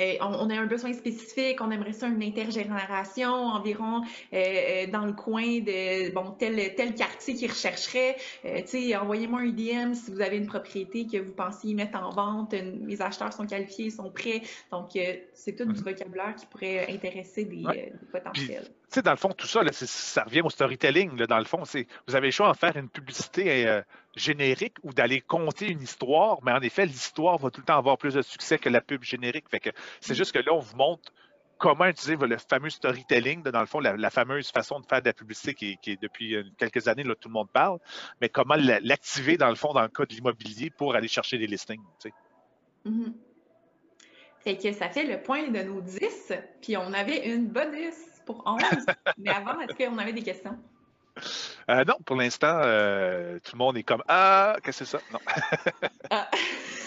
euh, 0.00 0.14
on, 0.20 0.50
a 0.50 0.54
un 0.54 0.66
besoin 0.66 0.92
spécifique, 0.92 1.60
on 1.60 1.70
aimerait 1.70 1.92
ça 1.92 2.06
une 2.08 2.22
intergénération 2.22 3.30
environ 3.30 4.02
euh, 4.32 4.36
euh, 4.36 4.86
dans 4.86 5.04
le 5.04 5.12
coin 5.12 5.60
de 5.60 6.12
bon 6.12 6.32
tel 6.38 6.74
tel 6.74 6.94
quartier 6.94 7.34
qui 7.34 7.46
rechercherait. 7.46 8.16
tu 8.42 8.66
sais, 8.66 8.96
envoyez-moi 8.96 9.40
un 9.40 9.50
DM 9.50 9.94
si 9.94 10.10
vous 10.10 10.20
avez 10.20 10.36
une 10.36 10.46
propriété 10.46 11.06
que 11.06 11.18
vous 11.18 11.32
pensez 11.32 11.74
mettre 11.74 11.98
en 11.98 12.10
vente. 12.10 12.54
mes 12.54 13.00
acheteurs 13.00 13.32
sont 13.32 13.46
qualifiés, 13.46 13.90
sont 13.90 14.10
prêts. 14.10 14.42
Donc, 14.70 14.98
c'est 15.34 15.56
tout 15.56 15.64
du 15.64 15.78
mhm. 15.78 15.84
vocabulaire 15.84 16.34
qui 16.36 16.46
pourrait 16.46 16.90
intéresser 16.90 17.44
des, 17.44 17.92
potentiels. 18.12 18.64
tu 18.64 18.70
sais, 18.88 19.02
dans 19.02 19.12
le 19.12 19.16
fond, 19.16 19.30
tout 19.30 19.46
ça, 19.46 19.62
ça 19.72 20.24
revient 20.24 20.42
au 20.42 20.50
storytelling. 20.50 21.16
dans 21.16 21.38
le 21.38 21.44
fond, 21.44 21.64
c'est 21.64 21.86
vous 22.06 22.14
avez 22.14 22.28
le 22.28 22.32
choix 22.32 22.52
de 22.52 22.56
faire 22.56 22.76
une 22.76 22.88
publicité 22.88 23.80
générique 24.16 24.76
ou 24.82 24.92
d'aller 24.92 25.20
conter 25.20 25.68
une 25.68 25.82
histoire, 25.82 26.38
mais 26.42 26.52
en 26.52 26.60
effet, 26.60 26.86
l'histoire 26.86 27.38
va 27.38 27.50
tout 27.50 27.60
le 27.60 27.66
temps 27.66 27.78
avoir 27.78 27.98
plus 27.98 28.14
de 28.14 28.22
succès 28.22 28.58
que 28.58 28.68
la 28.68 28.80
pub 28.80 29.02
générique. 29.02 29.48
Fait 29.48 29.60
que 29.60 29.70
c'est 30.00 30.14
juste 30.14 30.32
que 30.32 30.38
là, 30.38 30.52
on 30.52 30.58
vous 30.58 30.76
montre 30.76 31.12
comment 31.58 31.84
utiliser 31.86 32.16
le 32.16 32.36
fameux 32.38 32.70
storytelling, 32.70 33.42
dans 33.42 33.60
le 33.60 33.66
fond, 33.66 33.78
la, 33.80 34.10
fameuse 34.10 34.50
façon 34.50 34.80
de 34.80 34.86
faire 34.86 35.02
de 35.02 35.06
la 35.06 35.12
publicité 35.12 35.54
qui, 35.54 35.92
est 35.92 36.02
depuis 36.02 36.34
euh, 36.34 36.42
quelques 36.56 36.88
années, 36.88 37.04
là, 37.04 37.14
tout 37.14 37.28
le 37.28 37.34
monde 37.34 37.50
parle, 37.52 37.78
mais 38.20 38.30
comment 38.30 38.56
l'activer, 38.56 39.36
dans 39.36 39.50
le 39.50 39.54
fond, 39.54 39.72
dans 39.72 39.82
le 39.82 39.88
cas 39.88 40.06
de 40.06 40.14
l'immobilier 40.14 40.70
pour 40.70 40.94
aller 40.94 41.06
chercher 41.06 41.38
des 41.38 41.46
listings. 41.46 41.82
Tu 42.00 42.12
mm-hmm. 42.86 43.12
Fait 44.40 44.56
que 44.56 44.72
ça 44.72 44.88
fait 44.88 45.04
le 45.04 45.22
point 45.22 45.48
de 45.48 45.62
nos 45.62 45.82
10, 45.82 46.32
puis 46.62 46.78
on 46.78 46.92
avait 46.94 47.28
une 47.28 47.46
bonus 47.46 47.94
pour 48.24 48.42
11. 48.46 48.58
mais 49.18 49.30
avant, 49.30 49.60
est-ce 49.60 49.76
qu'on 49.76 49.98
avait 49.98 50.14
des 50.14 50.22
questions? 50.22 50.58
Euh, 51.68 51.84
non, 51.84 51.94
pour 52.04 52.16
l'instant, 52.16 52.60
euh, 52.64 53.38
tout 53.44 53.52
le 53.52 53.58
monde 53.58 53.76
est 53.76 53.82
comme 53.82 54.02
Ah, 54.08 54.56
qu'est-ce 54.62 54.80
que 54.80 54.84
c'est 54.84 54.98
ça? 54.98 55.02
Non. 55.12 55.18
Ah. 56.12 56.28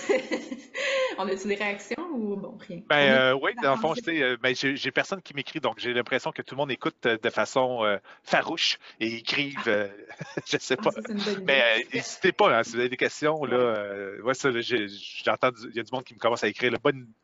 On 1.17 1.27
a-tu 1.27 1.47
des 1.47 1.55
réactions 1.55 2.03
ou 2.11 2.35
bon, 2.35 2.57
rien? 2.59 2.81
Ben 2.89 3.13
euh, 3.13 3.39
oui, 3.41 3.51
dans 3.63 3.75
le 3.75 3.79
fond, 3.79 3.93
ben, 4.41 4.53
j'ai 4.53 4.91
personne 4.91 5.21
qui 5.21 5.33
m'écrit, 5.33 5.61
donc 5.61 5.79
j'ai 5.79 5.93
l'impression 5.93 6.33
que 6.33 6.41
tout 6.41 6.55
le 6.55 6.57
monde 6.57 6.71
écoute 6.71 7.03
de 7.03 7.29
façon 7.29 7.99
farouche 8.23 8.79
et 8.99 9.15
écrive, 9.15 9.63
je 10.45 10.55
ne 10.57 10.59
sais 10.61 10.75
pas. 10.75 10.89
Ah, 10.97 11.13
Mais 11.43 11.87
n'hésitez 11.93 12.33
pas, 12.33 12.57
hein, 12.57 12.63
si 12.63 12.71
vous 12.71 12.79
avez 12.79 12.89
des 12.89 12.97
questions, 12.97 13.45
là, 13.45 14.17
ouais, 14.23 14.33
j'entends, 14.33 15.51
il 15.69 15.75
y 15.75 15.79
a 15.79 15.83
du 15.83 15.91
monde 15.93 16.03
qui 16.03 16.15
me 16.15 16.19
commence 16.19 16.43
à 16.43 16.49
écrire 16.49 16.71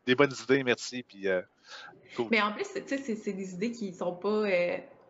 des 0.06 0.14
bonnes 0.14 0.32
idées, 0.42 0.64
merci, 0.64 1.02
puis 1.02 1.26
Mais 2.30 2.40
en 2.40 2.52
plus, 2.52 2.64
tu 2.72 2.98
sais, 2.98 3.14
c'est 3.14 3.32
des 3.34 3.52
idées 3.52 3.72
qui 3.72 3.90
ne 3.90 3.96
sont 3.96 4.14
pas 4.14 4.46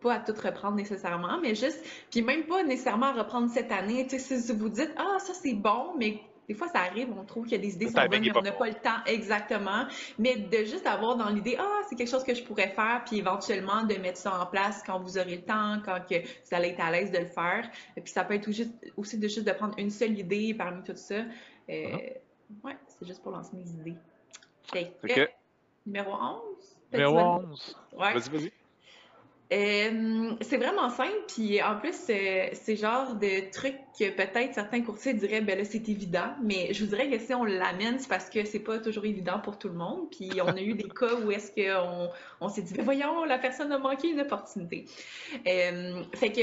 pas 0.01 0.14
à 0.14 0.18
tout 0.20 0.34
reprendre 0.42 0.76
nécessairement, 0.76 1.38
mais 1.40 1.55
juste, 1.55 1.84
puis 2.11 2.22
même 2.22 2.44
pas 2.44 2.62
nécessairement 2.62 3.12
reprendre 3.12 3.51
cette 3.51 3.72
année. 3.72 4.07
Tu 4.07 4.18
sais, 4.18 4.38
si 4.38 4.53
vous 4.53 4.68
dites, 4.68 4.92
ah, 4.96 5.18
ça 5.18 5.34
c'est 5.34 5.55
bon, 5.55 5.94
mais 5.98 6.20
des 6.51 6.57
fois, 6.57 6.66
ça 6.66 6.80
arrive, 6.80 7.07
on 7.16 7.24
trouve 7.24 7.44
qu'il 7.44 7.53
y 7.53 7.61
a 7.61 7.62
des 7.62 7.74
idées 7.74 7.86
sont 7.86 7.92
bonnes, 7.92 8.22
mais 8.22 8.36
on 8.36 8.42
n'a 8.42 8.51
pas 8.51 8.66
le 8.66 8.74
temps 8.74 8.98
exactement. 9.07 9.86
Mais 10.18 10.34
de 10.34 10.64
juste 10.64 10.84
avoir 10.84 11.14
dans 11.14 11.28
l'idée, 11.28 11.57
ah, 11.57 11.80
c'est 11.88 11.94
quelque 11.94 12.11
chose 12.11 12.24
que 12.24 12.34
je 12.34 12.42
pourrais 12.42 12.70
faire, 12.70 13.03
puis 13.07 13.18
éventuellement 13.18 13.84
de 13.84 13.94
mettre 13.94 14.18
ça 14.18 14.36
en 14.36 14.46
place 14.46 14.82
quand 14.84 14.98
vous 14.98 15.16
aurez 15.16 15.36
le 15.36 15.42
temps, 15.42 15.80
quand 15.84 16.01
que 16.01 16.16
vous 16.20 16.51
allez 16.51 16.70
être 16.70 16.80
à 16.80 16.90
l'aise 16.90 17.12
de 17.12 17.18
le 17.18 17.26
faire. 17.26 17.70
Et 17.96 18.01
puis 18.01 18.12
ça 18.12 18.24
peut 18.24 18.34
être 18.34 18.51
aussi 18.96 19.16
de 19.16 19.28
juste 19.28 19.46
de 19.46 19.53
prendre 19.53 19.78
une 19.78 19.90
seule 19.90 20.18
idée 20.18 20.53
parmi 20.55 20.82
tout 20.82 20.96
ça. 20.96 21.22
Euh. 21.68 21.96
Ouais, 22.64 22.76
c'est 22.88 23.07
juste 23.07 23.22
pour 23.22 23.30
lancer 23.30 23.55
mes 23.55 23.70
idées. 23.70 23.96
Fait 24.72 25.32
numéro 25.86 26.11
11. 26.12 26.40
Numéro 26.92 27.16
11. 27.16 27.76
Ouais. 27.92 28.12
Vas-y, 28.12 28.28
vas-y. 28.28 28.53
Euh, 29.53 30.30
c'est 30.42 30.59
vraiment 30.59 30.90
simple, 30.90 31.24
puis 31.26 31.61
en 31.61 31.76
plus, 31.76 31.92
c'est 31.92 32.76
genre 32.76 33.16
de 33.16 33.51
trucs 33.51 33.78
que 33.98 34.11
peut-être 34.11 34.55
certains 34.55 34.80
courtiers 34.82 35.12
diraient, 35.12 35.40
ben 35.40 35.59
là, 35.59 35.64
c'est 35.64 35.88
évident, 35.88 36.34
mais 36.40 36.72
je 36.72 36.84
vous 36.84 36.90
dirais 36.90 37.11
que 37.11 37.18
si 37.18 37.34
on 37.34 37.42
l'amène, 37.42 37.98
c'est 37.98 38.09
parce 38.09 38.30
que 38.30 38.44
c'est 38.44 38.61
pas 38.61 38.78
toujours 38.78 39.07
évident 39.07 39.40
pour 39.40 39.59
tout 39.59 39.68
le 39.68 39.74
monde, 39.74 40.09
puis 40.12 40.30
on 40.40 40.48
a 40.48 40.61
eu 40.61 40.74
des 40.74 40.88
cas 40.88 41.16
où 41.16 41.32
est-ce 41.32 41.51
qu'on 41.51 42.11
on, 42.40 42.48
s'est 42.48 42.62
dit, 42.62 42.74
ben 42.74 42.84
voyons, 42.84 43.24
la 43.24 43.38
personne 43.38 43.72
a 43.72 43.78
manqué 43.78 44.11
une 44.11 44.20
opportunité. 44.20 44.84
Euh, 45.48 46.05
fait 46.14 46.30
que 46.30 46.42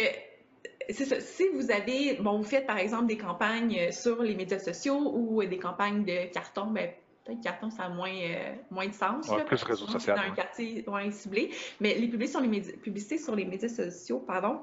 c'est 0.90 1.06
ça. 1.06 1.22
Si 1.22 1.48
vous 1.54 1.72
avez, 1.72 2.16
bon, 2.16 2.38
vous 2.38 2.44
faites 2.44 2.68
par 2.68 2.78
exemple 2.78 3.08
des 3.08 3.18
campagnes 3.18 3.92
sur 3.92 4.22
les 4.22 4.36
médias 4.36 4.60
sociaux 4.60 5.14
ou 5.16 5.44
des 5.46 5.58
campagnes 5.58 6.04
de 6.04 6.32
carton, 6.34 6.68
ben 6.68 6.90
peut-être 7.28 7.42
carton, 7.42 7.70
ça 7.70 7.84
a 7.84 7.90
moins, 7.90 8.14
euh, 8.14 8.56
moins 8.72 8.88
de 8.88 8.94
sens. 8.94 9.28
Ouais, 9.30 9.44
plus 9.44 9.62
réseau 9.64 9.88
social. 9.88 10.18
Dans 10.18 10.24
un 10.24 10.36
quartier 10.36 10.84
moins 10.88 11.12
ciblé. 11.12 11.52
Mais 11.80 11.96
les 11.96 12.08
publicités 12.08 12.32
sur 12.32 12.42
les 12.42 12.48
médias, 12.48 12.74
publicités 12.82 13.18
sur 13.18 13.36
les 13.36 13.46
médias 13.46 13.70
sociaux, 13.70 14.20
pardon, 14.20 14.62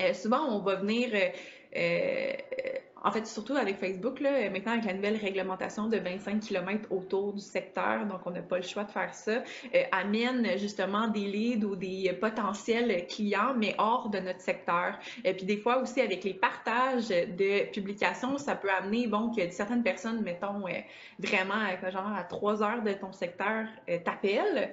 euh, 0.00 0.12
souvent, 0.12 0.44
on 0.48 0.60
va 0.60 0.76
venir 0.76 1.10
euh, 1.14 2.32
en 3.04 3.10
fait, 3.10 3.26
surtout 3.26 3.54
avec 3.54 3.76
Facebook, 3.76 4.18
là, 4.20 4.48
maintenant 4.48 4.72
avec 4.72 4.86
la 4.86 4.94
nouvelle 4.94 5.16
réglementation 5.16 5.88
de 5.88 5.98
25 5.98 6.40
km 6.40 6.90
autour 6.90 7.34
du 7.34 7.42
secteur, 7.42 8.06
donc 8.06 8.20
on 8.24 8.30
n'a 8.30 8.40
pas 8.40 8.56
le 8.56 8.62
choix 8.62 8.84
de 8.84 8.90
faire 8.90 9.12
ça, 9.12 9.42
euh, 9.74 9.82
amène 9.92 10.58
justement 10.58 11.08
des 11.08 11.26
leads 11.26 11.66
ou 11.66 11.76
des 11.76 12.16
potentiels 12.18 13.06
clients, 13.06 13.54
mais 13.54 13.74
hors 13.76 14.08
de 14.08 14.18
notre 14.20 14.40
secteur. 14.40 14.98
Et 15.22 15.34
puis 15.34 15.44
des 15.44 15.58
fois 15.58 15.82
aussi 15.82 16.00
avec 16.00 16.24
les 16.24 16.32
partages 16.32 17.08
de 17.08 17.70
publications, 17.70 18.38
ça 18.38 18.54
peut 18.56 18.70
amener 18.70 19.06
bon 19.06 19.30
que 19.30 19.50
certaines 19.50 19.82
personnes, 19.82 20.22
mettons 20.22 20.66
euh, 20.66 20.72
vraiment 21.18 21.54
genre 21.92 22.12
à 22.16 22.24
trois 22.24 22.62
heures 22.62 22.82
de 22.82 22.92
ton 22.94 23.12
secteur, 23.12 23.66
euh, 23.90 23.98
t'appellent, 24.02 24.72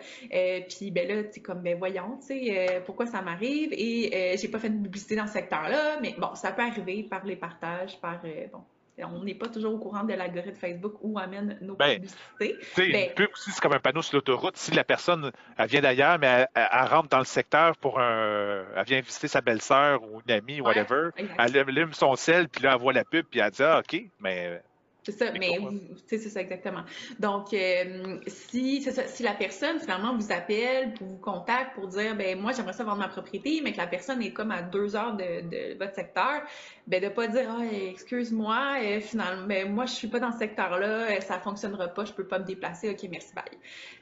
puis 0.70 0.92
ben 0.92 1.08
là 1.08 1.24
tu 1.26 1.42
comme 1.42 1.62
ben 1.62 1.78
voyons, 1.78 2.18
tu 2.22 2.28
sais 2.28 2.82
pourquoi 2.86 3.06
ça 3.06 3.22
m'arrive? 3.22 3.74
Et 3.74 4.38
j'ai 4.38 4.48
pas 4.48 4.60
fait 4.60 4.70
de 4.70 4.82
publicité 4.82 5.18
dans 5.18 5.28
ce 5.28 5.34
secteur-là, 5.34 6.00
mais 6.02 6.16
bon 6.18 6.34
ça 6.36 6.52
peut 6.52 6.62
arriver 6.62 7.04
par 7.04 7.26
les 7.26 7.36
partages, 7.36 8.00
par 8.00 8.21
euh, 8.26 8.48
bon, 8.52 8.64
on 9.04 9.24
n'est 9.24 9.36
pas 9.36 9.48
toujours 9.48 9.74
au 9.74 9.78
courant 9.78 10.04
de 10.04 10.14
l'algorithme 10.14 10.56
Facebook 10.56 10.96
où 11.02 11.18
amène 11.18 11.58
nos 11.62 11.76
ben, 11.76 11.96
publicités. 11.96 12.58
Ben, 12.78 13.10
une 13.10 13.14
pub 13.16 13.30
aussi, 13.34 13.52
c'est 13.52 13.62
comme 13.62 13.74
un 13.74 13.80
panneau 13.80 14.02
sur 14.02 14.18
l'autoroute. 14.18 14.58
Si 14.58 14.72
la 14.72 14.84
personne, 14.84 15.32
elle 15.58 15.68
vient 15.68 15.82
d'ailleurs, 15.82 16.20
mais 16.20 16.48
elle, 16.54 16.88
rentre 16.88 17.10
dans 17.10 17.20
le 17.20 17.26
secteur 17.26 17.78
pour 17.78 18.00
un. 18.00 18.64
Elle 18.76 18.86
vient 18.86 19.02
visiter 19.02 19.28
sa 19.28 19.42
belle-sœur 19.42 20.04
ou 20.04 20.22
une 20.26 20.32
amie, 20.32 20.62
whatever. 20.62 21.10
Elle 21.16 21.58
allume 21.58 21.94
son 21.94 22.16
sel, 22.16 22.50
puis 22.50 22.64
là, 22.64 22.74
elle 22.74 22.82
voit 22.82 22.94
la 22.94 23.06
pub, 23.06 23.26
puis 23.26 23.40
elle 23.40 23.52
dit 23.52 23.64
Ah, 23.64 23.80
OK, 23.80 24.04
mais 24.20 24.62
c'est 25.04 25.14
ça, 25.14 25.32
mais 25.32 25.58
c'est 26.06 26.20
ça 26.20 26.42
exactement. 26.42 26.84
Donc, 27.20 27.56
euh, 27.56 28.20
si, 28.28 28.84
ça, 28.84 29.08
si 29.08 29.24
la 29.24 29.34
personne 29.34 29.80
finalement 29.80 30.16
vous 30.16 30.32
appelle, 30.32 30.94
vous 31.02 31.18
contacte 31.18 31.74
pour 31.74 31.88
dire, 31.88 32.16
ben 32.16 32.40
moi 32.40 32.52
j'aimerais 32.52 32.74
ça 32.74 32.84
vendre 32.84 33.00
ma 33.00 33.08
propriété, 33.08 33.62
mais 33.64 33.72
que 33.72 33.78
la 33.78 33.88
personne 33.88 34.22
est 34.22 34.32
comme 34.32 34.52
à 34.52 34.62
deux 34.62 34.96
heures 34.96 35.18
de, 35.18 35.42
de 35.50 35.78
votre 35.80 35.96
secteur, 35.96 36.44
ben 36.86 37.02
de 37.02 37.10
pas 37.10 37.26
dire, 37.28 37.50
ah 37.50 37.64
excuse-moi, 37.66 38.76
euh, 38.84 39.00
finalement, 39.00 39.48
ben 39.48 39.74
moi 39.74 39.88
je 39.88 39.94
suis 39.94 40.08
pas 40.08 40.20
dans 40.20 40.32
ce 40.32 40.38
secteur-là, 40.38 41.10
euh, 41.10 41.20
ça 41.22 41.40
fonctionnera 41.40 41.88
pas, 41.88 42.06
je 42.06 42.14
peux 42.14 42.28
pas 42.28 42.38
me 42.38 42.46
déplacer, 42.46 42.92
ok 42.92 43.10
merci 43.10 43.34
bye. 43.34 43.44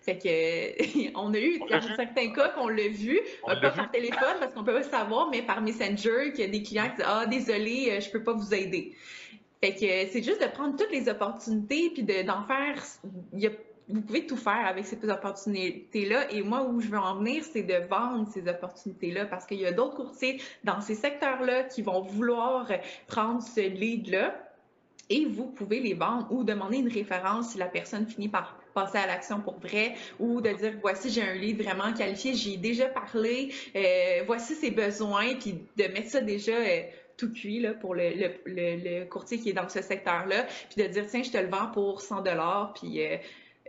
Fait 0.01 0.17
que 0.17 1.11
on 1.17 1.33
a 1.33 1.39
eu 1.39 1.59
dans 1.59 1.81
certains 1.95 2.33
cas 2.33 2.49
qu'on 2.49 2.67
l'a 2.67 2.89
vu, 2.89 3.21
pas 3.45 3.55
par 3.55 3.89
téléphone 3.91 4.35
parce 4.41 4.53
qu'on 4.53 4.65
peut 4.65 4.73
pas 4.73 4.83
savoir, 4.83 5.29
mais 5.29 5.43
par 5.43 5.61
Messenger, 5.61 6.33
qu'il 6.33 6.41
y 6.41 6.47
a 6.47 6.51
des 6.51 6.61
clients 6.61 6.89
qui 6.89 6.97
disent, 6.97 7.05
ah 7.07 7.25
désolé, 7.25 8.01
je 8.01 8.09
peux 8.11 8.21
pas 8.21 8.33
vous 8.33 8.53
aider. 8.53 8.97
Fait 9.61 9.73
que 9.73 10.11
c'est 10.11 10.23
juste 10.23 10.41
de 10.41 10.47
prendre 10.47 10.77
toutes 10.77 10.91
les 10.91 11.09
opportunités 11.09 11.89
puis 11.89 12.03
d'en 12.03 12.43
faire. 12.43 12.81
vous 13.89 14.01
pouvez 14.01 14.25
tout 14.25 14.37
faire 14.37 14.65
avec 14.65 14.85
ces 14.85 14.97
opportunités-là. 15.09 16.31
Et 16.31 16.41
moi, 16.43 16.63
où 16.63 16.79
je 16.79 16.87
veux 16.87 16.97
en 16.97 17.15
venir, 17.15 17.43
c'est 17.43 17.63
de 17.63 17.87
vendre 17.89 18.29
ces 18.31 18.47
opportunités-là 18.47 19.25
parce 19.25 19.45
qu'il 19.45 19.59
y 19.59 19.65
a 19.65 19.73
d'autres 19.73 19.95
courtiers 19.95 20.41
dans 20.63 20.79
ces 20.79 20.95
secteurs-là 20.95 21.63
qui 21.63 21.81
vont 21.81 22.01
vouloir 22.01 22.71
prendre 23.07 23.41
ce 23.41 23.61
lead-là. 23.61 24.45
Et 25.11 25.25
vous 25.25 25.47
pouvez 25.47 25.79
les 25.79 25.95
vendre 25.95 26.27
ou 26.31 26.43
demander 26.43 26.77
une 26.77 26.87
référence 26.87 27.49
si 27.49 27.57
la 27.57 27.65
personne 27.65 28.05
finit 28.05 28.29
par 28.29 28.59
passer 28.75 28.99
à 28.99 29.07
l'action 29.07 29.41
pour 29.41 29.57
vrai 29.59 29.95
ou 30.19 30.39
de 30.39 30.51
dire 30.51 30.73
voici 30.81 31.09
j'ai 31.09 31.23
un 31.23 31.33
lead 31.33 31.61
vraiment 31.61 31.91
qualifié, 31.93 32.35
j'y 32.35 32.53
ai 32.53 32.57
déjà 32.57 32.87
parlé, 32.87 33.51
euh, 33.75 34.23
voici 34.27 34.53
ses 34.53 34.69
besoins, 34.69 35.33
puis 35.35 35.63
de 35.75 35.83
mettre 35.85 36.09
ça 36.09 36.21
déjà 36.21 36.53
euh, 36.53 36.81
tout 37.19 37.31
cuit 37.31 37.59
là, 37.59 37.73
pour 37.73 37.93
le, 37.93 38.09
le, 38.09 38.29
le, 38.45 39.05
courtier 39.05 39.39
qui 39.39 39.49
est 39.49 39.53
dans 39.53 39.67
ce 39.67 39.81
secteur-là, 39.81 40.47
puis 40.69 40.83
de 40.83 40.87
dire 40.87 41.05
tiens, 41.07 41.21
je 41.21 41.31
te 41.31 41.37
le 41.37 41.47
vends 41.47 41.67
pour 41.73 42.01
100 42.01 42.21
dollars, 42.21 42.73
puis 42.73 43.03
euh, 43.03 43.17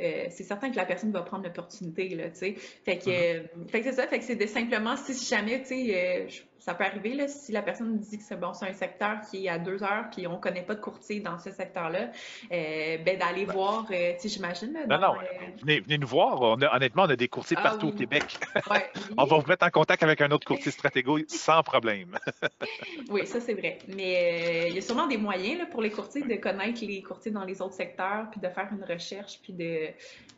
euh, 0.01 0.27
c'est 0.31 0.45
certain 0.45 0.71
que 0.71 0.77
la 0.77 0.87
personne 0.87 1.11
va 1.11 1.23
prendre 1.23 1.45
l'opportunité, 1.45 2.09
là, 2.11 2.31
tu 2.31 2.37
sais. 2.37 2.55
Fait 2.85 2.99
que, 2.99 3.11
uh-huh. 3.11 3.41
euh, 3.41 3.67
fait 3.69 3.81
que 3.81 3.87
c'est 3.87 3.97
ça, 3.97 4.07
fait 4.07 4.19
que 4.21 4.25
c'est 4.25 4.37
de 4.37 4.47
simplement, 4.47 4.97
si 4.97 5.27
jamais, 5.27 5.61
tu 5.63 5.69
sais, 5.69 6.29
ça 6.61 6.75
peut 6.75 6.85
arriver 6.85 7.15
là, 7.15 7.27
si 7.27 7.53
la 7.53 7.63
personne 7.63 7.99
dit 7.99 8.19
que 8.19 8.23
c'est 8.23 8.39
bon, 8.39 8.53
c'est 8.53 8.69
un 8.69 8.73
secteur 8.75 9.21
qui 9.29 9.47
est 9.47 9.49
à 9.49 9.59
deux 9.59 9.83
heures 9.83 10.05
puis 10.15 10.27
on 10.27 10.37
connaît 10.37 10.63
pas 10.63 10.75
de 10.75 10.81
courtier 10.81 11.21
dans 11.21 11.39
ce 11.39 11.51
secteur-là, 11.51 12.11
euh, 12.53 12.99
ben 12.99 13.19
d'aller 13.19 13.47
ben, 13.47 13.53
voir, 13.53 13.87
euh, 13.91 14.13
tu 14.15 14.21
sais, 14.21 14.29
j'imagine. 14.29 14.79
Non, 14.89 14.99
non, 14.99 15.15
euh, 15.15 15.25
venez, 15.61 15.81
venez, 15.81 15.99
nous 15.99 16.07
voir. 16.07 16.41
On 16.43 16.61
a, 16.61 16.77
honnêtement, 16.77 17.05
on 17.05 17.11
a 17.11 17.17
des 17.17 17.29
courtiers 17.29 17.57
ah 17.59 17.63
partout 17.63 17.89
au 17.89 17.93
Québec. 17.93 18.39
on 19.17 19.25
va 19.25 19.39
vous 19.39 19.47
mettre 19.47 19.67
en 19.67 19.71
contact 19.71 20.03
avec 20.03 20.21
un 20.21 20.31
autre 20.31 20.47
courtier 20.47 20.71
stratégo 20.71 21.19
sans 21.29 21.63
problème. 21.63 22.19
oui, 23.11 23.27
ça 23.27 23.41
c'est 23.41 23.55
vrai. 23.55 23.79
Mais 23.89 24.69
il 24.69 24.75
y 24.75 24.79
a 24.79 24.83
sûrement 24.83 25.07
des 25.07 25.17
moyens 25.17 25.61
là, 25.61 25.67
pour 25.67 25.81
les 25.81 25.91
courtiers 25.91 26.23
de 26.23 26.35
connaître 26.37 26.85
les 26.85 27.03
courtiers 27.03 27.33
dans 27.33 27.45
les 27.45 27.63
autres 27.63 27.75
secteurs 27.75 28.27
puis 28.31 28.41
de 28.41 28.49
faire 28.49 28.69
une 28.71 28.85
recherche 28.85 29.41
puis 29.43 29.55
de. 29.55 29.89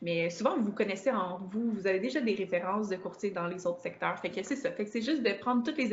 Mais 0.00 0.30
souvent 0.30 0.56
vous 0.56 0.72
connaissez 0.72 1.10
en 1.10 1.38
vous, 1.50 1.72
vous 1.72 1.86
avez 1.86 1.98
déjà 1.98 2.20
des 2.20 2.34
références 2.34 2.88
de 2.88 2.96
courtiers 2.96 3.30
dans 3.30 3.48
les 3.48 3.66
autres 3.66 3.80
secteurs. 3.80 4.18
Fait 4.20 4.30
que 4.30 4.42
c'est 4.42 4.56
ça. 4.56 4.70
Fait 4.70 4.84
que 4.84 4.90
c'est 4.90 5.02
juste 5.02 5.22
de 5.22 5.32
prendre 5.32 5.62
toutes 5.64 5.78
les 5.78 5.92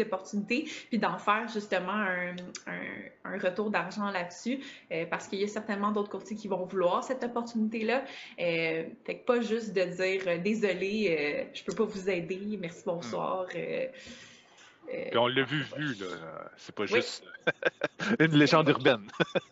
puis 0.90 1.00
d'en 1.00 1.18
faire 1.18 1.48
justement 1.48 1.92
un, 1.94 3.38
retour 3.40 3.70
d'argent 3.70 4.10
là-dessus, 4.12 4.60
euh, 4.92 5.06
parce 5.06 5.28
qu'il 5.28 5.40
y 5.40 5.44
a 5.44 5.48
certainement 5.48 5.92
d'autres 5.92 6.10
courtiers 6.10 6.36
qui 6.36 6.48
vont 6.48 6.66
vouloir 6.66 7.04
cette 7.04 7.24
opportunité-là. 7.24 8.04
Euh, 8.40 8.84
fait 9.06 9.20
que 9.20 9.26
pas 9.26 9.40
juste 9.40 9.74
de 9.74 9.84
dire 9.84 10.24
euh, 10.28 10.38
désolé, 10.40 11.48
je 11.54 11.64
peux 11.64 11.76
pas 11.76 11.86
vous 11.86 12.10
aider, 12.10 12.58
merci, 12.60 12.84
bonsoir. 12.86 13.46
Puis 13.48 15.18
on 15.18 15.28
l'a 15.28 15.44
vu, 15.44 15.64
vu, 15.78 15.94
là. 15.96 16.50
C'est 16.58 16.76
pas 16.76 16.86
juste 16.86 17.24
une 18.20 18.36
légende 18.36 18.68
urbaine. 18.70 19.08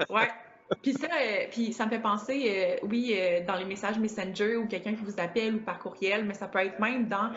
ouais. 0.10 0.30
Puis 0.82 0.94
ça, 0.94 1.08
euh, 1.08 1.46
puis 1.50 1.72
ça 1.72 1.86
me 1.86 1.90
fait 1.90 2.00
penser, 2.00 2.44
euh, 2.50 2.88
oui, 2.90 3.16
euh, 3.16 3.46
dans 3.46 3.56
les 3.56 3.64
messages 3.64 3.98
Messenger 3.98 4.58
ou 4.58 4.68
quelqu'un 4.68 4.94
qui 4.96 5.04
vous 5.04 5.20
appelle 5.20 5.56
ou 5.56 5.60
par 5.60 5.80
courriel, 5.80 6.26
mais 6.26 6.34
ça 6.34 6.48
peut 6.48 6.60
être 6.60 6.80
même 6.80 7.08
dans, 7.08 7.32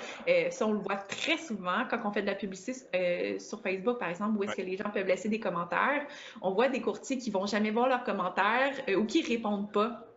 ça 0.50 0.66
on 0.66 0.72
le 0.72 0.80
voit 0.80 0.96
très 0.96 1.36
souvent 1.36 1.84
quand 1.88 1.98
on 2.04 2.12
fait 2.12 2.22
de 2.22 2.26
la 2.26 2.34
publicité 2.34 3.38
sur 3.38 3.60
Facebook, 3.60 3.98
par 3.98 4.08
exemple, 4.08 4.36
où 4.38 4.44
est-ce 4.44 4.56
que 4.56 4.62
les 4.62 4.76
gens 4.76 4.90
peuvent 4.90 5.06
laisser 5.06 5.28
des 5.28 5.40
commentaires. 5.40 6.04
On 6.42 6.50
voit 6.52 6.68
des 6.68 6.80
courtiers 6.80 7.18
qui 7.18 7.30
vont 7.30 7.46
jamais 7.46 7.70
voir 7.70 7.88
leurs 7.88 8.04
commentaires 8.04 8.74
ou 8.96 9.04
qui 9.04 9.22
répondent 9.22 9.70
pas 9.72 10.09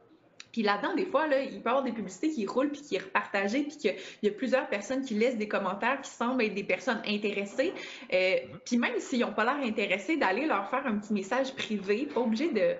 puis 0.54 0.62
là-dedans, 0.62 0.94
des 0.96 1.08
fois, 1.08 1.28
là, 1.28 1.42
il 1.42 1.62
peut 1.62 1.66
y 1.66 1.68
avoir 1.68 1.84
des 1.84 1.92
publicités 1.92 2.30
qui 2.30 2.46
roulent 2.46 2.70
puis 2.70 2.82
qui 2.82 2.96
est 2.96 3.00
repartagées 3.00 3.64
puis 3.64 3.76
qu'il 3.76 3.96
y 4.22 4.28
a 4.28 4.32
plusieurs 4.32 4.70
personnes 4.70 5.02
qui 5.02 5.16
laissent 5.16 5.38
des 5.38 5.48
commentaires 5.48 6.00
qui 6.00 6.12
semblent 6.12 6.44
être 6.44 6.54
des 6.54 6.64
personnes 6.64 7.02
intéressées. 7.08 7.74
Euh, 8.14 8.16
mm-hmm. 8.16 8.60
Puis 8.64 8.78
même 8.78 9.00
s'ils 9.00 9.22
n'ont 9.22 9.34
pas 9.34 9.46
l'air 9.46 9.68
intéressés, 9.68 10.16
d'aller 10.16 10.46
leur 10.46 10.70
faire 10.70 10.86
un 10.86 11.00
petit 11.00 11.12
message 11.12 11.56
privé, 11.56 12.06
pas 12.06 12.22
obligé 12.22 12.52
de 12.52 12.76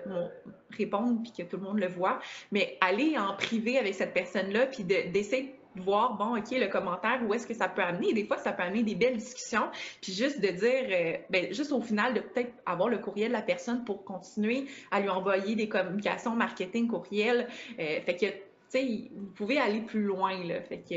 répondre 0.70 1.20
puis 1.22 1.32
que 1.32 1.50
tout 1.50 1.56
le 1.56 1.64
monde 1.64 1.80
le 1.80 1.88
voit, 1.88 2.20
mais 2.52 2.78
aller 2.80 3.18
en 3.18 3.34
privé 3.34 3.76
avec 3.76 3.94
cette 3.94 4.14
personne-là 4.14 4.66
puis 4.66 4.84
d'essayer 4.84 5.56
voir, 5.76 6.16
bon, 6.16 6.36
OK, 6.36 6.50
le 6.52 6.66
commentaire, 6.66 7.20
où 7.26 7.34
est-ce 7.34 7.46
que 7.46 7.54
ça 7.54 7.68
peut 7.68 7.82
amener? 7.82 8.12
Des 8.12 8.26
fois, 8.26 8.38
ça 8.38 8.52
peut 8.52 8.62
amener 8.62 8.82
des 8.82 8.94
belles 8.94 9.16
discussions. 9.16 9.68
Puis 10.00 10.12
juste 10.12 10.40
de 10.40 10.48
dire, 10.48 10.84
euh, 10.90 11.16
ben, 11.30 11.52
juste 11.52 11.72
au 11.72 11.80
final, 11.80 12.14
de 12.14 12.20
peut-être 12.20 12.52
avoir 12.66 12.88
le 12.88 12.98
courriel 12.98 13.28
de 13.28 13.34
la 13.34 13.42
personne 13.42 13.84
pour 13.84 14.04
continuer 14.04 14.66
à 14.90 15.00
lui 15.00 15.08
envoyer 15.08 15.54
des 15.56 15.68
communications 15.68 16.34
marketing 16.34 16.88
courriel. 16.88 17.48
Euh, 17.78 18.00
fait 18.00 18.16
que, 18.16 18.26
tu 18.26 18.34
sais, 18.68 19.10
vous 19.14 19.26
pouvez 19.26 19.58
aller 19.58 19.80
plus 19.80 20.02
loin, 20.02 20.42
là. 20.44 20.62
Fait 20.62 20.78
que, 20.78 20.88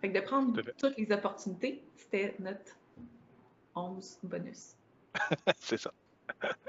fait 0.00 0.12
que 0.12 0.18
de 0.18 0.20
prendre 0.20 0.60
toutes 0.78 0.96
les 0.96 1.10
opportunités, 1.12 1.82
c'était 1.96 2.34
notre 2.38 2.76
11 3.74 4.18
bonus. 4.22 4.74
C'est 5.58 5.78
ça. 5.78 5.92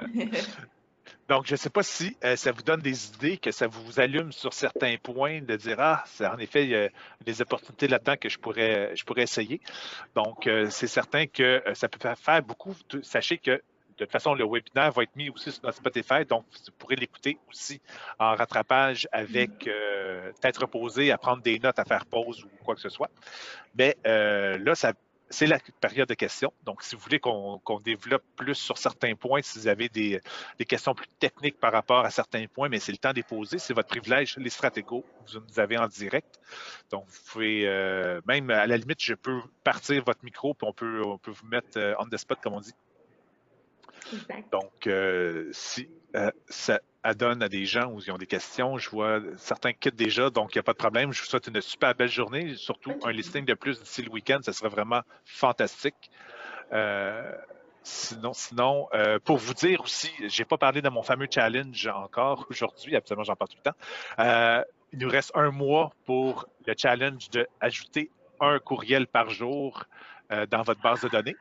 Donc, 1.27 1.45
je 1.45 1.53
ne 1.53 1.57
sais 1.57 1.69
pas 1.69 1.83
si 1.83 2.17
euh, 2.23 2.35
ça 2.35 2.51
vous 2.51 2.63
donne 2.63 2.81
des 2.81 3.07
idées, 3.07 3.37
que 3.37 3.51
ça 3.51 3.67
vous 3.67 3.99
allume 3.99 4.31
sur 4.31 4.53
certains 4.53 4.95
points, 4.97 5.41
de 5.41 5.55
dire 5.55 5.77
Ah, 5.79 6.03
c'est 6.07 6.25
en 6.25 6.37
effet, 6.39 6.63
il 6.63 6.69
y 6.71 6.75
a 6.75 6.89
des 7.23 7.41
opportunités 7.41 7.87
là-dedans 7.87 8.15
que 8.19 8.29
je 8.29 8.39
pourrais, 8.39 8.95
je 8.95 9.03
pourrais 9.05 9.23
essayer. 9.23 9.61
Donc, 10.15 10.47
euh, 10.47 10.67
c'est 10.69 10.87
certain 10.87 11.27
que 11.27 11.61
euh, 11.65 11.73
ça 11.75 11.87
peut 11.87 11.99
faire 11.99 12.41
beaucoup. 12.41 12.75
Sachez 13.03 13.37
que 13.37 13.51
de 13.51 14.05
toute 14.05 14.11
façon, 14.11 14.33
le 14.33 14.45
webinaire 14.45 14.91
va 14.91 15.03
être 15.03 15.15
mis 15.15 15.29
aussi 15.29 15.51
sur 15.51 15.61
notre 15.65 15.77
Spotify, 15.77 16.25
donc 16.25 16.45
vous 16.51 16.71
pourrez 16.77 16.95
l'écouter 16.95 17.37
aussi 17.49 17.81
en 18.17 18.33
rattrapage 18.33 19.07
avec 19.11 19.67
euh, 19.67 20.31
tête 20.41 20.57
reposée, 20.57 21.11
à 21.11 21.17
prendre 21.17 21.43
des 21.43 21.59
notes, 21.59 21.79
à 21.79 21.83
faire 21.83 22.05
pause 22.05 22.45
ou 22.45 22.63
quoi 22.63 22.75
que 22.75 22.81
ce 22.81 22.87
soit. 22.87 23.11
Mais 23.75 23.97
là, 24.05 24.73
ça 24.73 24.93
c'est 25.29 25.45
la 25.45 25.59
période 25.79 26.09
de 26.09 26.13
questions. 26.13 26.51
Donc, 26.63 26.81
si 26.81 26.95
vous 26.95 27.01
voulez 27.01 27.19
qu'on 27.19 27.79
développe 27.83 28.23
plus 28.35 28.55
sur 28.55 28.77
certains 28.77 29.15
points, 29.15 29.41
si 29.43 29.59
vous 29.59 29.67
avez 29.67 29.89
des, 29.89 30.21
questions 30.67 30.95
plus 30.95 31.07
techniques 31.19 31.59
par 31.59 31.71
rapport 31.71 32.05
à 32.05 32.09
certains 32.09 32.45
points, 32.47 32.69
mais 32.69 32.79
c'est 32.79 32.91
le 32.91 32.97
temps 32.97 33.11
de 33.11 33.17
les 33.17 33.23
poser. 33.23 33.59
C'est 33.59 33.73
votre 33.73 33.89
privilège, 33.89 34.37
les 34.37 34.49
stratégos, 34.49 35.05
vous 35.27 35.39
nous 35.39 35.59
avez 35.59 35.77
en 35.77 35.87
direct. 35.87 36.39
Donc, 36.89 37.05
vous 37.07 37.19
pouvez, 37.31 37.67
euh, 37.67 38.21
même 38.27 38.49
à 38.49 38.65
la 38.65 38.77
limite, 38.77 39.01
je 39.01 39.13
peux 39.13 39.39
partir 39.63 40.03
votre 40.03 40.23
micro, 40.23 40.53
puis 40.53 40.67
on 40.67 40.73
peut, 40.73 41.01
on 41.05 41.17
peut 41.17 41.31
vous 41.31 41.47
mettre 41.47 41.77
euh, 41.77 41.93
on 41.99 42.05
the 42.05 42.17
spot, 42.17 42.39
comme 42.41 42.53
on 42.53 42.61
dit. 42.61 42.73
Donc, 44.51 44.87
euh, 44.87 45.49
si 45.51 45.89
ça 46.47 46.79
adonne 47.03 47.41
à 47.41 47.49
des 47.49 47.65
gens 47.65 47.91
où 47.91 47.99
ils 47.99 48.11
ont 48.11 48.17
des 48.17 48.27
questions, 48.27 48.77
je 48.77 48.89
vois 48.89 49.19
certains 49.37 49.73
quittent 49.73 49.95
déjà, 49.95 50.29
donc 50.29 50.53
il 50.53 50.57
n'y 50.57 50.61
a 50.61 50.63
pas 50.63 50.73
de 50.73 50.77
problème. 50.77 51.11
Je 51.11 51.21
vous 51.21 51.27
souhaite 51.27 51.47
une 51.47 51.61
super 51.61 51.95
belle 51.95 52.09
journée, 52.09 52.55
surtout 52.55 52.93
un 53.03 53.11
listing 53.11 53.45
de 53.45 53.53
plus 53.53 53.79
d'ici 53.79 54.01
le 54.01 54.11
week-end, 54.11 54.39
ce 54.43 54.51
serait 54.51 54.69
vraiment 54.69 55.01
fantastique. 55.25 56.11
Euh, 56.71 57.31
sinon, 57.83 58.33
sinon 58.33 58.87
euh, 58.93 59.19
pour 59.19 59.37
vous 59.37 59.53
dire 59.53 59.81
aussi, 59.81 60.11
j'ai 60.27 60.45
pas 60.45 60.57
parlé 60.57 60.81
de 60.81 60.89
mon 60.89 61.03
fameux 61.03 61.27
challenge 61.29 61.87
encore 61.87 62.45
aujourd'hui, 62.49 62.95
absolument 62.95 63.23
j'en 63.23 63.35
parle 63.35 63.49
tout 63.49 63.57
le 63.63 63.71
temps. 63.71 64.65
il 64.91 64.99
nous 64.99 65.09
reste 65.09 65.31
un 65.35 65.51
mois 65.51 65.91
pour 66.05 66.47
le 66.65 66.73
challenge 66.77 67.29
d'ajouter 67.29 68.11
un 68.39 68.59
courriel 68.59 69.07
par 69.07 69.29
jour 69.29 69.85
dans 70.51 70.61
votre 70.61 70.81
base 70.81 71.01
de 71.01 71.09
données. 71.09 71.35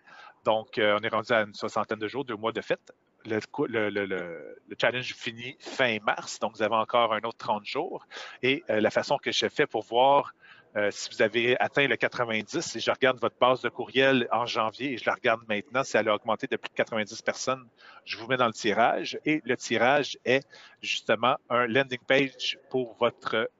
Donc, 0.44 0.78
euh, 0.78 0.98
on 0.98 1.04
est 1.04 1.09
rendu 1.09 1.32
à 1.32 1.42
une 1.42 1.54
soixantaine 1.54 1.98
de 1.98 2.09
jours, 2.09 2.24
deux 2.24 2.36
mois 2.36 2.52
de 2.52 2.61
fête. 2.61 2.92
Le, 3.27 4.57
challenge 4.81 5.14
finit 5.14 5.57
fin 5.61 5.99
mars, 6.03 6.39
donc 6.39 6.55
vous 6.55 6.62
avez 6.62 6.75
encore 6.75 7.12
un 7.12 7.21
autre 7.21 7.39
30 7.39 7.64
jours. 7.64 8.07
Et 8.43 8.64
euh, 8.71 8.81
la 8.81 8.91
façon 8.91 9.19
que 9.19 9.33
je 9.33 9.49
fais 9.49 9.66
pour 9.66 9.83
voir 9.83 10.35
euh, 10.77 10.91
si 10.91 11.09
vous 11.11 11.23
avez 11.23 11.59
atteint 11.61 11.87
le 11.87 11.97
90, 11.97 12.61
si 12.61 12.81
je 12.81 12.91
regarde 12.91 13.19
votre 13.19 13.37
base 13.39 13.62
de 13.62 13.69
courriel 13.69 14.29
en 14.31 14.47
janvier 14.47 14.93
et 14.93 14.99
je 14.99 15.07
la 15.07 15.14
regarde 15.14 15.41
maintenant, 15.49 15.83
si 15.83 15.97
elle 15.97 16.09
a 16.09 16.14
augmenté 16.14 16.47
de 16.47 16.57
plus 16.57 16.69
de 16.69 16.75
90 16.75 17.23
personnes, 17.23 17.66
je 18.05 18.16
vous 18.19 18.27
mets 18.27 18.37
dans 18.37 18.47
le 18.47 18.53
tirage. 18.53 19.19
Et 19.25 19.43
le 19.45 19.57
tirage 19.57 20.19
est 20.25 20.47
justement 20.83 21.37
un 21.49 21.66
landing 21.66 21.99
page 22.07 22.59
pour 22.71 22.95
votre, 23.01 23.51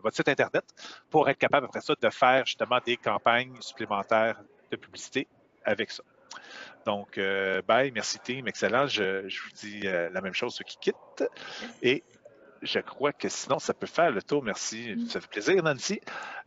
votre 0.00 0.16
site 0.16 0.28
Internet 0.28 0.64
pour 1.10 1.28
être 1.28 1.38
capable 1.38 1.66
après 1.66 1.80
ça 1.80 1.94
de 2.00 2.10
faire 2.10 2.46
justement 2.46 2.78
des 2.84 2.96
campagnes 2.96 3.60
supplémentaires 3.60 4.40
de 4.70 4.76
publicité 4.76 5.26
avec 5.64 5.90
ça. 5.90 6.02
Donc, 6.86 7.18
euh, 7.18 7.60
bye, 7.68 7.90
merci 7.92 8.18
team, 8.18 8.48
excellent. 8.48 8.86
Je, 8.86 9.22
vous 9.22 9.50
dis 9.56 9.82
euh, 9.84 10.08
la 10.10 10.20
même 10.20 10.32
chose 10.32 10.54
ceux 10.54 10.64
qui 10.64 10.78
quittent. 10.78 11.28
Et 11.82 12.02
je 12.62 12.80
crois 12.80 13.12
que 13.12 13.28
sinon, 13.28 13.58
ça 13.58 13.74
peut 13.74 13.86
faire 13.86 14.10
le 14.10 14.22
tour. 14.22 14.42
Merci. 14.42 14.94
Mm. 14.96 15.06
Ça 15.08 15.20
fait 15.20 15.28
plaisir, 15.28 15.62
Nancy. 15.62 16.00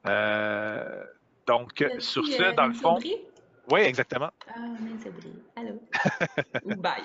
Euh, 0.08 1.04
donc, 1.46 1.86
sur 2.00 2.26
ce, 2.26 2.56
dans 2.56 2.68
le 2.68 2.74
fond. 2.74 2.98
Oui, 3.70 3.82
exactement. 3.82 4.32
Ah, 4.48 4.60
Nancy 4.80 5.10
Allô. 5.56 5.80
bye. 6.78 7.02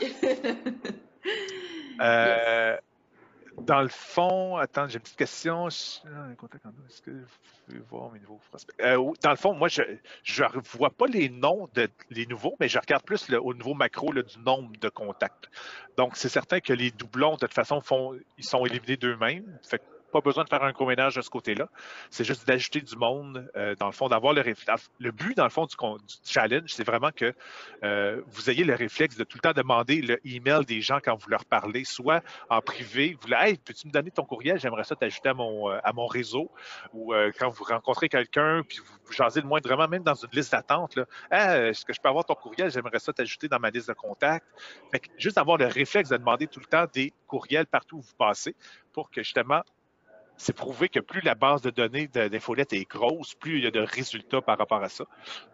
dans 3.59 3.83
le 3.83 3.89
fond, 3.89 4.57
attends, 4.57 4.89
j'ai 4.89 4.95
une 4.95 5.01
petite 5.01 5.17
question. 5.17 5.69
Est-ce 5.69 6.01
que 7.03 7.11
vous 7.11 7.27
pouvez 7.67 7.79
voir 7.91 8.13
mes 8.13 8.21
nouveaux 8.21 8.41
prospects? 8.51 8.75
Euh, 8.81 9.13
dans 9.23 9.31
le 9.31 9.37
fond, 9.37 9.55
moi, 9.55 9.69
je 9.69 9.83
ne 9.83 10.61
vois 10.79 10.91
pas 10.91 11.07
les 11.07 11.29
noms 11.29 11.69
des 11.75 12.27
nouveaux, 12.27 12.55
mais 12.61 12.69
je 12.69 12.79
regarde 12.79 13.03
plus 13.05 13.31
au 13.33 13.55
niveau 13.55 13.75
macro 13.75 14.13
du 14.13 14.39
nombre 14.41 14.73
de 14.79 14.89
contacts. 14.89 15.51
Donc, 15.97 16.17
c'est 16.17 16.29
certain 16.29 16.61
que 16.61 16.73
les 16.73 16.91
doublons, 16.91 17.35
de 17.35 17.41
toute 17.41 17.55
façon, 17.55 17.81
font, 17.81 18.19
ils 18.39 18.45
sont 18.45 18.65
éliminés 18.67 18.97
d'eux-mêmes. 18.97 19.59
Pas 20.21 20.29
besoin 20.29 20.45
de 20.45 20.49
faire 20.49 20.63
un 20.63 20.73
gros 20.73 20.87
ménage 20.87 21.17
de 21.17 21.21
ce 21.21 21.31
côté-là. 21.31 21.69
C'est 22.11 22.25
juste 22.25 22.47
d'ajouter 22.47 22.81
du 22.81 22.97
monde, 22.97 23.51
euh, 23.57 23.75
dans 23.77 23.87
le 23.87 23.93
fond, 23.93 24.09
d'avoir 24.09 24.33
le 24.33 24.41
réflexe. 24.41 24.91
Le 24.99 25.11
but, 25.11 25.37
dans 25.37 25.45
le 25.45 25.51
fond, 25.51 25.67
du, 25.67 25.75
challenge, 26.25 26.69
c'est 26.69 26.85
vraiment 26.85 27.11
que 27.11 27.35
euh, 27.85 28.23
vous 28.29 28.51
ayez 28.51 28.65
le 28.65 28.75
réflexe 28.75 29.17
de 29.17 29.25
tout 29.25 29.39
le 29.39 29.43
temps 29.43 29.53
demander 29.53 30.01
le 30.01 30.19
email 30.25 30.65
des 30.65 30.81
gens 30.81 30.99
quand 31.03 31.17
vous 31.17 31.29
leur 31.29 31.45
parlez, 31.45 31.85
soit 31.85 32.23
en 32.49 32.61
privé, 32.61 33.17
vous 33.21 33.35
Hey, 33.37 33.59
peux-tu 33.59 33.87
me 33.89 33.93
donner 33.93 34.11
ton 34.11 34.25
courriel? 34.25 34.59
J'aimerais 34.59 34.85
ça 34.85 34.97
t'ajouter 34.97 35.29
à 35.29 35.35
mon, 35.35 35.71
euh, 35.71 35.79
à 35.85 35.93
mon 35.93 36.07
réseau. 36.07 36.51
Ou 36.95 37.13
quand 37.39 37.51
vous 37.51 37.65
rencontrez 37.65 38.09
quelqu'un, 38.09 38.63
puis 38.67 38.79
vous, 38.79 39.13
jasez 39.13 39.41
le 39.41 39.47
moindrement, 39.47 39.89
même 39.89 40.03
dans 40.03 40.15
une 40.15 40.31
liste 40.33 40.53
d'attente, 40.53 40.99
est-ce 41.31 41.85
que 41.85 41.93
je 41.93 42.01
peux 42.01 42.09
avoir 42.09 42.25
ton 42.25 42.35
courriel? 42.35 42.71
J'aimerais 42.71 42.99
ça 42.99 43.13
t'ajouter 43.13 43.49
dans 43.49 43.59
ma 43.59 43.71
liste 43.71 43.89
de 43.89 43.95
contacts. 43.95 44.47
Fait 44.91 45.01
que 45.01 45.09
juste 45.19 45.39
avoir 45.39 45.59
le 45.59 45.67
réflexe 45.67 46.09
de 46.09 46.17
demander 46.17 46.47
tout 46.47 46.61
le 46.61 46.67
temps 46.67 46.87
des 46.93 47.13
courriels 47.27 47.67
partout 47.67 47.97
où 47.97 48.01
vous 48.01 48.17
passez 48.19 48.55
pour 48.93 49.11
que 49.11 49.23
justement 49.23 49.63
c'est 50.37 50.53
prouvé 50.53 50.89
que 50.89 51.01
plus 51.01 51.21
la 51.23 51.35
base 51.35 51.63
de 51.63 51.71
données 51.71 52.09
d'infolettes 52.09 52.73
est 52.73 52.89
grosse, 52.89 53.35
plus 53.35 53.59
il 53.59 53.65
y 53.65 53.67
a 53.67 53.71
de 53.71 53.81
résultats 53.81 54.43
par 54.43 54.59
rapport 54.59 54.83
à 54.83 54.89
ça. 54.89 55.05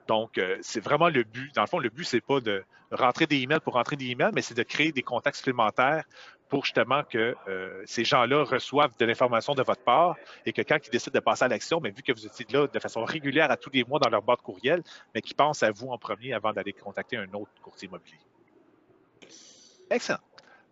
Donc, 0.09 0.39
euh, 0.39 0.59
c'est 0.61 0.81
vraiment 0.81 1.09
le 1.09 1.23
but. 1.23 1.55
Dans 1.55 1.63
le 1.63 1.69
fond, 1.69 1.79
le 1.79 1.89
but, 1.89 2.05
c'est 2.05 2.21
pas 2.21 2.41
de 2.41 2.65
rentrer 2.91 3.27
des 3.27 3.41
emails 3.41 3.61
pour 3.61 3.75
rentrer 3.75 3.97
des 3.97 4.11
emails, 4.11 4.33
mais 4.35 4.43
c'est 4.43 4.55
de 4.55 4.63
créer 4.63 4.93
des 4.93 5.03
contacts 5.03 5.37
supplémentaires 5.37 6.05
pour 6.49 6.67
justement 6.67 7.03
que 7.05 7.35
euh, 7.49 7.83
ces 7.87 8.05
gens-là 8.05 8.45
reçoivent 8.45 8.95
de 8.99 9.07
l'information 9.07 9.55
de 9.55 9.63
votre 9.63 9.83
part 9.83 10.17
et 10.45 10.53
que 10.53 10.61
quand 10.61 10.77
ils 10.87 10.91
décident 10.91 11.15
de 11.15 11.25
passer 11.25 11.45
à 11.45 11.49
l'action, 11.49 11.81
mais 11.81 11.91
vu 11.91 12.03
que 12.03 12.13
vous 12.13 12.27
étiez 12.27 12.45
là 12.51 12.67
de 12.67 12.79
façon 12.79 13.05
régulière 13.05 13.51
à 13.51 13.57
tous 13.57 13.71
les 13.73 13.85
mois 13.85 13.99
dans 13.99 14.11
leur 14.11 14.21
boîte 14.21 14.43
courriel, 14.43 14.83
mais 15.15 15.23
qu'ils 15.23 15.35
pensent 15.35 15.63
à 15.63 15.71
vous 15.71 15.89
en 15.89 15.97
premier 15.97 16.35
avant 16.35 16.53
d'aller 16.53 16.75
contacter 16.75 17.17
un 17.17 17.33
autre 17.33 17.51
courtier 17.63 17.89
immobilier. 17.89 18.19
Excellent. 19.89 20.19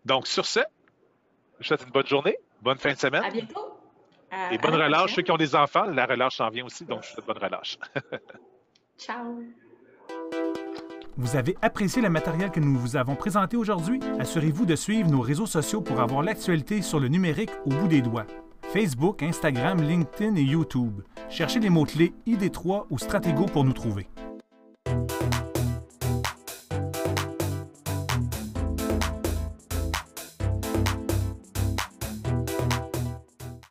Donc, 0.05 0.27
sur 0.27 0.45
ce, 0.45 0.61
je 0.61 1.59
vous 1.59 1.65
souhaite 1.65 1.83
une 1.83 1.93
bonne 1.93 2.07
journée, 2.07 2.37
bonne 2.61 2.79
fin 2.79 2.93
de 2.93 2.99
semaine. 2.99 3.25
À 3.25 3.31
bientôt. 3.31 3.80
Et 4.51 4.59
bonne 4.59 4.75
relâche. 4.75 5.15
Ceux 5.15 5.23
qui 5.23 5.31
ont 5.31 5.37
des 5.37 5.55
enfants, 5.55 5.85
la 5.85 6.07
relâche 6.07 6.37
s'en 6.37 6.49
vient 6.51 6.65
aussi, 6.65 6.85
donc 6.85 7.03
je 7.03 7.09
souhaite 7.09 7.27
bonne 7.27 7.39
relâche. 7.39 7.79
Ciao. 8.99 9.43
Vous 11.17 11.37
avez 11.37 11.57
apprécié 11.61 12.01
le 12.01 12.09
matériel 12.09 12.51
que 12.51 12.61
nous 12.61 12.79
vous 12.79 12.97
avons 12.97 13.15
présenté 13.15 13.57
aujourd'hui? 13.57 14.01
Assurez-vous 14.19 14.65
de 14.65 14.77
suivre 14.77 15.11
nos 15.11 15.21
réseaux 15.21 15.47
sociaux 15.47 15.81
pour 15.81 16.01
avoir 16.01 16.23
l'actualité 16.23 16.83
sur 16.83 17.01
le 17.01 17.09
numérique 17.09 17.51
au 17.67 17.71
bout 17.71 17.89
des 17.89 18.01
doigts. 18.01 18.27
Facebook, 18.73 19.23
Instagram, 19.23 19.83
LinkedIn 19.83 20.37
et 20.37 20.43
YouTube. 20.43 21.03
Cherchez 21.29 21.59
les 21.59 21.71
mots-clés 21.71 22.15
ID3 22.27 22.87
ou 22.89 22.99
Stratego 22.99 23.47
pour 23.47 23.65
nous 23.65 23.73
trouver. 23.73 24.07